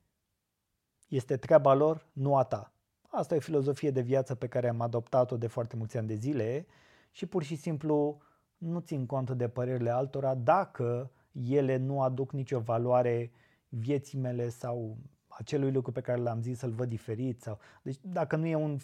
este 1.07 1.37
treaba 1.37 1.73
lor, 1.73 2.07
nu 2.13 2.37
a 2.37 2.43
ta. 2.43 2.73
Asta 3.07 3.33
e 3.33 3.37
o 3.37 3.41
filozofie 3.41 3.91
de 3.91 4.01
viață 4.01 4.35
pe 4.35 4.47
care 4.47 4.69
am 4.69 4.81
adoptat-o 4.81 5.37
de 5.37 5.47
foarte 5.47 5.75
mulți 5.75 5.97
ani 5.97 6.07
de 6.07 6.15
zile 6.15 6.65
și 7.11 7.25
pur 7.25 7.43
și 7.43 7.55
simplu 7.55 8.21
nu 8.57 8.79
țin 8.79 9.05
cont 9.05 9.31
de 9.31 9.47
părerile 9.47 9.89
altora 9.89 10.35
dacă 10.35 11.11
ele 11.49 11.77
nu 11.77 12.01
aduc 12.01 12.31
nicio 12.31 12.59
valoare 12.59 13.31
vieții 13.69 14.17
mele 14.17 14.49
sau 14.49 14.97
acelui 15.27 15.71
lucru 15.71 15.91
pe 15.91 16.01
care 16.01 16.21
l-am 16.21 16.41
zis 16.41 16.57
să-l 16.57 16.71
văd 16.71 16.89
diferit. 16.89 17.41
Sau... 17.41 17.59
Deci 17.81 17.97
dacă 18.01 18.35
nu 18.35 18.45
e 18.45 18.55
un, 18.55 18.77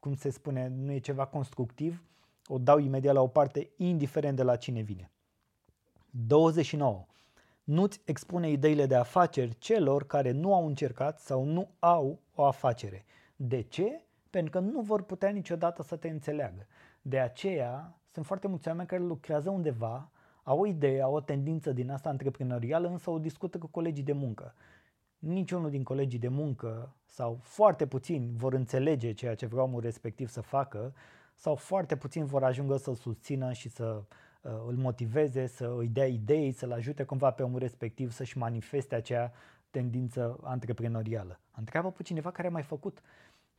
cum 0.00 0.14
se 0.14 0.30
spune, 0.30 0.68
nu 0.68 0.92
e 0.92 0.98
ceva 0.98 1.26
constructiv, 1.26 2.04
o 2.46 2.58
dau 2.58 2.78
imediat 2.78 3.14
la 3.14 3.20
o 3.22 3.28
parte, 3.28 3.70
indiferent 3.76 4.36
de 4.36 4.42
la 4.42 4.56
cine 4.56 4.80
vine. 4.80 5.10
29. 6.10 7.06
Nu-ți 7.64 8.00
expune 8.04 8.50
ideile 8.50 8.86
de 8.86 8.94
afaceri 8.94 9.58
celor 9.58 10.06
care 10.06 10.30
nu 10.30 10.54
au 10.54 10.66
încercat 10.66 11.20
sau 11.20 11.44
nu 11.44 11.70
au 11.78 12.20
o 12.34 12.44
afacere. 12.44 13.04
De 13.36 13.60
ce? 13.60 14.04
Pentru 14.30 14.50
că 14.50 14.58
nu 14.58 14.80
vor 14.80 15.02
putea 15.02 15.28
niciodată 15.28 15.82
să 15.82 15.96
te 15.96 16.08
înțeleagă. 16.08 16.66
De 17.02 17.18
aceea, 17.18 17.98
sunt 18.12 18.26
foarte 18.26 18.48
mulți 18.48 18.68
oameni 18.68 18.88
care 18.88 19.02
lucrează 19.02 19.50
undeva, 19.50 20.10
au 20.42 20.60
o 20.60 20.66
idee, 20.66 21.00
au 21.02 21.14
o 21.14 21.20
tendință 21.20 21.72
din 21.72 21.90
asta 21.90 22.08
antreprenorială, 22.08 22.88
însă 22.88 23.10
o 23.10 23.18
discută 23.18 23.58
cu 23.58 23.66
colegii 23.66 24.04
de 24.04 24.12
muncă. 24.12 24.54
Niciunul 25.18 25.70
din 25.70 25.82
colegii 25.82 26.18
de 26.18 26.28
muncă 26.28 26.94
sau 27.04 27.38
foarte 27.42 27.86
puțini 27.86 28.32
vor 28.36 28.52
înțelege 28.52 29.12
ceea 29.12 29.34
ce 29.34 29.46
vreau 29.46 29.66
omul 29.66 29.80
respectiv 29.80 30.28
să 30.28 30.40
facă 30.40 30.94
sau 31.34 31.54
foarte 31.54 31.96
puțini 31.96 32.26
vor 32.26 32.44
ajunge 32.44 32.76
să-l 32.76 32.94
susțină 32.94 33.52
și 33.52 33.68
să 33.68 33.84
uh, 33.84 34.04
îl 34.66 34.74
motiveze, 34.76 35.46
să 35.46 35.74
îi 35.78 35.88
dea 35.88 36.06
idei, 36.06 36.52
să-l 36.52 36.72
ajute 36.72 37.04
cumva 37.04 37.30
pe 37.30 37.42
omul 37.42 37.58
respectiv 37.58 38.10
să-și 38.10 38.38
manifeste 38.38 38.94
acea 38.94 39.32
tendință 39.70 40.38
antreprenorială. 40.42 41.40
Întreabă 41.56 41.90
pe 41.90 42.02
cineva 42.02 42.30
care 42.30 42.48
a 42.48 42.50
mai 42.50 42.62
făcut. 42.62 43.00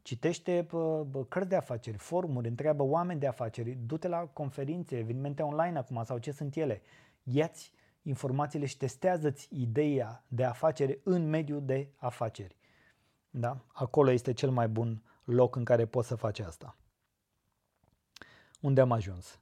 Citește 0.01 0.67
cărți 1.27 1.49
de 1.49 1.55
afaceri, 1.55 1.97
forumuri, 1.97 2.47
întreabă 2.47 2.83
oameni 2.83 3.19
de 3.19 3.27
afaceri, 3.27 3.77
du-te 3.85 4.07
la 4.07 4.17
conferințe, 4.17 4.97
evenimente 4.97 5.41
online 5.41 5.77
acum 5.77 6.03
sau 6.03 6.17
ce 6.17 6.31
sunt 6.31 6.55
ele. 6.55 6.81
Iați 7.23 7.71
informațiile 8.01 8.65
și 8.65 8.77
testează-ți 8.77 9.47
ideea 9.51 10.23
de 10.27 10.43
afacere 10.43 10.99
în 11.03 11.29
mediul 11.29 11.65
de 11.65 11.89
afaceri. 11.95 12.55
Da? 13.29 13.65
Acolo 13.73 14.11
este 14.11 14.33
cel 14.33 14.49
mai 14.49 14.67
bun 14.67 15.03
loc 15.23 15.55
în 15.55 15.63
care 15.63 15.85
poți 15.85 16.07
să 16.07 16.15
faci 16.15 16.39
asta. 16.39 16.77
Unde 18.61 18.81
am 18.81 18.91
ajuns? 18.91 19.39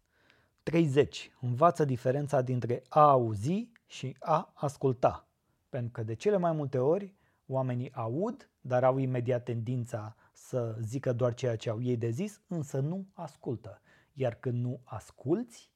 30. 0.64 1.32
Învață 1.42 1.86
diferența 1.86 2.42
dintre 2.42 2.84
a 2.90 3.10
auzi 3.10 3.70
și 3.86 4.16
a 4.20 4.52
asculta. 4.54 5.28
Pentru 5.70 5.92
că 5.92 6.04
de 6.04 6.14
cele 6.14 6.38
mai 6.38 6.52
multe 6.52 6.78
ori 6.78 7.16
oamenii 7.48 7.94
aud, 7.94 8.50
dar 8.62 8.84
au 8.84 8.98
imediat 8.98 9.44
tendința 9.44 10.16
să 10.34 10.78
zică 10.80 11.14
doar 11.14 11.34
ceea 11.34 11.56
ce 11.56 11.70
au 11.70 11.82
ei 11.82 11.98
de 11.98 12.10
zis, 12.10 12.42
însă 12.48 12.80
nu 12.80 13.08
ascultă. 13.14 13.82
Iar 14.14 14.34
când 14.34 14.62
nu 14.64 14.80
asculți, 14.84 15.72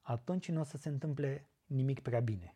atunci 0.00 0.50
nu 0.50 0.60
o 0.60 0.64
să 0.64 0.76
se 0.76 0.88
întâmple 0.88 1.48
nimic 1.66 2.00
prea 2.00 2.20
bine. 2.20 2.54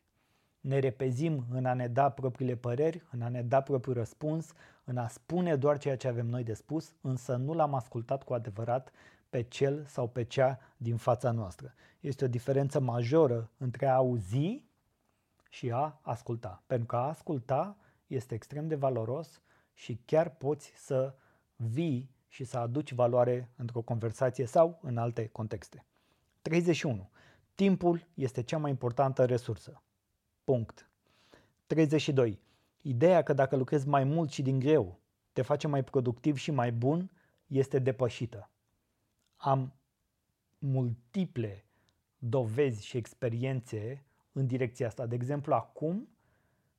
Ne 0.61 0.79
repezim 0.79 1.45
în 1.51 1.65
a 1.65 1.75
ne 1.75 1.89
da 1.89 2.11
propriile 2.11 2.57
păreri, 2.57 3.03
în 3.11 3.23
a 3.23 3.29
ne 3.29 3.43
da 3.43 3.61
propriul 3.61 3.97
răspuns, 3.97 4.53
în 4.85 4.97
a 4.97 5.09
spune 5.09 5.57
doar 5.57 5.79
ceea 5.79 5.97
ce 5.97 6.09
avem 6.09 6.27
noi 6.27 6.45
de 6.45 6.55
spus, 6.55 6.95
însă 7.01 7.37
nu 7.37 7.55
l-am 7.55 7.75
ascultat 7.75 8.23
cu 8.23 8.35
adevărat 8.35 8.91
pe 9.35 9.43
cel 9.43 9.85
sau 9.87 10.09
pe 10.09 10.25
cea 10.25 10.59
din 10.77 10.97
fața 10.97 11.31
noastră. 11.31 11.75
Este 12.01 12.25
o 12.25 12.29
diferență 12.29 12.81
majoră 12.81 13.51
între 13.57 13.87
a 13.87 13.95
auzi 13.95 14.65
și 15.51 15.71
a 15.71 15.99
asculta. 16.03 16.63
Pentru 16.67 16.87
că 16.87 16.97
a 16.97 17.09
asculta 17.09 17.77
este 18.07 18.35
extrem 18.35 18.69
de 18.69 18.75
valoros 18.75 19.43
și 19.73 20.01
chiar 20.05 20.31
poți 20.31 20.73
să 20.77 21.15
vii 21.57 22.11
și 22.29 22.45
să 22.45 22.59
aduci 22.59 22.93
valoare 22.93 23.49
într-o 23.57 23.81
conversație 23.81 24.47
sau 24.47 24.79
în 24.83 24.97
alte 24.97 25.27
contexte. 25.27 25.87
31. 26.43 27.11
Timpul 27.55 28.07
este 28.15 28.43
cea 28.43 28.59
mai 28.59 28.71
importantă 28.71 29.25
resursă. 29.25 29.83
Punct. 30.45 30.91
32. 31.67 32.41
Ideea 32.81 33.23
că 33.23 33.33
dacă 33.33 33.57
lucrezi 33.57 33.89
mai 33.89 34.05
mult 34.05 34.31
și 34.31 34.43
din 34.43 34.59
greu 34.59 35.01
te 35.33 35.43
face 35.43 35.67
mai 35.67 35.85
productiv 35.85 36.37
și 36.37 36.51
mai 36.51 36.73
bun 36.73 37.11
este 37.47 37.79
depășită. 37.79 38.49
Am 39.45 39.73
multiple 40.59 41.65
dovezi 42.19 42.87
și 42.87 42.97
experiențe 42.97 44.05
în 44.33 44.47
direcția 44.47 44.87
asta. 44.87 45.07
De 45.07 45.15
exemplu, 45.15 45.55
acum 45.55 46.09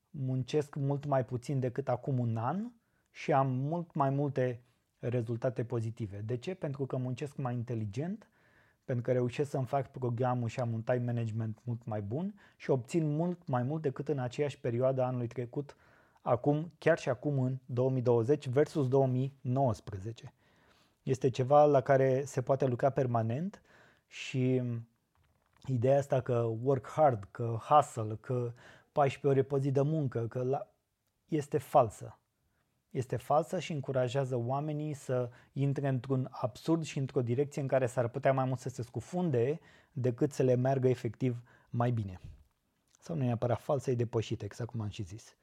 muncesc 0.09 0.76
mult 0.76 1.05
mai 1.05 1.26
puțin 1.26 1.59
decât 1.59 1.89
acum 1.89 2.20
un 2.20 2.38
an 2.38 2.72
și 3.11 3.34
am 3.34 3.47
mult 3.47 3.93
mai 3.93 4.09
multe 4.09 4.61
rezultate 4.99 5.63
pozitive. 5.63 6.18
De 6.18 6.38
ce? 6.38 6.53
Pentru 6.53 6.86
că 6.86 6.97
muncesc 6.97 7.38
mai 7.38 7.53
inteligent, 7.53 8.30
pentru 8.86 9.03
că 9.03 9.11
reușesc 9.11 9.49
să-mi 9.49 9.66
fac 9.66 9.91
programul 9.91 10.47
și 10.47 10.59
am 10.59 10.74
un 10.74 10.82
time 10.82 11.03
management 11.05 11.59
mult 11.63 11.86
mai 11.86 12.01
bun 12.01 12.39
și 12.57 12.70
obțin 12.70 13.16
mult 13.16 13.47
mai 13.47 13.63
mult 13.63 13.82
decât 13.82 14.07
în 14.07 14.20
aceeași 14.20 14.59
perioadă 14.59 15.03
anului 15.03 15.28
trecut, 15.28 15.76
acum, 16.22 16.72
chiar 16.78 16.97
și 16.97 17.09
acum 17.09 17.39
în 17.39 17.57
2020 17.66 18.47
versus 18.47 18.88
2019. 18.88 20.34
Este 21.05 21.29
ceva 21.29 21.65
la 21.65 21.81
care 21.81 22.23
se 22.23 22.41
poate 22.41 22.65
lucra 22.65 22.89
permanent 22.89 23.61
și 24.07 24.61
ideea 25.65 25.97
asta 25.97 26.21
că 26.21 26.37
work 26.63 26.87
hard, 26.87 27.27
că 27.31 27.57
hustle, 27.67 28.17
că 28.21 28.53
14 28.91 29.27
ore 29.27 29.43
pe 29.43 29.59
zi 29.59 29.71
de 29.71 29.81
muncă, 29.81 30.27
că 30.27 30.43
la... 30.43 30.67
este 31.27 31.57
falsă. 31.57 32.19
Este 32.89 33.15
falsă 33.15 33.59
și 33.59 33.71
încurajează 33.71 34.35
oamenii 34.35 34.93
să 34.93 35.29
intre 35.53 35.87
într-un 35.87 36.27
absurd 36.31 36.83
și 36.83 36.97
într-o 36.97 37.21
direcție 37.21 37.61
în 37.61 37.67
care 37.67 37.85
s-ar 37.85 38.07
putea 38.07 38.33
mai 38.33 38.45
mult 38.45 38.59
să 38.59 38.69
se 38.69 38.81
scufunde 38.81 39.59
decât 39.91 40.31
să 40.31 40.43
le 40.43 40.55
meargă 40.55 40.87
efectiv 40.87 41.41
mai 41.69 41.91
bine. 41.91 42.19
Sau 42.99 43.15
nu 43.15 43.23
e 43.23 43.25
neapărat 43.25 43.61
falsă, 43.61 43.91
e 43.91 43.95
depășită, 43.95 44.45
exact 44.45 44.69
cum 44.69 44.81
am 44.81 44.89
și 44.89 45.03
zis. 45.03 45.35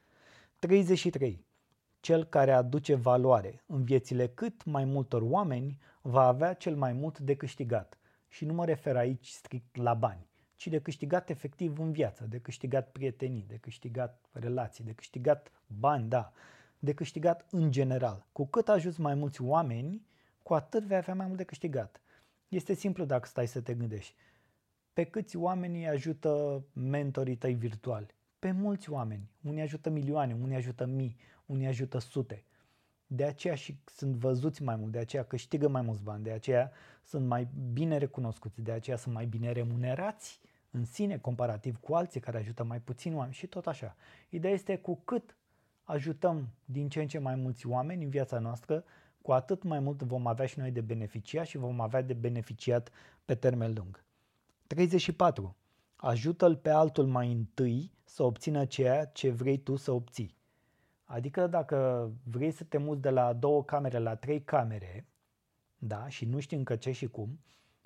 33. 0.58 1.44
Cel 2.03 2.24
care 2.24 2.53
aduce 2.53 2.94
valoare 2.94 3.62
în 3.66 3.84
viețile 3.84 4.26
cât 4.28 4.64
mai 4.64 4.84
multor 4.84 5.22
oameni 5.22 5.78
va 6.00 6.26
avea 6.26 6.53
cel 6.53 6.76
mai 6.76 6.92
mult 6.92 7.18
de 7.18 7.34
câștigat. 7.34 7.98
Și 8.28 8.44
nu 8.44 8.53
mă 8.53 8.64
refer 8.64 8.96
aici 8.96 9.28
strict 9.28 9.76
la 9.76 9.94
bani, 9.94 10.26
ci 10.57 10.66
de 10.66 10.80
câștigat 10.80 11.30
efectiv 11.30 11.78
în 11.78 11.92
viață, 11.92 12.24
de 12.24 12.38
câștigat 12.38 12.90
prietenii, 12.90 13.44
de 13.48 13.57
câștigat 13.57 14.24
relații, 14.32 14.84
de 14.84 14.92
câștigat 14.92 15.53
bani, 15.66 16.09
da, 16.09 16.32
de 16.78 16.94
câștigat 16.94 17.46
în 17.50 17.70
general. 17.70 18.26
Cu 18.32 18.46
cât 18.46 18.68
ajuți 18.68 19.00
mai 19.00 19.14
mulți 19.14 19.42
oameni, 19.42 20.07
cu 20.42 20.55
atât 20.55 20.84
vei 20.84 20.96
avea 20.96 21.14
mai 21.14 21.26
mult 21.26 21.38
de 21.38 21.44
câștigat. 21.44 22.00
Este 22.48 22.74
simplu 22.74 23.05
dacă 23.05 23.26
stai 23.26 23.48
să 23.48 23.61
te 23.61 23.74
gândești. 23.74 24.14
Pe 24.92 25.05
câți 25.05 25.36
oameni 25.36 25.78
îi 25.78 25.88
ajută 25.88 26.62
mentorii 26.72 27.36
tăi 27.36 27.55
virtuali? 27.55 28.14
Pe 28.43 28.51
mulți 28.51 28.90
oameni. 28.90 29.30
Unii 29.43 29.62
ajută 29.62 29.90
milioane, 29.90 30.36
unii 30.43 30.57
ajută 30.57 30.86
mii, 30.86 31.16
unii 31.47 31.66
ajută 31.66 31.99
sute. 31.99 32.45
De 33.07 33.24
aceea 33.24 33.55
și 33.55 33.78
sunt 33.84 34.14
văzuți 34.14 34.62
mai 34.62 34.76
mult, 34.76 34.93
de 34.93 34.99
aceea 34.99 35.24
câștigă 35.24 35.68
mai 35.68 35.82
mulți 35.82 36.03
bani, 36.03 36.22
de 36.22 36.30
aceea 36.30 36.70
sunt 37.05 37.26
mai 37.26 37.49
bine 37.72 37.97
recunoscuți, 37.97 38.61
de 38.61 38.72
aceea 38.72 38.97
sunt 38.97 39.14
mai 39.14 39.26
bine 39.26 39.53
remunerați 39.53 40.40
în 40.70 40.84
sine 40.84 41.18
comparativ 41.18 41.76
cu 41.76 41.95
alții 41.95 42.20
care 42.20 42.38
ajută 42.38 42.64
mai 42.64 42.80
puțin 42.80 43.14
oameni 43.14 43.34
și 43.34 43.47
tot 43.47 43.66
așa. 43.66 43.97
Ideea 44.28 44.53
este 44.53 44.76
cu 44.76 45.01
cât 45.05 45.36
ajutăm 45.82 46.49
din 46.64 46.88
ce 46.88 47.01
în 47.01 47.09
ce 47.09 47.18
mai 47.18 47.34
mulți 47.34 47.66
oameni 47.66 48.05
în 48.05 48.11
viața 48.11 48.38
noastră, 48.38 48.84
cu 49.20 49.32
atât 49.32 49.62
mai 49.62 49.78
mult 49.80 50.03
vom 50.03 50.26
avea 50.26 50.47
și 50.47 50.59
noi 50.59 50.70
de 50.70 50.80
beneficiat 50.80 51.47
și 51.47 51.57
vom 51.57 51.80
avea 51.80 52.03
de 52.03 52.14
beneficiat 52.14 52.90
pe 53.24 53.34
termen 53.34 53.72
lung. 53.76 54.05
34. 54.66 55.57
Ajută-l 55.97 56.57
pe 56.57 56.70
altul 56.70 57.07
mai 57.07 57.32
întâi 57.32 57.93
să 58.12 58.22
obțină 58.22 58.64
ceea 58.64 59.04
ce 59.04 59.30
vrei 59.30 59.58
tu 59.58 59.76
să 59.76 59.92
obții. 59.92 60.36
Adică 61.04 61.46
dacă 61.46 62.10
vrei 62.24 62.50
să 62.50 62.64
te 62.64 62.78
muți 62.78 63.00
de 63.00 63.10
la 63.10 63.32
două 63.32 63.64
camere 63.64 63.98
la 63.98 64.14
trei 64.14 64.42
camere, 64.42 65.06
da, 65.78 66.08
și 66.08 66.24
nu 66.24 66.38
știi 66.38 66.56
încă 66.56 66.76
ce 66.76 66.90
și 66.90 67.06
cum, 67.06 67.40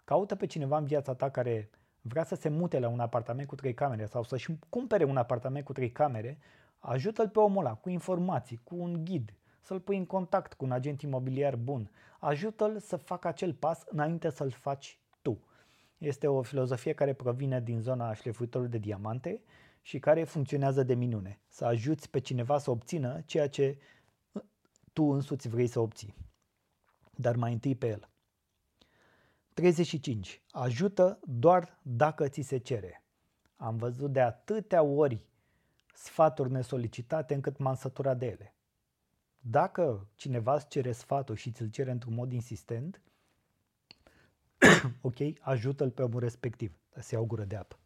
caută 0.05 0.35
pe 0.35 0.47
cineva 0.47 0.79
în 0.79 0.85
viața 0.85 1.15
ta 1.15 1.31
care 1.31 1.71
vrea 2.01 2.25
să 2.25 2.35
se 2.35 2.49
mute 2.49 2.79
la 2.79 2.89
un 2.89 3.01
apartament 3.01 3.49
cu 3.49 3.55
trei 3.55 3.75
camere 3.75 4.07
sau 4.07 4.23
să-și 4.23 4.59
cumpere 4.69 5.05
un 5.05 5.17
apartament 5.17 5.65
cu 5.65 5.73
trei 5.73 5.91
camere, 5.91 6.39
ajută-l 6.79 7.29
pe 7.29 7.39
omul 7.39 7.65
ăla 7.65 7.75
cu 7.75 7.89
informații, 7.89 8.61
cu 8.65 8.77
un 8.77 9.05
ghid, 9.05 9.35
să-l 9.61 9.81
pui 9.81 9.97
în 9.97 10.07
contact 10.07 10.55
cu 10.55 10.65
un 10.65 10.73
agent 10.73 11.03
imobiliar 11.03 11.57
bun. 11.57 11.91
Ajută-l 12.19 12.79
să 12.79 12.97
facă 12.97 13.29
acel 13.29 13.55
pas 13.55 13.83
înainte 13.87 14.31
să-l 14.31 14.51
faci 14.51 14.99
tu. 15.23 15.39
Este 15.99 16.27
o 16.27 16.43
filozofie 16.43 16.93
care 16.93 17.13
provine 17.13 17.61
din 17.61 17.81
zona 17.81 18.15
șlefuitorului 18.15 18.73
de 18.73 18.79
diamante 18.79 19.41
și 19.87 19.99
care 19.99 20.25
funcționează 20.25 20.83
de 20.83 20.95
minune. 20.95 21.41
Să 21.49 21.65
ajuți 21.65 22.11
pe 22.11 22.19
cineva 22.19 22.59
să 22.59 22.71
obțină 22.71 23.21
ceea 23.27 23.49
ce 23.49 23.79
tu 24.93 25.03
însuți 25.03 25.49
vrei 25.49 25.67
să 25.67 25.81
obții. 25.81 26.15
Dar 27.15 27.37
mai 27.37 27.53
întâi 27.53 27.75
pe 27.75 27.89
el. 27.89 28.09
35. 29.55 30.43
Ajută 30.51 31.21
doar 31.25 31.79
dacă 31.83 32.29
ți 32.29 32.41
se 32.41 32.59
cere. 32.59 33.05
Am 33.57 33.77
văzut 33.77 34.13
de 34.13 34.21
atâtea 34.21 34.83
ori 34.83 35.25
sfaturi 35.95 36.51
nesolicitate 36.51 37.35
încât 37.35 37.59
m-am 37.59 37.75
săturat 37.75 38.19
de 38.19 38.27
ele. 38.27 38.55
Dacă 39.39 40.09
cineva 40.15 40.55
îți 40.55 40.69
cere 40.69 40.93
sfatul 40.93 41.35
și 41.35 41.53
ți-l 41.53 41.71
cere 41.71 41.91
într-un 41.91 42.15
mod 42.15 42.33
insistent, 42.33 43.03
ok, 45.01 45.17
ajută-l 45.41 45.91
pe 45.91 46.03
omul 46.03 46.21
respectiv, 46.21 46.79
să 46.99 47.15
iau 47.15 47.25
gură 47.25 47.45
de 47.45 47.57
apă. 47.57 47.79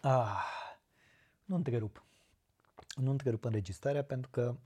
Ah, 0.00 0.44
nu 1.44 1.54
întrerup. 1.56 2.04
Nu 2.96 3.10
întrerup 3.10 3.44
înregistrarea 3.44 4.04
pentru 4.04 4.30
că 4.30 4.56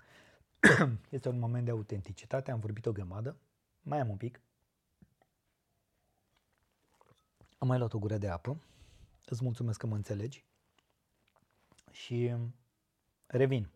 este 1.10 1.28
un 1.28 1.38
moment 1.38 1.64
de 1.64 1.70
autenticitate, 1.70 2.50
am 2.50 2.60
vorbit 2.60 2.86
o 2.86 2.92
grămadă, 2.92 3.36
mai 3.82 4.00
am 4.00 4.08
un 4.08 4.16
pic. 4.16 4.40
Am 7.58 7.68
mai 7.68 7.78
luat 7.78 7.92
o 7.92 7.98
gură 7.98 8.16
de 8.16 8.28
apă. 8.28 8.60
Îți 9.26 9.44
mulțumesc 9.44 9.78
că 9.78 9.86
mă 9.86 9.94
înțelegi. 9.94 10.44
Și 11.90 12.34
revin. 13.26 13.68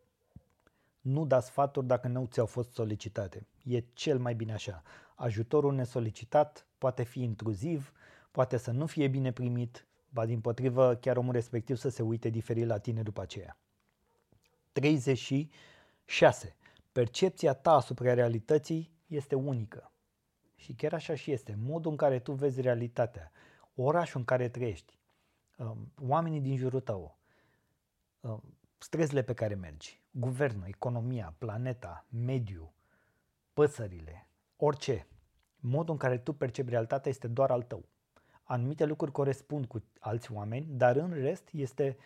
Nu 1.00 1.26
da 1.26 1.40
sfaturi 1.40 1.86
dacă 1.86 2.08
nu 2.08 2.26
ți-au 2.26 2.46
fost 2.46 2.72
solicitate. 2.72 3.46
E 3.64 3.80
cel 3.80 4.18
mai 4.18 4.34
bine 4.34 4.52
așa. 4.52 4.82
Ajutorul 5.14 5.74
nesolicitat 5.74 6.66
poate 6.78 7.02
fi 7.02 7.22
intruziv, 7.22 7.92
poate 8.30 8.56
să 8.56 8.70
nu 8.70 8.86
fie 8.86 9.08
bine 9.08 9.32
primit, 9.32 9.87
ba 10.08 10.26
din 10.26 10.40
potrivă 10.40 10.94
chiar 10.94 11.16
omul 11.16 11.32
respectiv 11.32 11.76
să 11.76 11.88
se 11.88 12.02
uite 12.02 12.28
diferit 12.28 12.66
la 12.66 12.78
tine 12.78 13.02
după 13.02 13.20
aceea. 13.20 13.58
36. 14.72 16.56
Percepția 16.92 17.54
ta 17.54 17.72
asupra 17.72 18.14
realității 18.14 18.92
este 19.06 19.34
unică. 19.34 19.92
Și 20.54 20.74
chiar 20.74 20.92
așa 20.92 21.14
și 21.14 21.32
este. 21.32 21.54
Modul 21.58 21.90
în 21.90 21.96
care 21.96 22.18
tu 22.18 22.32
vezi 22.32 22.60
realitatea, 22.60 23.30
orașul 23.74 24.18
în 24.18 24.24
care 24.24 24.48
trăiești, 24.48 24.98
um, 25.56 25.92
oamenii 26.08 26.40
din 26.40 26.56
jurul 26.56 26.80
tău, 26.80 27.18
um, 28.20 28.42
străzile 28.78 29.22
pe 29.22 29.34
care 29.34 29.54
mergi, 29.54 30.02
guvernul, 30.10 30.66
economia, 30.66 31.34
planeta, 31.38 32.06
mediu, 32.10 32.72
păsările, 33.52 34.28
orice. 34.56 35.06
Modul 35.56 35.92
în 35.92 35.98
care 35.98 36.18
tu 36.18 36.32
percepi 36.32 36.70
realitatea 36.70 37.10
este 37.10 37.28
doar 37.28 37.50
al 37.50 37.62
tău. 37.62 37.88
Anumite 38.50 38.84
lucruri 38.84 39.12
corespund 39.12 39.66
cu 39.66 39.82
alți 39.98 40.32
oameni, 40.32 40.66
dar 40.70 40.96
în 40.96 41.12
rest 41.12 41.48
este 41.52 41.96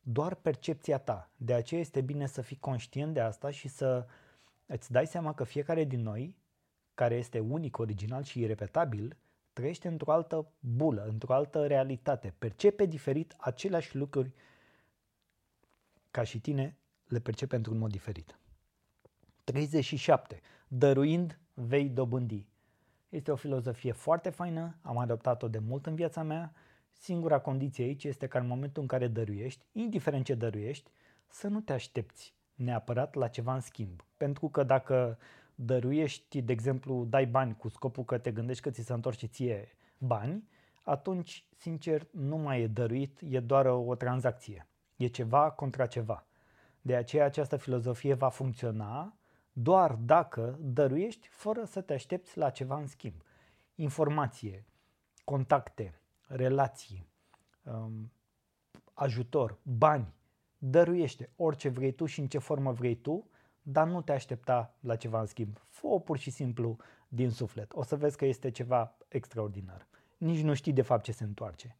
doar 0.00 0.34
percepția 0.34 0.98
ta. 0.98 1.30
De 1.36 1.54
aceea 1.54 1.80
este 1.80 2.00
bine 2.00 2.26
să 2.26 2.42
fii 2.42 2.56
conștient 2.56 3.14
de 3.14 3.20
asta 3.20 3.50
și 3.50 3.68
să 3.68 4.06
îți 4.66 4.92
dai 4.92 5.06
seama 5.06 5.34
că 5.34 5.44
fiecare 5.44 5.84
din 5.84 6.02
noi, 6.02 6.36
care 6.94 7.14
este 7.14 7.38
unic, 7.38 7.78
original 7.78 8.22
și 8.22 8.40
irepetabil, 8.40 9.16
trăiește 9.52 9.88
într-o 9.88 10.12
altă 10.12 10.52
bulă, 10.60 11.04
într-o 11.08 11.34
altă 11.34 11.66
realitate, 11.66 12.34
percepe 12.38 12.86
diferit 12.86 13.34
aceleași 13.38 13.96
lucruri 13.96 14.34
ca 16.10 16.22
și 16.22 16.40
tine, 16.40 16.76
le 17.04 17.18
percepe 17.20 17.56
într-un 17.56 17.78
mod 17.78 17.90
diferit. 17.90 18.38
37. 19.44 20.40
Dăruind 20.68 21.38
vei 21.54 21.88
dobândi. 21.88 22.49
Este 23.10 23.30
o 23.30 23.36
filozofie 23.36 23.92
foarte 23.92 24.30
faină, 24.30 24.74
am 24.82 24.98
adoptat-o 24.98 25.48
de 25.48 25.58
mult 25.58 25.86
în 25.86 25.94
viața 25.94 26.22
mea. 26.22 26.52
Singura 26.92 27.38
condiție 27.38 27.84
aici 27.84 28.04
este 28.04 28.26
că 28.26 28.38
în 28.38 28.46
momentul 28.46 28.82
în 28.82 28.88
care 28.88 29.08
dăruiești, 29.08 29.64
indiferent 29.72 30.24
ce 30.24 30.34
dăruiești, 30.34 30.90
să 31.28 31.48
nu 31.48 31.60
te 31.60 31.72
aștepți 31.72 32.34
neapărat 32.54 33.14
la 33.14 33.28
ceva 33.28 33.54
în 33.54 33.60
schimb. 33.60 34.04
Pentru 34.16 34.48
că 34.48 34.62
dacă 34.62 35.18
dăruiești, 35.54 36.42
de 36.42 36.52
exemplu, 36.52 37.04
dai 37.04 37.26
bani 37.26 37.56
cu 37.56 37.68
scopul 37.68 38.04
că 38.04 38.18
te 38.18 38.30
gândești 38.30 38.62
că 38.62 38.70
ți 38.70 38.82
se 38.82 38.92
întorce 38.92 39.26
ție 39.26 39.68
bani, 39.98 40.48
atunci, 40.82 41.44
sincer, 41.56 42.06
nu 42.10 42.36
mai 42.36 42.62
e 42.62 42.66
dăruit, 42.66 43.20
e 43.28 43.40
doar 43.40 43.66
o 43.66 43.94
tranzacție. 43.94 44.66
E 44.96 45.06
ceva 45.06 45.50
contra 45.50 45.86
ceva. 45.86 46.26
De 46.80 46.96
aceea 46.96 47.24
această 47.24 47.56
filozofie 47.56 48.14
va 48.14 48.28
funcționa 48.28 49.19
doar 49.62 49.94
dacă 49.94 50.58
dăruiești 50.60 51.28
fără 51.28 51.64
să 51.64 51.80
te 51.80 51.92
aștepți 51.92 52.38
la 52.38 52.50
ceva 52.50 52.78
în 52.78 52.86
schimb. 52.86 53.22
informație, 53.74 54.64
contacte, 55.24 56.00
relații, 56.26 57.06
um, 57.62 58.12
ajutor, 58.94 59.58
bani, 59.62 60.14
dăruiește 60.58 61.30
orice 61.36 61.68
vrei 61.68 61.92
tu 61.92 62.06
și 62.06 62.20
în 62.20 62.26
ce 62.26 62.38
formă 62.38 62.72
vrei 62.72 62.94
tu, 62.94 63.28
dar 63.62 63.86
nu 63.86 64.02
te 64.02 64.12
aștepta 64.12 64.74
la 64.80 64.96
ceva 64.96 65.20
în 65.20 65.26
schimb. 65.26 65.60
Fă-o 65.68 65.98
pur 65.98 66.18
și 66.18 66.30
simplu 66.30 66.76
din 67.08 67.30
suflet. 67.30 67.72
O 67.72 67.82
să 67.82 67.96
vezi 67.96 68.16
că 68.16 68.24
este 68.24 68.50
ceva 68.50 68.96
extraordinar. 69.08 69.86
Nici 70.16 70.42
nu 70.42 70.54
știi 70.54 70.72
de 70.72 70.82
fapt 70.82 71.04
ce 71.04 71.12
se 71.12 71.24
întoarce. 71.24 71.76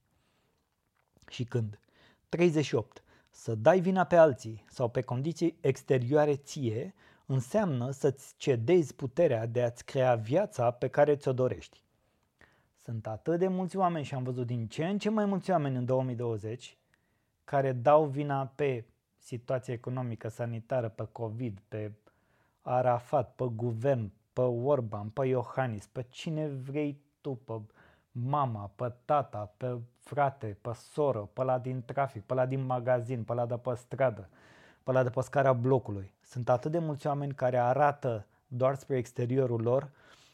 Și 1.29 1.45
când? 1.45 1.81
38. 2.29 3.03
Să 3.31 3.55
dai 3.55 3.81
vina 3.81 4.05
pe 4.05 4.17
alții 4.17 4.65
sau 4.69 4.89
pe 4.89 5.01
condiții 5.01 5.57
exterioare 5.61 6.37
ție 6.37 6.95
înseamnă 7.33 7.91
să-ți 7.91 8.35
cedezi 8.37 8.95
puterea 8.95 9.47
de 9.47 9.63
a-ți 9.63 9.85
crea 9.85 10.15
viața 10.15 10.71
pe 10.71 10.89
care 10.89 11.17
ți-o 11.17 11.33
dorești. 11.33 11.83
Sunt 12.77 13.07
atât 13.07 13.39
de 13.39 13.49
mulți 13.49 13.77
oameni 13.77 14.05
și 14.05 14.15
am 14.15 14.23
văzut 14.23 14.47
din 14.47 14.67
ce 14.67 14.87
în 14.87 14.99
ce 14.99 15.11
mai 15.11 15.25
mulți 15.25 15.51
oameni 15.51 15.77
în 15.77 15.85
2020 15.85 16.79
care 17.45 17.73
dau 17.73 18.05
vina 18.05 18.47
pe 18.47 18.85
situația 19.17 19.75
economică, 19.75 20.29
sanitară, 20.29 20.89
pe 20.89 21.09
COVID, 21.13 21.63
pe 21.69 21.93
Arafat, 22.61 23.35
pe 23.35 23.45
guvern, 23.55 24.13
pe 24.33 24.41
Orban, 24.41 25.09
pe 25.09 25.27
Iohannis, 25.27 25.87
pe 25.87 26.07
cine 26.09 26.47
vrei 26.49 27.01
tu, 27.21 27.35
pe 27.35 27.61
mama, 28.13 28.71
pe 28.77 28.93
tata, 29.05 29.53
pe 29.57 29.79
frate, 29.99 30.59
pe 30.61 30.71
soră, 30.73 31.29
pe 31.33 31.43
la 31.43 31.59
din 31.59 31.83
trafic, 31.85 32.23
pe 32.23 32.35
la 32.35 32.47
din 32.47 32.65
magazin, 32.65 33.25
pe 33.25 33.35
la 33.35 33.47
de 33.47 33.57
pe 33.57 33.75
stradă, 33.75 34.29
pe 34.83 34.93
la 34.93 35.03
de 35.03 35.11
pe 35.11 35.21
scara 35.21 35.53
blocului. 35.53 36.13
Sunt 36.21 36.49
atât 36.49 36.71
de 36.71 36.79
mulți 36.79 37.07
oameni 37.07 37.35
care 37.35 37.59
arată 37.59 38.27
doar 38.49 38.75
spre 38.75 38.97
exteriorul 38.97 39.61
lor, 39.63 39.91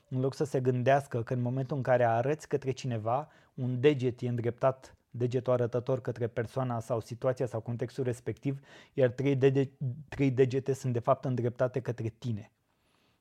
în 0.08 0.20
loc 0.20 0.34
să 0.34 0.44
se 0.44 0.60
gândească 0.60 1.22
că 1.22 1.34
în 1.34 1.40
momentul 1.40 1.76
în 1.76 1.82
care 1.82 2.04
arăți 2.04 2.48
către 2.48 2.70
cineva, 2.70 3.28
un 3.54 3.80
deget 3.80 4.20
e 4.20 4.28
îndreptat 4.28 4.96
degetul 5.10 5.52
arătător 5.52 6.00
către 6.00 6.26
persoana 6.26 6.80
sau 6.80 7.00
situația 7.00 7.46
sau 7.46 7.60
contextul 7.60 8.04
respectiv, 8.04 8.60
iar 8.92 9.10
trei, 9.10 9.36
dege- 9.36 9.70
trei 10.08 10.30
degete 10.30 10.72
sunt 10.72 10.92
de 10.92 10.98
fapt 10.98 11.24
îndreptate 11.24 11.80
către 11.80 12.08
tine. 12.08 12.50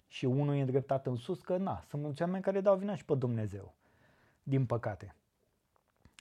Și 0.07 0.25
unul 0.25 0.55
e 0.55 0.59
îndreptat 0.59 1.07
în 1.07 1.15
sus, 1.15 1.41
că 1.41 1.57
na, 1.57 1.83
sunt 1.87 2.01
mulți 2.01 2.21
oameni 2.21 2.43
care 2.43 2.61
dau 2.61 2.75
vina 2.75 2.95
și 2.95 3.05
pe 3.05 3.15
Dumnezeu, 3.15 3.73
din 4.43 4.65
păcate. 4.65 5.15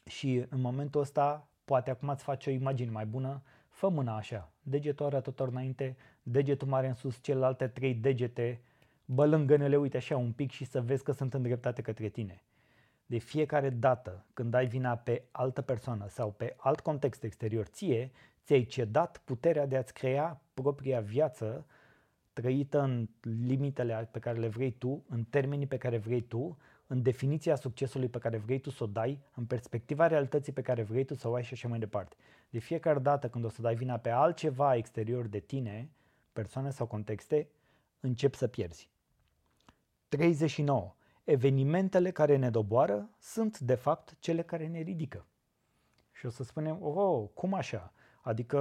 Și 0.06 0.46
în 0.48 0.60
momentul 0.60 1.00
ăsta, 1.00 1.48
poate 1.64 1.90
acum 1.90 2.08
îți 2.08 2.22
face 2.22 2.50
o 2.50 2.52
imagine 2.52 2.90
mai 2.90 3.06
bună, 3.06 3.42
fă 3.68 3.88
mâna 3.88 4.16
așa, 4.16 4.52
degetul 4.64 5.06
arătător 5.06 5.48
înainte, 5.48 5.96
degetul 6.22 6.68
mare 6.68 6.86
în 6.86 6.94
sus, 6.94 7.18
celelalte 7.22 7.66
trei 7.68 7.94
degete, 7.94 8.60
bălângănele, 9.04 9.76
uite 9.76 9.96
așa 9.96 10.16
un 10.16 10.32
pic 10.32 10.50
și 10.50 10.64
să 10.64 10.80
vezi 10.80 11.02
că 11.02 11.12
sunt 11.12 11.34
îndreptate 11.34 11.82
către 11.82 12.08
tine. 12.08 12.42
De 13.06 13.18
fiecare 13.18 13.70
dată 13.70 14.24
când 14.32 14.54
ai 14.54 14.66
vina 14.66 14.96
pe 14.96 15.22
altă 15.30 15.62
persoană 15.62 16.08
sau 16.08 16.30
pe 16.30 16.54
alt 16.56 16.80
context 16.80 17.22
exterior 17.24 17.66
ție, 17.66 18.10
ți-ai 18.44 18.64
cedat 18.64 19.22
puterea 19.24 19.66
de 19.66 19.76
a-ți 19.76 19.94
crea 19.94 20.40
propria 20.54 21.00
viață 21.00 21.66
trăită 22.32 22.80
în 22.80 23.08
limitele 23.46 24.08
pe 24.10 24.18
care 24.18 24.38
le 24.38 24.48
vrei 24.48 24.70
tu, 24.70 25.04
în 25.08 25.24
termenii 25.24 25.66
pe 25.66 25.76
care 25.76 25.98
vrei 25.98 26.22
tu, 26.22 26.58
în 26.94 27.02
definiția 27.02 27.54
succesului 27.56 28.08
pe 28.08 28.18
care 28.18 28.36
vrei 28.36 28.58
tu 28.58 28.70
să 28.70 28.84
o 28.84 28.86
dai, 28.86 29.20
în 29.34 29.46
perspectiva 29.46 30.06
realității 30.06 30.52
pe 30.52 30.62
care 30.62 30.82
vrei 30.82 31.04
tu 31.04 31.14
să 31.14 31.28
o 31.28 31.34
ai 31.34 31.42
și 31.42 31.52
așa 31.52 31.68
mai 31.68 31.78
departe. 31.78 32.16
De 32.50 32.58
fiecare 32.58 32.98
dată 32.98 33.28
când 33.28 33.44
o 33.44 33.48
să 33.48 33.62
dai 33.62 33.74
vina 33.74 33.96
pe 33.96 34.10
altceva 34.10 34.74
exterior 34.76 35.26
de 35.26 35.38
tine, 35.38 35.90
persoane 36.32 36.70
sau 36.70 36.86
contexte, 36.86 37.48
încep 38.00 38.34
să 38.34 38.46
pierzi. 38.46 38.90
39 40.08 40.94
evenimentele 41.24 42.10
care 42.10 42.36
ne 42.36 42.50
doboară 42.50 43.10
sunt 43.18 43.58
de 43.58 43.74
fapt 43.74 44.16
cele 44.18 44.42
care 44.42 44.66
ne 44.66 44.80
ridică. 44.80 45.26
Și 46.12 46.26
o 46.26 46.30
să 46.30 46.42
spunem, 46.42 46.82
oh, 46.82 47.28
cum 47.34 47.54
așa? 47.54 47.92
Adică, 48.22 48.58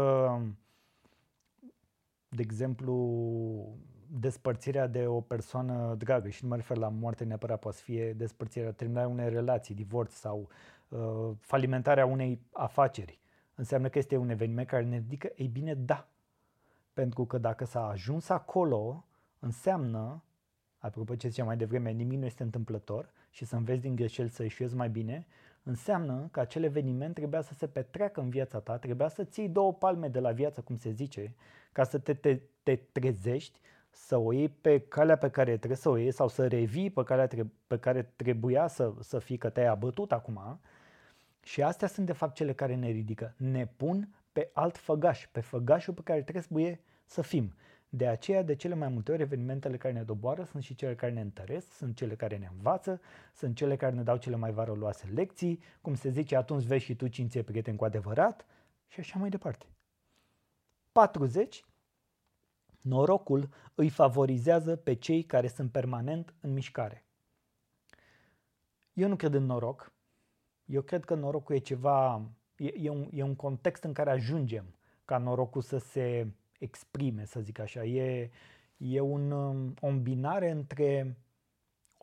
de 2.30 2.42
exemplu, 2.42 3.78
despărțirea 4.20 4.88
de 4.88 5.08
o 5.08 5.22
persoană 5.22 5.96
dragă, 5.98 6.30
și 6.30 6.44
nu 6.44 6.50
mă 6.50 6.56
refer 6.56 6.78
la 6.78 6.90
moarte 6.90 7.24
neapărat, 7.24 7.60
poate 7.60 7.78
să 7.78 7.84
fie 7.84 8.14
despărțirea, 8.14 8.72
terminarea 8.72 9.10
unei 9.10 9.30
relații, 9.30 9.76
divorț 9.76 10.14
sau 10.14 10.50
uh, 10.90 11.32
falimentarea 11.40 12.06
unei 12.06 12.42
afaceri. 12.52 13.20
Înseamnă 13.56 13.90
că 13.90 13.98
este 13.98 14.18
un 14.18 14.30
eveniment 14.30 14.68
care 14.68 14.84
ne 14.84 14.98
ridică? 14.98 15.30
Ei 15.36 15.48
bine, 15.48 15.74
da. 15.74 16.08
Pentru 16.94 17.26
că 17.26 17.38
dacă 17.38 17.66
s-a 17.66 17.88
ajuns 17.88 18.30
acolo, 18.30 19.06
înseamnă 19.40 20.24
apropo 20.78 21.16
ce 21.16 21.28
ziceam 21.28 21.48
mai 21.48 21.58
devreme, 21.58 21.92
nimic 21.92 22.20
nu 22.20 22.26
este 22.26 22.44
întâmplător 22.44 23.10
și 23.30 23.46
să 23.46 23.56
înveți 23.56 23.82
din 23.82 23.96
greșeli 23.96 24.30
să 24.30 24.44
ieșuiezi 24.44 24.76
mai 24.76 24.90
bine, 24.90 25.26
înseamnă 25.64 26.28
că 26.32 26.40
acel 26.40 26.64
eveniment 26.64 27.14
trebuia 27.14 27.42
să 27.42 27.54
se 27.54 27.68
petreacă 27.68 28.22
în 28.22 28.30
viața 28.30 28.60
ta, 28.60 28.78
trebuia 28.78 29.08
să 29.08 29.24
ții 29.24 29.50
două 29.50 29.74
palme 29.74 30.08
de 30.08 30.20
la 30.20 30.32
viață, 30.32 30.62
cum 30.62 30.78
se 30.78 30.92
zice, 30.92 31.36
ca 31.72 31.84
să 31.84 31.98
te, 31.98 32.14
te, 32.14 32.40
te 32.64 32.76
trezești, 32.76 33.60
să 33.94 34.18
o 34.18 34.34
iei 34.34 34.50
pe 34.50 34.80
calea 34.80 35.16
pe 35.18 35.30
care 35.30 35.58
trebuie 35.58 35.78
să 35.78 35.90
o 35.90 35.98
iei 35.98 36.12
sau 36.12 36.28
să 36.28 36.48
revii 36.48 36.90
pe 36.90 37.04
calea 37.04 37.28
pe 37.68 37.80
care 37.80 38.12
trebuia 38.16 38.68
să, 38.68 38.94
să 39.00 39.20
fii, 39.20 39.38
că 39.38 39.50
te-ai 39.50 39.68
abătut 39.68 40.12
acum. 40.12 40.60
Și 41.44 41.62
astea 41.62 41.88
sunt 41.88 42.06
de 42.06 42.14
fapt 42.14 42.36
cele 42.36 42.54
care 42.54 42.76
ne 42.76 42.90
ridică. 42.90 43.34
Ne 43.38 43.68
pun 43.68 44.16
pe 44.32 44.50
alt 44.54 44.78
făgaș, 44.78 45.28
pe 45.32 45.40
făgașul 45.40 45.94
pe 45.94 46.02
care 46.04 46.22
trebuie 46.22 46.82
să 47.06 47.22
fim. 47.22 47.54
De 47.90 48.08
aceea, 48.08 48.44
de 48.44 48.56
cele 48.56 48.76
mai 48.76 48.88
multe 48.88 49.12
ori, 49.12 49.22
evenimentele 49.22 49.78
care 49.78 49.94
ne 49.94 50.02
doboară 50.02 50.44
sunt 50.44 50.64
și 50.64 50.76
cele 50.76 50.96
care 50.96 51.12
ne 51.12 51.22
întăresc, 51.22 51.74
sunt 51.74 51.96
cele 51.96 52.16
care 52.16 52.38
ne 52.38 52.50
învață, 52.52 53.02
sunt 53.34 53.56
cele 53.56 53.76
care 53.76 53.96
ne 53.96 54.04
dau 54.04 54.18
cele 54.18 54.36
mai 54.36 54.52
valoroase 54.52 55.08
lecții, 55.14 55.60
cum 55.82 55.96
se 55.96 56.10
zice, 56.10 56.36
atunci 56.36 56.64
vezi 56.64 56.84
și 56.84 56.96
tu 56.96 57.08
cine 57.08 57.28
ți-e 57.28 57.44
prieten 57.44 57.76
cu 57.76 57.86
adevărat 57.86 58.46
și 58.88 59.00
așa 59.00 59.20
mai 59.20 59.30
departe. 59.30 59.66
40. 60.92 61.64
Norocul 62.84 63.50
îi 63.76 63.90
favorizează 63.90 64.76
pe 64.76 64.94
cei 64.94 65.24
care 65.24 65.48
sunt 65.48 65.72
permanent 65.72 66.34
în 66.42 66.54
mișcare. 66.54 67.06
Eu 68.94 69.08
nu 69.08 69.16
cred 69.16 69.34
în 69.34 69.46
noroc. 69.46 69.94
Eu 70.66 70.82
cred 70.82 71.06
că 71.06 71.16
norocul 71.16 71.56
e 71.56 71.60
ceva, 71.60 72.30
e, 72.58 72.74
e, 72.78 72.90
un, 72.90 73.10
e 73.12 73.24
un 73.24 73.36
context 73.36 73.84
în 73.84 73.94
care 73.94 74.10
ajungem 74.10 74.76
ca 75.06 75.18
norocul 75.18 75.62
să 75.62 75.78
se 75.78 76.28
exprime, 76.60 77.26
să 77.26 77.40
zic 77.40 77.60
așa. 77.60 77.84
E, 77.84 78.30
e 78.78 79.00
un, 79.00 79.32
um, 79.32 79.74
o 79.82 79.88
îmbinare 79.88 80.52
între 80.52 81.18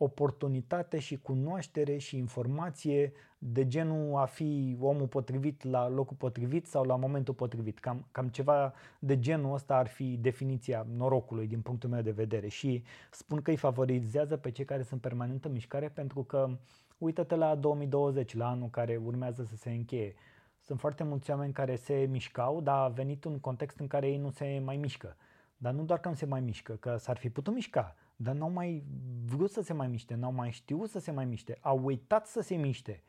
oportunitate 0.03 0.99
și 0.99 1.17
cunoaștere 1.17 1.97
și 1.97 2.17
informație 2.17 3.11
de 3.37 3.67
genul 3.67 4.15
a 4.15 4.25
fi 4.25 4.77
omul 4.79 5.07
potrivit 5.07 5.63
la 5.63 5.89
locul 5.89 6.15
potrivit 6.17 6.67
sau 6.67 6.83
la 6.83 6.95
momentul 6.95 7.33
potrivit. 7.33 7.79
Cam, 7.79 8.07
cam 8.11 8.27
ceva 8.27 8.73
de 8.99 9.19
genul 9.19 9.53
ăsta 9.53 9.75
ar 9.75 9.87
fi 9.87 10.17
definiția 10.17 10.85
norocului 10.95 11.47
din 11.47 11.61
punctul 11.61 11.89
meu 11.89 12.01
de 12.01 12.11
vedere 12.11 12.47
și 12.47 12.83
spun 13.11 13.41
că 13.41 13.49
îi 13.49 13.57
favorizează 13.57 14.37
pe 14.37 14.51
cei 14.51 14.65
care 14.65 14.83
sunt 14.83 15.01
permanent 15.01 15.45
în 15.45 15.51
mișcare 15.51 15.89
pentru 15.89 16.23
că 16.23 16.57
uită-te 16.97 17.35
la 17.35 17.55
2020, 17.55 18.35
la 18.35 18.49
anul 18.49 18.69
care 18.69 19.01
urmează 19.05 19.43
să 19.43 19.55
se 19.55 19.69
încheie. 19.69 20.15
Sunt 20.59 20.79
foarte 20.79 21.03
mulți 21.03 21.29
oameni 21.29 21.53
care 21.53 21.75
se 21.75 22.07
mișcau, 22.09 22.61
dar 22.61 22.77
a 22.77 22.87
venit 22.87 23.23
un 23.23 23.39
context 23.39 23.79
în 23.79 23.87
care 23.87 24.07
ei 24.07 24.17
nu 24.17 24.29
se 24.29 24.61
mai 24.63 24.77
mișcă. 24.77 25.15
Dar 25.57 25.73
nu 25.73 25.83
doar 25.83 25.99
că 25.99 26.09
nu 26.09 26.15
se 26.15 26.25
mai 26.25 26.41
mișcă, 26.41 26.73
că 26.73 26.97
s-ar 26.97 27.17
fi 27.17 27.29
putut 27.29 27.53
mișca, 27.53 27.95
dar 28.21 28.35
n-au 28.35 28.49
mai 28.49 28.83
vrut 29.25 29.51
să 29.51 29.61
se 29.61 29.73
mai 29.73 29.87
miște, 29.87 30.15
n-au 30.15 30.31
mai 30.31 30.51
știut 30.51 30.89
să 30.89 30.99
se 30.99 31.11
mai 31.11 31.25
miște, 31.25 31.57
au 31.61 31.85
uitat 31.85 32.27
să 32.27 32.41
se 32.41 32.55
miște. 32.55 33.03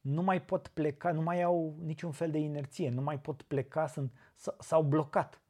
Nu 0.00 0.22
mai 0.22 0.42
pot 0.42 0.68
pleca, 0.68 1.12
nu 1.12 1.22
mai 1.22 1.42
au 1.42 1.76
niciun 1.84 2.10
fel 2.10 2.30
de 2.30 2.38
inerție, 2.38 2.90
nu 2.90 3.02
mai 3.02 3.20
pot 3.20 3.42
pleca, 3.42 3.86
sunt, 3.86 4.12
s-au 4.58 4.82
blocat. 4.82 5.42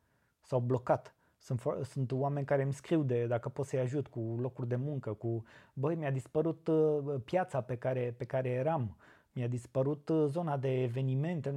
S-au 0.43 0.61
blocat. 0.61 1.15
Sunt, 1.39 1.63
sunt 1.83 2.13
oameni 2.13 2.47
care 2.47 2.63
îmi 2.63 2.73
scriu 2.73 3.03
de 3.03 3.27
dacă 3.27 3.49
pot 3.49 3.67
să-i 3.67 3.79
ajut 3.79 4.07
cu 4.07 4.37
locuri 4.41 4.69
de 4.69 4.77
muncă, 4.77 5.13
cu 5.13 5.45
băi, 5.73 5.95
mi-a 5.95 6.11
dispărut 6.11 6.67
uh, 6.69 7.21
piața 7.25 7.61
pe 7.61 7.77
care, 7.77 8.15
pe 8.17 8.25
care 8.25 8.49
eram, 8.49 8.97
mi-a 9.33 9.49
dispărut 9.49 10.09
uh, 10.09 10.25
zona 10.27 10.57
de 10.57 10.83
evenimente. 10.83 11.55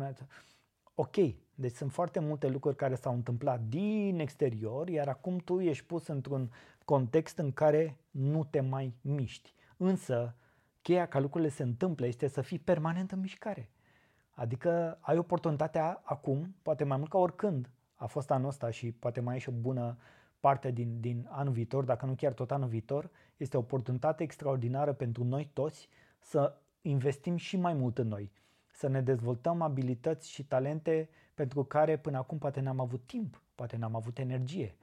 Ok, 0.96 1.16
deci 1.56 1.76
sunt 1.76 1.92
foarte 1.92 2.20
multe 2.20 2.48
lucruri 2.48 2.76
care 2.76 2.96
s-au 2.96 3.14
întâmplat 3.14 3.62
din 3.62 4.20
exterior, 4.20 4.88
iar 4.90 5.08
acum 5.08 5.38
tu 5.38 5.60
ești 5.60 5.86
pus 5.86 6.08
într-un 6.08 6.52
context 6.86 7.38
în 7.38 7.52
care 7.52 7.98
nu 8.12 8.44
te 8.44 8.60
mai 8.60 8.94
miști. 9.02 9.54
Însă, 9.78 10.36
cheia 10.82 11.06
ca 11.06 11.20
lucrurile 11.20 11.50
se 11.50 11.64
întâmple 11.64 12.08
este 12.08 12.28
să 12.28 12.42
fii 12.42 12.60
permanent 12.60 13.12
în 13.12 13.20
mișcare. 13.20 13.70
Adică 14.32 14.98
ai 15.02 15.18
oportunitatea 15.18 16.02
acum, 16.04 16.56
poate 16.62 16.84
mai 16.84 16.98
mult 16.98 17.10
ca 17.10 17.18
oricând, 17.18 17.70
a 17.96 18.06
fost 18.06 18.32
anul 18.32 18.48
ăsta 18.48 18.70
și 18.70 18.92
poate 18.92 19.20
mai 19.20 19.36
e 19.36 19.40
și 19.40 19.50
o 19.50 19.52
bună 19.52 19.98
parte 20.40 20.72
din, 20.72 21.00
din 21.00 21.28
anul 21.30 21.54
viitor, 21.54 21.84
dacă 21.84 22.06
nu 22.06 22.14
chiar 22.16 22.34
tot 22.34 22.52
anul 22.52 22.68
viitor, 22.68 23.10
este 23.38 23.58
o 23.58 23.60
oportunitate 23.60 24.24
extraordinară 24.24 24.94
pentru 24.94 25.24
noi 25.24 25.50
toți 25.54 25.90
să 26.20 26.58
investim 26.82 27.36
și 27.36 27.58
mai 27.58 27.74
mult 27.74 27.98
în 27.98 28.08
noi, 28.08 28.32
să 28.72 28.88
ne 28.88 29.02
dezvoltăm 29.02 29.62
abilități 29.62 30.30
și 30.30 30.46
talente 30.46 31.10
pentru 31.34 31.64
care 31.64 31.98
până 31.98 32.18
acum 32.18 32.38
poate 32.38 32.60
n-am 32.60 32.80
avut 32.80 33.02
timp, 33.06 33.42
poate 33.56 33.78
n-am 33.78 33.96
avut 33.96 34.18
energie. 34.18 34.76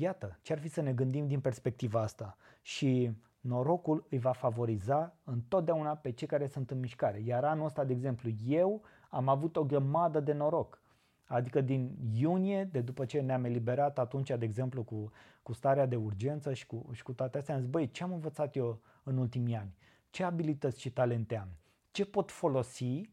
Iată, 0.00 0.38
ce 0.42 0.52
ar 0.52 0.58
fi 0.58 0.68
să 0.68 0.80
ne 0.80 0.92
gândim 0.92 1.26
din 1.26 1.40
perspectiva 1.40 2.00
asta? 2.00 2.36
Și 2.62 3.12
Norocul 3.40 4.06
îi 4.10 4.18
va 4.18 4.32
favoriza 4.32 5.16
întotdeauna 5.24 5.96
pe 5.96 6.10
cei 6.10 6.26
care 6.26 6.46
sunt 6.46 6.70
în 6.70 6.78
mișcare. 6.78 7.20
Iar 7.20 7.44
anul 7.44 7.64
ăsta, 7.64 7.84
de 7.84 7.92
exemplu, 7.92 8.30
eu 8.46 8.82
am 9.10 9.28
avut 9.28 9.56
o 9.56 9.64
grămadă 9.64 10.20
de 10.20 10.32
noroc. 10.32 10.82
Adică 11.24 11.60
din 11.60 11.96
iunie, 12.12 12.64
de 12.64 12.80
după 12.80 13.04
ce 13.04 13.20
ne-am 13.20 13.44
eliberat 13.44 13.98
atunci, 13.98 14.28
de 14.28 14.44
exemplu, 14.44 14.82
cu, 14.82 15.10
cu 15.42 15.52
starea 15.52 15.86
de 15.86 15.96
urgență 15.96 16.52
și 16.52 16.66
cu, 16.66 16.88
și 16.92 17.02
cu 17.02 17.12
toate 17.12 17.38
astea, 17.38 17.54
am 17.54 17.60
zis, 17.60 17.70
băi, 17.70 17.90
ce 17.90 18.02
am 18.02 18.12
învățat 18.12 18.56
eu 18.56 18.80
în 19.02 19.16
ultimii 19.16 19.56
ani? 19.56 19.74
Ce 20.10 20.24
abilități 20.24 20.80
și 20.80 20.92
talente 20.92 21.36
am? 21.36 21.48
Ce 21.90 22.04
pot 22.04 22.30
folosi 22.30 23.10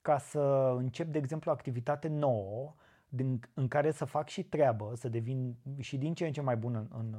ca 0.00 0.18
să 0.18 0.74
încep, 0.76 1.08
de 1.08 1.18
exemplu, 1.18 1.50
o 1.50 1.54
activitate 1.54 2.08
nouă 2.08 2.74
din, 3.12 3.40
în 3.54 3.68
care 3.68 3.90
să 3.90 4.04
fac 4.04 4.28
și 4.28 4.42
treabă, 4.42 4.92
să 4.94 5.08
devin 5.08 5.56
și 5.78 5.98
din 5.98 6.14
ce 6.14 6.26
în 6.26 6.32
ce 6.32 6.40
mai 6.40 6.56
bun 6.56 6.74
în, 6.74 6.88
în, 6.98 7.16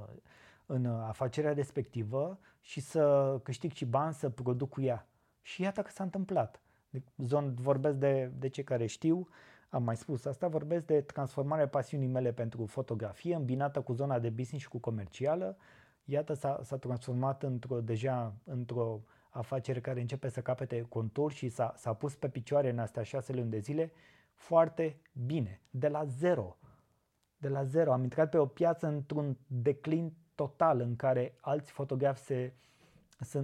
în 0.65 0.85
afacerea 0.85 1.53
respectivă 1.53 2.39
și 2.61 2.79
să 2.79 3.39
câștig 3.43 3.71
și 3.71 3.85
bani 3.85 4.13
să 4.13 4.29
produc 4.29 4.69
cu 4.69 4.81
ea. 4.81 5.07
Și 5.41 5.61
iată 5.61 5.81
că 5.81 5.89
s-a 5.89 6.03
întâmplat. 6.03 6.61
Zon, 7.17 7.53
vorbesc 7.53 7.97
de, 7.97 8.31
de 8.39 8.47
cei 8.47 8.63
care 8.63 8.85
știu, 8.85 9.27
am 9.69 9.83
mai 9.83 9.95
spus 9.95 10.25
asta, 10.25 10.47
vorbesc 10.47 10.85
de 10.85 11.01
transformarea 11.01 11.67
pasiunii 11.67 12.07
mele 12.07 12.31
pentru 12.33 12.65
fotografie, 12.65 13.35
îmbinată 13.35 13.81
cu 13.81 13.93
zona 13.93 14.19
de 14.19 14.29
business 14.29 14.63
și 14.63 14.69
cu 14.69 14.77
comercială. 14.77 15.57
Iată, 16.05 16.33
s-a, 16.33 16.59
s-a 16.63 16.77
transformat 16.77 17.43
într-o, 17.43 17.81
deja 17.81 18.33
într-o 18.43 19.01
afacere 19.29 19.81
care 19.81 20.01
începe 20.01 20.29
să 20.29 20.41
capete 20.41 20.81
contur 20.81 21.31
și 21.31 21.49
s-a, 21.49 21.73
s-a 21.77 21.93
pus 21.93 22.15
pe 22.15 22.29
picioare 22.29 22.69
în 22.69 22.79
astea 22.79 23.03
șase 23.03 23.33
luni 23.33 23.49
de 23.49 23.59
zile 23.59 23.91
foarte 24.41 25.01
bine, 25.25 25.61
de 25.69 25.87
la 25.87 26.05
zero. 26.05 26.57
De 27.37 27.47
la 27.47 27.63
zero. 27.63 27.91
Am 27.91 28.03
intrat 28.03 28.29
pe 28.29 28.37
o 28.37 28.45
piață 28.45 28.87
într-un 28.87 29.37
declin 29.47 30.13
total 30.35 30.79
în 30.79 30.95
care 30.95 31.35
alți 31.41 31.71
fotografi 31.71 32.21
se, 32.21 32.53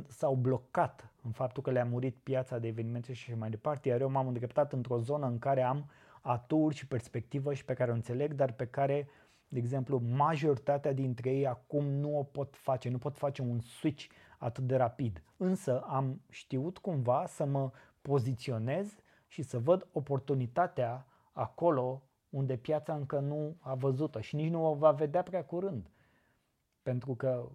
s-au 0.07 0.35
blocat 0.35 1.13
în 1.23 1.31
faptul 1.31 1.63
că 1.63 1.71
le-a 1.71 1.85
murit 1.85 2.15
piața 2.23 2.59
de 2.59 2.67
evenimente 2.67 3.13
și 3.13 3.33
mai 3.33 3.49
departe, 3.49 3.89
iar 3.89 4.01
eu 4.01 4.09
m-am 4.09 4.27
îndreptat 4.27 4.73
într-o 4.73 4.97
zonă 4.97 5.25
în 5.25 5.39
care 5.39 5.61
am 5.61 5.89
aturi 6.21 6.75
și 6.75 6.87
perspectivă 6.87 7.53
și 7.53 7.65
pe 7.65 7.73
care 7.73 7.91
o 7.91 7.93
înțeleg, 7.93 8.33
dar 8.33 8.51
pe 8.51 8.67
care, 8.67 9.07
de 9.47 9.59
exemplu, 9.59 10.01
majoritatea 10.15 10.93
dintre 10.93 11.29
ei 11.29 11.47
acum 11.47 11.85
nu 11.85 12.17
o 12.17 12.23
pot 12.23 12.55
face, 12.55 12.89
nu 12.89 12.97
pot 12.97 13.17
face 13.17 13.41
un 13.41 13.59
switch 13.59 14.05
atât 14.37 14.63
de 14.63 14.75
rapid. 14.75 15.23
Însă 15.37 15.79
am 15.79 16.21
știut 16.29 16.77
cumva 16.77 17.25
să 17.27 17.45
mă 17.45 17.71
poziționez 18.01 18.95
și 19.27 19.41
să 19.41 19.59
văd 19.59 19.87
oportunitatea 19.91 21.05
acolo 21.31 22.01
unde 22.29 22.57
piața 22.57 22.95
încă 22.95 23.19
nu 23.19 23.55
a 23.59 23.75
văzut-o 23.75 24.21
și 24.21 24.35
nici 24.35 24.51
nu 24.51 24.65
o 24.65 24.75
va 24.75 24.91
vedea 24.91 25.23
prea 25.23 25.45
curând. 25.45 25.89
Pentru 26.81 27.15
că 27.15 27.49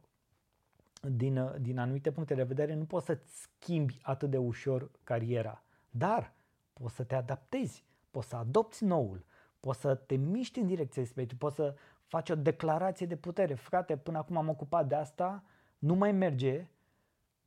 din, 1.01 1.55
din 1.61 1.79
anumite 1.79 2.13
puncte 2.13 2.35
de 2.35 2.43
vedere 2.43 2.75
nu 2.75 2.85
poți 2.85 3.07
să-ți 3.07 3.41
schimbi 3.41 3.99
atât 4.03 4.31
de 4.31 4.39
ușor 4.39 4.91
cariera, 5.05 5.63
dar 5.91 6.35
poți 6.73 6.95
să 6.95 7.05
te 7.05 7.15
adaptezi, 7.15 7.85
poți 8.11 8.29
să 8.29 8.37
adopți 8.37 8.85
noul, 8.85 9.25
poți 9.61 9.81
să 9.81 9.95
te 9.95 10.15
miști 10.15 10.59
în 10.59 10.67
direcția 10.67 11.03
respectivă, 11.03 11.39
poți 11.39 11.57
să 11.57 11.75
faci 12.07 12.31
o 12.31 12.35
declarație 12.35 13.07
de 13.07 13.17
putere. 13.17 13.55
Frate, 13.55 13.97
până 13.97 14.19
acum 14.19 14.37
am 14.37 14.49
ocupat 14.49 14.89
de 14.89 14.95
asta, 14.95 15.45
nu 15.79 15.95
mai 15.95 16.13
merge, 16.13 16.69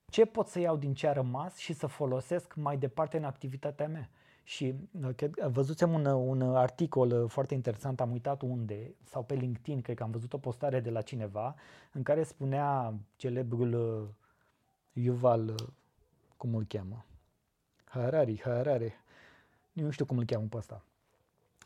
ce 0.05 0.25
pot 0.25 0.47
să 0.47 0.59
iau 0.59 0.77
din 0.77 0.93
ce 0.93 1.07
a 1.07 1.13
rămas 1.13 1.57
și 1.57 1.73
să 1.73 1.87
folosesc 1.87 2.55
mai 2.55 2.77
departe 2.77 3.17
în 3.17 3.23
activitatea 3.23 3.87
mea. 3.87 4.09
Și 4.43 4.75
uh, 5.01 5.09
cred, 5.15 5.33
văzusem 5.33 5.93
un, 5.93 6.05
un 6.05 6.41
articol 6.41 7.11
uh, 7.11 7.29
foarte 7.29 7.53
interesant, 7.53 8.01
am 8.01 8.11
uitat 8.11 8.41
unde, 8.41 8.95
sau 9.03 9.23
pe 9.23 9.33
LinkedIn, 9.33 9.81
cred 9.81 9.95
că 9.95 10.03
am 10.03 10.11
văzut 10.11 10.33
o 10.33 10.37
postare 10.37 10.79
de 10.79 10.89
la 10.89 11.01
cineva, 11.01 11.55
în 11.91 12.03
care 12.03 12.23
spunea 12.23 12.93
celebrul 13.15 13.73
uh, 13.73 15.03
Yuval, 15.03 15.55
cum 16.37 16.55
îl 16.55 16.65
cheamă? 16.65 17.05
Harari, 17.85 18.41
Harare, 18.41 18.93
nu 19.71 19.89
știu 19.89 20.05
cum 20.05 20.17
îl 20.17 20.25
cheamă 20.25 20.45
pe 20.49 20.57
ăsta, 20.57 20.83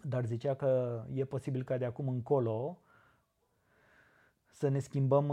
dar 0.04 0.26
zicea 0.26 0.54
că 0.56 1.04
e 1.14 1.26
posibil 1.26 1.64
ca 1.64 1.78
de 1.78 1.86
acum 1.86 2.08
încolo 2.08 2.78
să 4.52 4.68
ne 4.68 4.80
schimbăm 4.80 5.30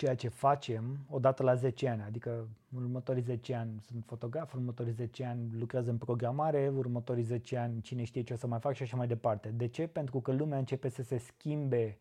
ceea 0.00 0.14
ce 0.14 0.28
facem 0.28 0.98
odată 1.08 1.42
la 1.42 1.54
10 1.54 1.88
ani, 1.88 2.02
adică 2.02 2.48
în 2.76 2.82
următorii 2.82 3.22
10 3.22 3.54
ani 3.54 3.80
sunt 3.80 4.04
fotograf, 4.06 4.52
în 4.52 4.58
următorii 4.58 4.92
10 4.92 5.24
ani 5.24 5.50
lucrez 5.58 5.86
în 5.86 5.96
programare, 5.96 6.66
în 6.66 6.76
următorii 6.76 7.22
10 7.22 7.56
ani 7.56 7.80
cine 7.80 8.04
știe 8.04 8.22
ce 8.22 8.32
o 8.32 8.36
să 8.36 8.46
mai 8.46 8.60
fac 8.60 8.74
și 8.74 8.82
așa 8.82 8.96
mai 8.96 9.06
departe. 9.06 9.48
De 9.48 9.66
ce? 9.68 9.86
Pentru 9.86 10.20
că 10.20 10.32
lumea 10.32 10.58
începe 10.58 10.88
să 10.88 11.02
se 11.02 11.18
schimbe 11.18 11.98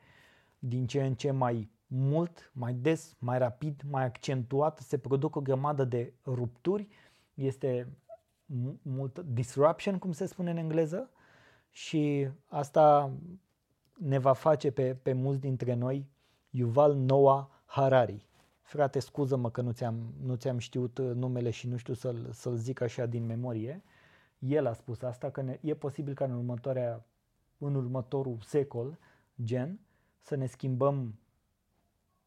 din 0.60 0.88
ce 0.88 1.04
în 1.04 1.14
ce 1.14 1.32
mai 1.32 1.70
mult, 1.88 2.52
mai 2.54 2.74
des, 2.74 3.16
mai 3.20 3.38
rapid, 3.38 3.82
mai 3.89 4.04
accentuat, 4.04 4.80
se 4.80 4.97
produc 4.97 5.36
o 5.36 5.41
grămadă 5.41 5.84
de 5.84 6.14
rupturi, 6.26 6.88
este 7.34 7.88
mult 8.82 9.20
disruption, 9.20 9.97
cum 9.97 10.12
se 10.12 10.26
spune 10.26 10.52
în 10.52 10.58
engleză, 10.58 11.10
și 11.70 12.28
asta 12.47 13.12
ne 13.97 14.18
va 14.18 14.34
face 14.34 14.72
pe, 14.72 14.95
pe 14.95 15.14
mulți 15.14 15.41
dintre 15.41 15.74
noi. 15.74 16.08
Yuval 16.50 16.95
Noah 16.95 17.45
Harari. 17.70 18.28
Frate, 18.61 18.99
scuză-mă 18.99 19.49
că 19.49 19.61
nu 19.61 19.72
ți-am, 19.72 20.13
nu 20.22 20.36
ți-am 20.36 20.57
știut 20.57 20.97
uh, 20.97 21.11
numele 21.15 21.49
și 21.49 21.67
nu 21.67 21.78
știu 21.78 21.93
să-l, 21.93 22.30
să-l 22.32 22.55
zic 22.55 22.82
așa 22.82 23.05
din 23.05 23.26
memorie. 23.26 23.84
El 24.39 24.65
a 24.65 24.74
spus 24.74 25.01
asta, 25.01 25.30
că 25.30 25.41
ne, 25.41 25.59
e 25.61 25.74
posibil 25.74 26.13
ca 26.13 26.26
în, 26.26 26.32
următoarea, 26.32 27.05
în 27.57 27.76
următorul 27.76 28.38
secol, 28.41 28.97
gen, 29.43 29.80
să 30.20 30.36
ne 30.36 30.45
schimbăm 30.45 31.20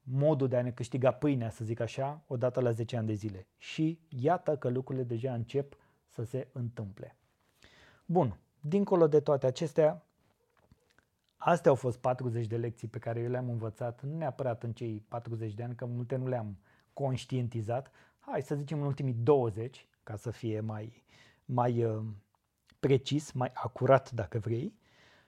modul 0.03 0.49
de 0.49 0.57
a 0.57 0.63
ne 0.63 0.71
câștiga 0.71 1.11
pâinea, 1.11 1.51
să 1.51 1.65
zic 1.65 1.81
așa, 1.81 2.23
odată 2.27 2.61
la 2.61 2.71
10 2.71 2.97
ani 2.97 3.07
de 3.07 3.13
zile. 3.13 3.47
Și 3.57 3.99
iată 4.09 4.57
că 4.57 4.69
lucrurile 4.69 5.05
deja 5.05 5.35
încep 5.35 5.77
să 6.07 6.23
se 6.23 6.49
întâmple. 6.53 7.17
Bun, 8.07 8.39
dincolo 8.61 9.07
de 9.07 9.21
toate 9.21 9.47
acestea, 9.47 10.07
Astea 11.45 11.71
au 11.71 11.77
fost 11.77 11.99
40 11.99 12.47
de 12.47 12.57
lecții 12.57 12.89
pe 12.89 12.99
care 12.99 13.21
eu 13.21 13.31
le-am 13.31 13.49
învățat, 13.49 14.03
nu 14.03 14.17
neapărat 14.17 14.63
în 14.63 14.73
cei 14.73 15.05
40 15.09 15.55
de 15.55 15.63
ani, 15.63 15.75
că 15.75 15.85
multe 15.85 16.17
nu 16.17 16.29
le-am 16.29 16.59
conștientizat, 16.93 17.91
hai 18.19 18.43
să 18.43 18.55
zicem 18.55 18.81
în 18.81 18.87
ultimii 18.87 19.13
20, 19.13 19.87
ca 20.03 20.17
să 20.17 20.31
fie 20.31 20.61
mai, 20.61 21.05
mai 21.45 21.85
uh, 21.85 22.03
precis, 22.81 23.33
mai 23.33 23.51
acurat 23.55 24.11
dacă 24.11 24.39
vrei. 24.39 24.75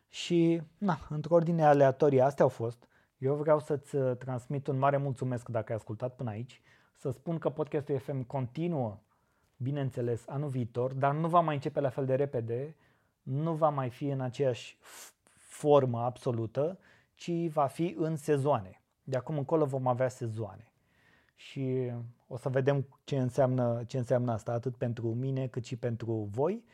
Și, 0.08 0.62
na, 0.78 0.98
într-o 1.08 1.34
ordine 1.34 1.64
aleatorie, 1.64 2.20
astea 2.20 2.44
au 2.44 2.50
fost. 2.50 2.88
Eu 3.18 3.34
vreau 3.34 3.60
să-ți 3.60 3.96
uh, 3.96 4.16
transmit 4.16 4.66
un 4.66 4.78
mare 4.78 4.96
mulțumesc 4.96 5.48
dacă 5.48 5.72
ai 5.72 5.78
ascultat 5.78 6.16
până 6.16 6.30
aici, 6.30 6.62
să 6.96 7.10
spun 7.10 7.38
că 7.38 7.50
podcastul 7.50 7.98
FM 7.98 8.22
continuă, 8.22 8.98
bineînțeles, 9.56 10.24
anul 10.28 10.48
viitor, 10.48 10.92
dar 10.92 11.14
nu 11.14 11.28
va 11.28 11.40
mai 11.40 11.54
începe 11.54 11.80
la 11.80 11.88
fel 11.88 12.06
de 12.06 12.14
repede, 12.14 12.76
nu 13.22 13.54
va 13.54 13.68
mai 13.68 13.90
fi 13.90 14.06
în 14.06 14.20
aceeași 14.20 14.78
formă 15.64 15.98
absolută, 15.98 16.78
ci 17.14 17.30
va 17.48 17.66
fi 17.66 17.94
în 17.98 18.16
sezoane. 18.16 18.82
De 19.02 19.16
acum 19.16 19.38
încolo 19.38 19.64
vom 19.64 19.86
avea 19.86 20.08
sezoane. 20.08 20.72
Și 21.34 21.92
o 22.26 22.36
să 22.36 22.48
vedem 22.48 22.86
ce 23.04 23.18
înseamnă, 23.18 23.82
ce 23.86 23.98
înseamnă 23.98 24.32
asta, 24.32 24.52
atât 24.52 24.76
pentru 24.76 25.14
mine 25.14 25.46
cât 25.46 25.64
și 25.64 25.76
pentru 25.76 26.28
voi. 26.30 26.64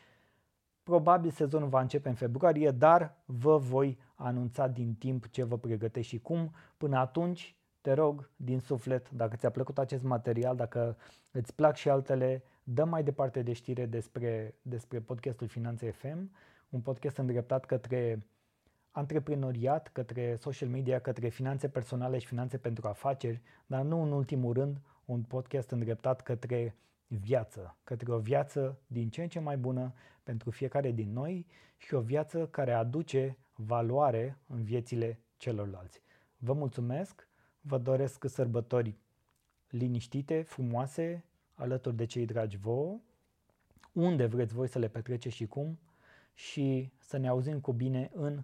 Probabil 0.83 1.31
sezonul 1.31 1.67
va 1.67 1.81
începe 1.81 2.09
în 2.09 2.15
februarie, 2.15 2.71
dar 2.71 3.15
vă 3.25 3.57
voi 3.57 3.97
anunța 4.15 4.67
din 4.67 4.93
timp 4.93 5.27
ce 5.27 5.43
vă 5.43 5.57
pregătești 5.57 6.11
și 6.11 6.19
cum. 6.19 6.53
Până 6.77 6.97
atunci, 6.97 7.55
te 7.81 7.93
rog 7.93 8.29
din 8.35 8.59
suflet, 8.59 9.11
dacă 9.11 9.35
ți-a 9.35 9.49
plăcut 9.49 9.77
acest 9.77 10.03
material, 10.03 10.55
dacă 10.55 10.97
îți 11.31 11.55
plac 11.55 11.75
și 11.75 11.89
altele, 11.89 12.43
dă 12.63 12.83
mai 12.83 13.03
departe 13.03 13.41
de 13.41 13.53
știre 13.53 13.85
despre, 13.85 14.55
despre 14.61 14.99
podcastul 14.99 15.47
Finanțe 15.47 15.91
FM, 15.91 16.31
un 16.69 16.81
podcast 16.81 17.17
îndreptat 17.17 17.65
către 17.65 18.25
antreprenoriat, 18.91 19.87
către 19.87 20.35
social 20.35 20.69
media, 20.69 20.99
către 20.99 21.29
finanțe 21.29 21.69
personale 21.69 22.17
și 22.17 22.27
finanțe 22.27 22.57
pentru 22.57 22.87
afaceri, 22.87 23.41
dar 23.65 23.81
nu 23.81 24.01
în 24.01 24.11
ultimul 24.11 24.53
rând 24.53 24.81
un 25.05 25.21
podcast 25.21 25.69
îndreptat 25.69 26.21
către 26.21 26.75
viață, 27.07 27.77
către 27.83 28.11
o 28.11 28.17
viață 28.17 28.79
din 28.87 29.09
ce 29.09 29.21
în 29.21 29.29
ce 29.29 29.39
mai 29.39 29.57
bună 29.57 29.93
pentru 30.23 30.49
fiecare 30.49 30.91
din 30.91 31.13
noi 31.13 31.45
și 31.77 31.93
o 31.93 31.99
viață 31.99 32.47
care 32.47 32.71
aduce 32.71 33.37
valoare 33.55 34.37
în 34.47 34.63
viețile 34.63 35.19
celorlalți. 35.37 36.01
Vă 36.37 36.53
mulțumesc, 36.53 37.27
vă 37.61 37.77
doresc 37.77 38.25
sărbători 38.27 38.97
liniștite, 39.69 40.41
frumoase, 40.41 41.25
alături 41.53 41.95
de 41.95 42.05
cei 42.05 42.25
dragi 42.25 42.57
vouă, 42.57 42.99
unde 43.93 44.25
vreți 44.25 44.53
voi 44.53 44.67
să 44.67 44.79
le 44.79 44.87
petreceți 44.87 45.35
și 45.35 45.47
cum 45.47 45.79
și 46.33 46.91
să 46.97 47.17
ne 47.17 47.27
auzim 47.27 47.59
cu 47.59 47.73
bine 47.73 48.11
în 48.13 48.43